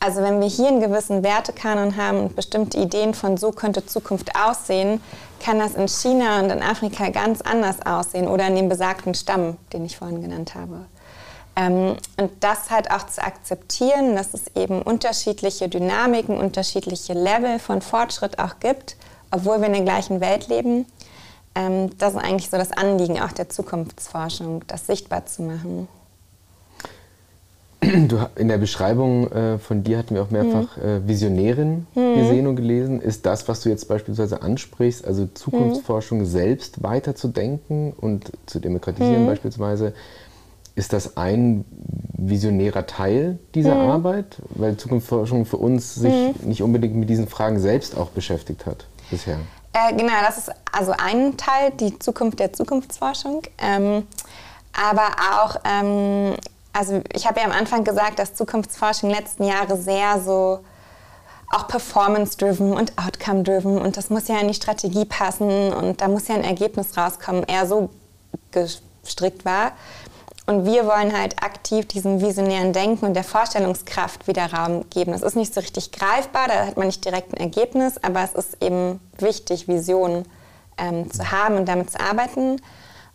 Also 0.00 0.22
wenn 0.22 0.40
wir 0.40 0.48
hier 0.48 0.68
einen 0.68 0.80
gewissen 0.80 1.22
Wertekanon 1.22 1.96
haben 1.96 2.20
und 2.20 2.36
bestimmte 2.36 2.78
Ideen 2.78 3.14
von 3.14 3.36
so 3.36 3.52
könnte 3.52 3.86
Zukunft 3.86 4.32
aussehen, 4.36 5.00
kann 5.40 5.58
das 5.58 5.74
in 5.74 5.88
China 5.88 6.40
und 6.40 6.50
in 6.50 6.62
Afrika 6.62 7.08
ganz 7.10 7.40
anders 7.40 7.84
aussehen 7.84 8.28
oder 8.28 8.46
in 8.46 8.56
dem 8.56 8.68
besagten 8.68 9.14
Stamm, 9.14 9.56
den 9.72 9.84
ich 9.84 9.96
vorhin 9.96 10.20
genannt 10.22 10.54
habe. 10.54 10.86
Ähm, 11.56 11.96
und 12.18 12.30
das 12.40 12.70
halt 12.70 12.90
auch 12.90 13.06
zu 13.06 13.22
akzeptieren, 13.22 14.16
dass 14.16 14.34
es 14.34 14.56
eben 14.56 14.82
unterschiedliche 14.82 15.68
Dynamiken, 15.68 16.36
unterschiedliche 16.36 17.12
Level 17.12 17.58
von 17.58 17.80
Fortschritt 17.80 18.38
auch 18.38 18.58
gibt, 18.60 18.96
obwohl 19.30 19.58
wir 19.60 19.66
in 19.66 19.74
der 19.74 19.82
gleichen 19.82 20.20
Welt 20.20 20.48
leben. 20.48 20.86
Ähm, 21.54 21.96
das 21.98 22.14
ist 22.14 22.20
eigentlich 22.20 22.50
so 22.50 22.56
das 22.56 22.72
Anliegen 22.72 23.20
auch 23.20 23.32
der 23.32 23.48
Zukunftsforschung, 23.48 24.62
das 24.66 24.86
sichtbar 24.86 25.26
zu 25.26 25.42
machen. 25.42 25.88
Du, 28.08 28.18
in 28.36 28.48
der 28.48 28.58
Beschreibung 28.58 29.30
äh, 29.30 29.58
von 29.58 29.84
dir 29.84 29.98
hatten 29.98 30.14
wir 30.14 30.22
auch 30.22 30.30
mehrfach 30.30 30.76
mhm. 30.76 30.82
äh, 30.82 31.08
Visionärin 31.08 31.86
mhm. 31.94 32.14
gesehen 32.16 32.46
und 32.46 32.56
gelesen. 32.56 33.00
Ist 33.00 33.26
das, 33.26 33.46
was 33.46 33.60
du 33.60 33.68
jetzt 33.68 33.88
beispielsweise 33.88 34.42
ansprichst, 34.42 35.04
also 35.04 35.26
Zukunftsforschung 35.26 36.20
mhm. 36.20 36.26
selbst 36.26 36.82
weiterzudenken 36.82 37.92
und 37.92 38.32
zu 38.46 38.58
demokratisieren 38.58 39.24
mhm. 39.24 39.26
beispielsweise, 39.26 39.92
ist 40.74 40.92
das 40.92 41.16
ein 41.16 41.64
visionärer 42.16 42.86
Teil 42.86 43.38
dieser 43.54 43.74
mhm. 43.74 43.90
Arbeit? 43.90 44.36
Weil 44.50 44.76
Zukunftsforschung 44.76 45.46
für 45.46 45.56
uns 45.56 45.94
sich 45.94 46.12
mhm. 46.12 46.48
nicht 46.48 46.62
unbedingt 46.62 46.96
mit 46.96 47.08
diesen 47.08 47.28
Fragen 47.28 47.58
selbst 47.60 47.96
auch 47.96 48.10
beschäftigt 48.10 48.66
hat 48.66 48.86
bisher. 49.10 49.38
Äh, 49.72 49.94
genau, 49.94 50.14
das 50.26 50.38
ist 50.38 50.50
also 50.72 50.92
ein 50.96 51.36
Teil, 51.36 51.72
die 51.78 51.98
Zukunft 51.98 52.40
der 52.40 52.52
Zukunftsforschung. 52.52 53.42
Ähm, 53.58 54.04
aber 54.72 55.08
auch 55.42 55.56
ähm, 55.64 56.34
also 56.74 57.00
ich 57.14 57.26
habe 57.26 57.40
ja 57.40 57.46
am 57.46 57.52
Anfang 57.52 57.84
gesagt, 57.84 58.18
dass 58.18 58.34
Zukunftsforschung 58.34 59.08
in 59.08 59.14
den 59.14 59.22
letzten 59.22 59.44
Jahre 59.44 59.76
sehr 59.78 60.20
so 60.20 60.58
auch 61.52 61.68
performance-driven 61.68 62.72
und 62.72 62.92
outcome-driven 62.98 63.78
und 63.78 63.96
das 63.96 64.10
muss 64.10 64.26
ja 64.26 64.38
in 64.40 64.48
die 64.48 64.54
Strategie 64.54 65.04
passen 65.04 65.72
und 65.72 66.00
da 66.00 66.08
muss 66.08 66.26
ja 66.26 66.34
ein 66.34 66.42
Ergebnis 66.42 66.96
rauskommen, 66.96 67.44
eher 67.44 67.66
so 67.66 67.90
gestrickt 68.50 69.44
war. 69.44 69.72
Und 70.46 70.66
wir 70.66 70.84
wollen 70.86 71.16
halt 71.16 71.42
aktiv 71.42 71.86
diesem 71.86 72.20
visionären 72.20 72.74
Denken 72.74 73.06
und 73.06 73.14
der 73.14 73.24
Vorstellungskraft 73.24 74.28
wieder 74.28 74.52
Raum 74.52 74.84
geben. 74.90 75.14
Es 75.14 75.22
ist 75.22 75.36
nicht 75.36 75.54
so 75.54 75.60
richtig 75.60 75.90
greifbar, 75.90 76.48
da 76.48 76.66
hat 76.66 76.76
man 76.76 76.86
nicht 76.86 77.02
direkt 77.04 77.32
ein 77.32 77.40
Ergebnis, 77.40 77.98
aber 78.02 78.22
es 78.22 78.34
ist 78.34 78.62
eben 78.62 79.00
wichtig, 79.18 79.68
Visionen 79.68 80.26
ähm, 80.76 81.10
zu 81.10 81.30
haben 81.30 81.56
und 81.56 81.66
damit 81.66 81.90
zu 81.90 82.00
arbeiten. 82.00 82.60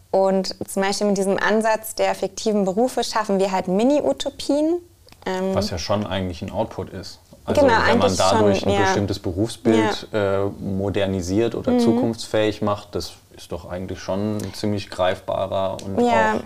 Und 0.09 0.55
zum 0.67 0.81
Beispiel 0.81 1.05
mit 1.05 1.17
diesem 1.17 1.37
Ansatz 1.37 1.93
der 1.93 2.15
fiktiven 2.15 2.65
Berufe 2.65 3.03
schaffen 3.03 3.37
wir 3.37 3.51
halt 3.51 3.67
Mini-Utopien. 3.67 4.79
Ähm 5.27 5.53
Was 5.53 5.69
ja 5.69 5.77
schon 5.77 6.07
eigentlich 6.07 6.41
ein 6.41 6.51
Output 6.51 6.89
ist. 6.89 7.19
Also 7.45 7.61
genau, 7.61 7.75
wenn 7.85 7.99
man 7.99 8.17
dadurch 8.17 8.59
schon, 8.59 8.69
ein 8.69 8.75
ja. 8.75 8.81
bestimmtes 8.81 9.19
Berufsbild 9.19 10.07
ja. 10.11 10.45
äh, 10.45 10.49
modernisiert 10.59 11.53
oder 11.53 11.73
mhm. 11.73 11.79
zukunftsfähig 11.79 12.63
macht, 12.63 12.95
das 12.95 13.13
ist 13.35 13.51
doch 13.51 13.69
eigentlich 13.69 13.99
schon 13.99 14.37
ein 14.37 14.53
ziemlich 14.53 14.89
greifbarer 14.89 15.77
und 15.83 15.99
ja. 16.03 16.33
auch 16.33 16.39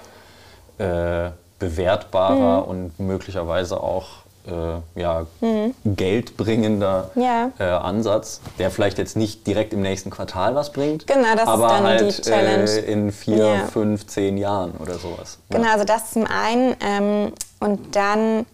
äh, 0.77 1.31
bewertbarer 1.59 2.63
mhm. 2.63 2.69
und 2.69 2.99
möglicherweise 2.99 3.79
auch 3.81 4.23
äh, 4.45 4.99
ja, 4.99 5.25
mhm. 5.39 5.73
geldbringender 5.85 7.11
ja. 7.15 7.51
äh, 7.59 7.63
Ansatz, 7.63 8.41
der 8.59 8.71
vielleicht 8.71 8.97
jetzt 8.97 9.15
nicht 9.15 9.47
direkt 9.47 9.73
im 9.73 9.81
nächsten 9.81 10.09
Quartal 10.09 10.55
was 10.55 10.73
bringt, 10.73 11.07
genau, 11.07 11.35
das 11.35 11.47
aber 11.47 11.65
ist 11.65 11.71
dann 11.71 11.83
halt 11.83 12.17
die 12.17 12.21
Challenge. 12.21 12.71
Äh, 12.71 12.91
in 12.91 13.11
vier, 13.11 13.37
ja. 13.37 13.67
fünf, 13.67 14.05
zehn 14.07 14.37
Jahren 14.37 14.73
oder 14.81 14.95
sowas. 14.95 15.39
Genau, 15.49 15.71
also 15.71 15.85
das 15.85 16.11
zum 16.11 16.25
einen 16.27 16.75
ähm, 16.81 17.33
und 17.59 17.95
dann 17.95 18.45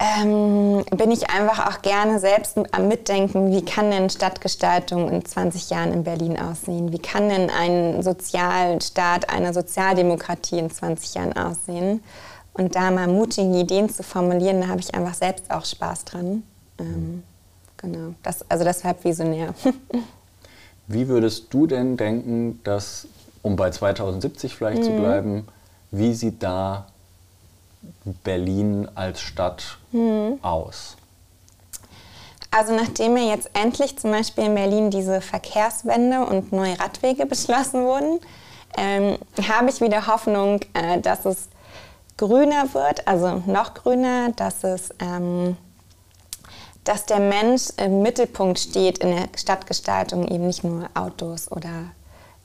ähm, 0.00 0.84
bin 0.96 1.10
ich 1.10 1.28
einfach 1.28 1.66
auch 1.66 1.82
gerne 1.82 2.20
selbst 2.20 2.56
am 2.70 2.86
Mitdenken, 2.86 3.50
wie 3.50 3.64
kann 3.64 3.90
denn 3.90 4.08
Stadtgestaltung 4.10 5.10
in 5.10 5.24
20 5.24 5.70
Jahren 5.70 5.92
in 5.92 6.04
Berlin 6.04 6.38
aussehen? 6.38 6.92
Wie 6.92 7.00
kann 7.00 7.28
denn 7.28 7.50
ein 7.50 8.02
Sozialstaat, 8.02 9.28
eine 9.28 9.52
Sozialdemokratie 9.52 10.58
in 10.58 10.70
20 10.70 11.14
Jahren 11.14 11.32
aussehen? 11.32 12.02
Und 12.52 12.76
da 12.76 12.90
mal 12.90 13.08
mutige 13.08 13.58
Ideen 13.58 13.88
zu 13.88 14.02
formulieren, 14.02 14.60
da 14.60 14.68
habe 14.68 14.80
ich 14.80 14.94
einfach 14.94 15.14
selbst 15.14 15.50
auch 15.50 15.64
Spaß 15.64 16.04
dran. 16.04 16.44
Ähm, 16.78 17.24
genau, 17.76 18.14
das, 18.22 18.48
also 18.48 18.64
deshalb 18.64 19.04
visionär. 19.04 19.52
Wie 20.86 21.08
würdest 21.08 21.46
du 21.50 21.66
denn 21.66 21.96
denken, 21.96 22.60
dass, 22.62 23.08
um 23.42 23.56
bei 23.56 23.70
2070 23.70 24.54
vielleicht 24.54 24.82
mhm. 24.82 24.84
zu 24.84 24.92
bleiben, 24.92 25.48
wie 25.90 26.14
sieht 26.14 26.42
da 26.42 26.86
Berlin 28.24 28.88
als 28.94 29.20
Stadt 29.20 29.78
mhm. 29.92 30.38
aus? 30.42 30.96
Also 32.50 32.74
nachdem 32.74 33.16
ja 33.16 33.24
jetzt 33.24 33.50
endlich 33.52 33.98
zum 33.98 34.10
Beispiel 34.10 34.44
in 34.44 34.54
Berlin 34.54 34.90
diese 34.90 35.20
Verkehrswende 35.20 36.24
und 36.24 36.52
neue 36.52 36.78
Radwege 36.80 37.26
beschlossen 37.26 37.84
wurden, 37.84 38.20
ähm, 38.76 39.18
habe 39.48 39.70
ich 39.70 39.80
wieder 39.80 40.06
Hoffnung, 40.06 40.60
äh, 40.72 41.00
dass 41.00 41.24
es 41.24 41.48
grüner 42.16 42.72
wird, 42.74 43.06
also 43.06 43.42
noch 43.46 43.74
grüner, 43.74 44.32
dass 44.32 44.64
es, 44.64 44.90
ähm, 44.98 45.56
dass 46.84 47.06
der 47.06 47.20
Mensch 47.20 47.68
im 47.76 48.02
Mittelpunkt 48.02 48.58
steht 48.58 48.98
in 48.98 49.14
der 49.14 49.28
Stadtgestaltung, 49.36 50.26
eben 50.28 50.46
nicht 50.46 50.64
nur 50.64 50.88
Autos 50.94 51.50
oder 51.52 51.90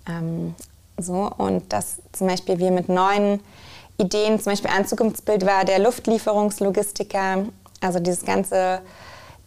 ähm, 0.08 0.54
so. 0.98 1.32
Und 1.38 1.72
dass 1.72 2.02
zum 2.12 2.28
Beispiel 2.28 2.60
wir 2.60 2.72
mit 2.72 2.90
neuen 2.90 3.40
Ideen, 3.98 4.40
zum 4.40 4.52
Beispiel 4.52 4.72
ein 4.72 4.86
Zukunftsbild 4.86 5.46
war 5.46 5.66
der 5.66 5.80
Luftlieferungslogistiker, 5.80 7.46
also 7.82 8.00
dieses 8.00 8.26
ganze 8.26 8.82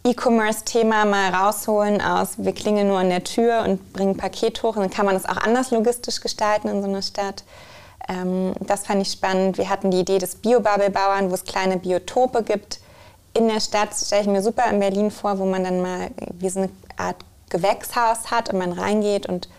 E-Commerce-Thema 0.05 1.05
mal 1.05 1.33
rausholen 1.33 2.01
aus, 2.01 2.35
wir 2.37 2.53
klingeln 2.53 2.87
nur 2.87 2.99
an 2.99 3.09
der 3.09 3.23
Tür 3.23 3.63
und 3.67 3.91
bringen 3.93 4.15
Paket 4.15 4.63
hoch 4.63 4.75
dann 4.75 4.89
kann 4.89 5.05
man 5.05 5.15
das 5.15 5.25
auch 5.25 5.37
anders 5.37 5.71
logistisch 5.71 6.21
gestalten 6.21 6.69
in 6.69 6.81
so 6.81 6.87
einer 6.87 7.01
Stadt. 7.01 7.43
Ähm, 8.07 8.53
das 8.59 8.85
fand 8.85 9.01
ich 9.01 9.11
spannend. 9.11 9.57
Wir 9.57 9.69
hatten 9.69 9.91
die 9.91 9.99
Idee 9.99 10.17
des 10.17 10.35
Biobubble-Bauern, 10.35 11.29
wo 11.29 11.33
es 11.33 11.43
kleine 11.43 11.77
Biotope 11.77 12.43
gibt. 12.43 12.79
In 13.33 13.47
der 13.49 13.59
Stadt 13.59 13.89
stelle 13.93 14.21
ich 14.21 14.27
mir 14.27 14.41
super 14.41 14.69
in 14.69 14.79
Berlin 14.79 15.11
vor, 15.11 15.39
wo 15.39 15.45
man 15.45 15.63
dann 15.63 15.81
mal 15.81 16.09
wie 16.39 16.49
so 16.49 16.61
eine 16.61 16.69
Art 16.95 17.17
Gewächshaus 17.49 18.31
hat 18.31 18.51
und 18.51 18.59
man 18.59 18.71
reingeht 18.71 19.25
und 19.25 19.49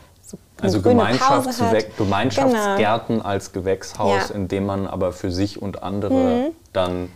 also 0.61 0.82
Gemeinschafts 0.82 1.61
Gemeinschaftsgärten 1.96 3.18
genau. 3.18 3.28
als 3.28 3.52
Gewächshaus, 3.52 4.28
ja. 4.28 4.34
in 4.34 4.48
dem 4.48 4.66
man 4.66 4.86
aber 4.86 5.12
für 5.12 5.30
sich 5.30 5.61
und 5.61 5.82
andere 5.82 6.14
mhm. 6.14 6.46
dann 6.72 7.12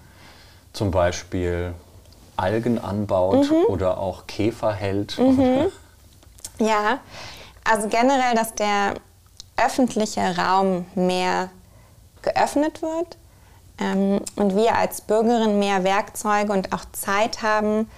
zum 0.72 0.90
Beispiel 0.90 1.74
Algen 2.36 2.78
anbaut 2.78 3.50
mhm. 3.50 3.64
oder 3.68 3.98
auch 3.98 4.26
Käfer 4.26 4.72
hält. 4.72 5.18
Mhm. 5.18 5.66
Ja, 6.58 7.00
also 7.64 7.88
generell, 7.88 8.34
dass 8.36 8.54
der 8.54 8.94
öffentliche 9.56 10.36
Raum 10.36 10.86
mehr 10.94 11.48
geöffnet 12.20 12.82
wird 12.82 13.16
ähm, 13.78 14.20
und 14.36 14.54
wir 14.54 14.76
als 14.76 15.00
Bürgerin 15.00 15.58
mehr 15.58 15.82
Werkzeuge 15.82 16.52
und 16.52 16.72
auch 16.72 16.84
Zeit 16.92 17.42
haben, 17.42 17.88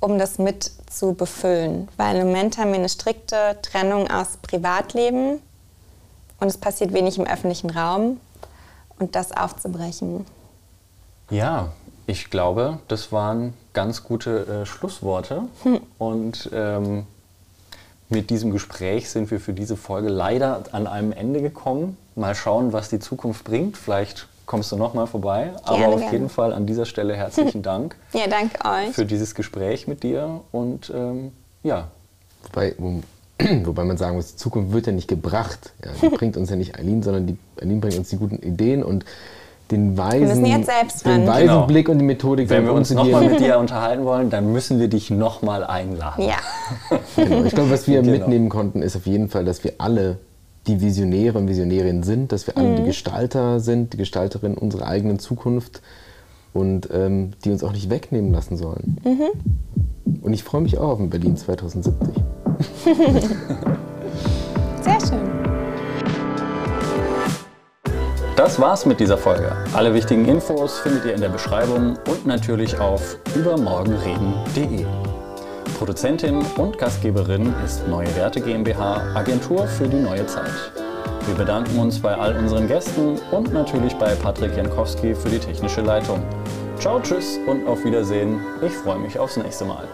um 0.00 0.18
das 0.18 0.38
mit 0.38 0.70
zu 0.90 1.14
befüllen. 1.14 1.88
Weil 1.96 2.16
im 2.16 2.28
Moment 2.28 2.58
haben 2.58 2.72
wir 2.72 2.78
eine 2.78 2.88
strikte 2.88 3.58
Trennung 3.62 4.10
aus 4.10 4.38
Privatleben 4.42 5.40
und 6.40 6.48
es 6.48 6.58
passiert 6.58 6.92
wenig 6.92 7.18
im 7.18 7.26
öffentlichen 7.26 7.70
Raum 7.70 8.18
und 8.98 9.14
das 9.14 9.32
aufzubrechen. 9.32 10.26
Ja, 11.30 11.72
ich 12.06 12.30
glaube, 12.30 12.80
das 12.88 13.12
waren 13.12 13.54
ganz 13.72 14.02
gute 14.02 14.62
äh, 14.62 14.66
Schlussworte. 14.66 15.44
Hm. 15.62 15.80
Und 15.98 16.50
ähm, 16.52 17.06
mit 18.08 18.30
diesem 18.30 18.50
Gespräch 18.50 19.08
sind 19.10 19.30
wir 19.30 19.38
für 19.38 19.52
diese 19.52 19.76
Folge 19.76 20.08
leider 20.08 20.64
an 20.72 20.88
einem 20.88 21.12
Ende 21.12 21.40
gekommen. 21.40 21.96
Mal 22.16 22.34
schauen, 22.34 22.72
was 22.72 22.88
die 22.88 22.98
Zukunft 22.98 23.44
bringt. 23.44 23.76
Vielleicht 23.76 24.26
kommst 24.50 24.72
du 24.72 24.76
noch 24.76 24.94
mal 24.94 25.06
vorbei. 25.06 25.52
Gerne, 25.64 25.84
Aber 25.84 25.94
auf 25.94 26.00
gerne. 26.00 26.12
jeden 26.12 26.28
Fall 26.28 26.52
an 26.52 26.66
dieser 26.66 26.84
Stelle 26.84 27.14
herzlichen 27.14 27.62
Dank. 27.70 27.94
ja, 28.12 28.26
danke 28.28 28.58
euch. 28.68 28.92
Für 28.92 29.06
dieses 29.06 29.36
Gespräch 29.36 29.86
mit 29.86 30.02
dir. 30.02 30.40
Und 30.50 30.92
ähm, 30.92 31.30
ja. 31.62 31.86
Wobei, 32.42 32.74
wobei 33.64 33.84
man 33.84 33.96
sagen 33.96 34.16
muss, 34.16 34.32
die 34.32 34.36
Zukunft 34.36 34.72
wird 34.72 34.88
ja 34.88 34.92
nicht 34.92 35.06
gebracht. 35.06 35.72
Ja, 35.84 35.92
die 36.02 36.08
bringt 36.16 36.36
uns 36.36 36.50
ja 36.50 36.56
nicht 36.56 36.76
Eileen, 36.76 37.04
sondern 37.04 37.28
die, 37.28 37.38
Eileen 37.62 37.80
bringt 37.80 37.96
uns 37.96 38.08
die 38.08 38.16
guten 38.16 38.38
Ideen 38.38 38.82
und 38.82 39.04
den 39.70 39.96
weisen, 39.96 40.42
den 40.42 40.66
weisen 40.66 41.46
genau. 41.46 41.66
Blick 41.68 41.88
und 41.88 41.98
die 41.98 42.04
Methodik. 42.04 42.50
Wenn 42.50 42.64
wir 42.64 42.72
uns 42.72 42.90
nochmal 42.90 43.26
mit 43.26 43.38
dir 43.38 43.56
unterhalten 43.60 44.04
wollen, 44.04 44.30
dann 44.30 44.52
müssen 44.52 44.80
wir 44.80 44.88
dich 44.88 45.10
nochmal 45.10 45.62
einladen. 45.62 46.24
Ja. 46.24 46.38
genau. 47.14 47.44
Ich 47.44 47.54
glaube, 47.54 47.70
was 47.70 47.86
wir 47.86 48.02
genau. 48.02 48.18
mitnehmen 48.18 48.48
konnten, 48.48 48.82
ist 48.82 48.96
auf 48.96 49.06
jeden 49.06 49.28
Fall, 49.28 49.44
dass 49.44 49.62
wir 49.62 49.74
alle 49.78 50.18
die 50.66 50.80
Visionäre 50.80 51.38
und 51.38 51.48
Visionärinnen 51.48 52.02
sind, 52.02 52.32
dass 52.32 52.46
wir 52.46 52.56
alle 52.56 52.68
mhm. 52.68 52.76
die 52.76 52.84
Gestalter 52.84 53.60
sind, 53.60 53.92
die 53.92 53.96
Gestalterin 53.96 54.54
unserer 54.54 54.86
eigenen 54.86 55.18
Zukunft 55.18 55.80
und 56.52 56.88
ähm, 56.92 57.32
die 57.44 57.50
uns 57.50 57.64
auch 57.64 57.72
nicht 57.72 57.90
wegnehmen 57.90 58.32
lassen 58.32 58.56
sollen. 58.56 58.98
Mhm. 59.04 60.20
Und 60.22 60.32
ich 60.32 60.44
freue 60.44 60.60
mich 60.60 60.78
auch 60.78 61.00
auf 61.00 61.10
Berlin 61.10 61.36
2070. 61.36 62.14
Sehr 64.82 65.00
schön. 65.00 65.30
Das 68.36 68.58
war's 68.58 68.86
mit 68.86 69.00
dieser 69.00 69.18
Folge. 69.18 69.52
Alle 69.74 69.92
wichtigen 69.92 70.24
Infos 70.24 70.78
findet 70.78 71.04
ihr 71.04 71.14
in 71.14 71.20
der 71.20 71.28
Beschreibung 71.28 71.98
und 72.08 72.26
natürlich 72.26 72.78
auf 72.78 73.18
übermorgenreden.de. 73.36 74.86
Produzentin 75.80 76.44
und 76.58 76.76
Gastgeberin 76.76 77.54
ist 77.64 77.88
Neue 77.88 78.14
Werte 78.14 78.38
GmbH, 78.42 79.14
Agentur 79.14 79.66
für 79.66 79.88
die 79.88 79.96
neue 79.96 80.26
Zeit. 80.26 80.52
Wir 81.24 81.34
bedanken 81.34 81.78
uns 81.78 81.98
bei 81.98 82.14
all 82.14 82.36
unseren 82.36 82.68
Gästen 82.68 83.18
und 83.30 83.54
natürlich 83.54 83.94
bei 83.94 84.14
Patrick 84.14 84.54
Jankowski 84.54 85.14
für 85.14 85.30
die 85.30 85.38
technische 85.38 85.80
Leitung. 85.80 86.22
Ciao, 86.78 87.00
tschüss 87.00 87.38
und 87.46 87.66
auf 87.66 87.82
Wiedersehen. 87.82 88.40
Ich 88.60 88.72
freue 88.72 88.98
mich 88.98 89.18
aufs 89.18 89.38
nächste 89.38 89.64
Mal. 89.64 89.88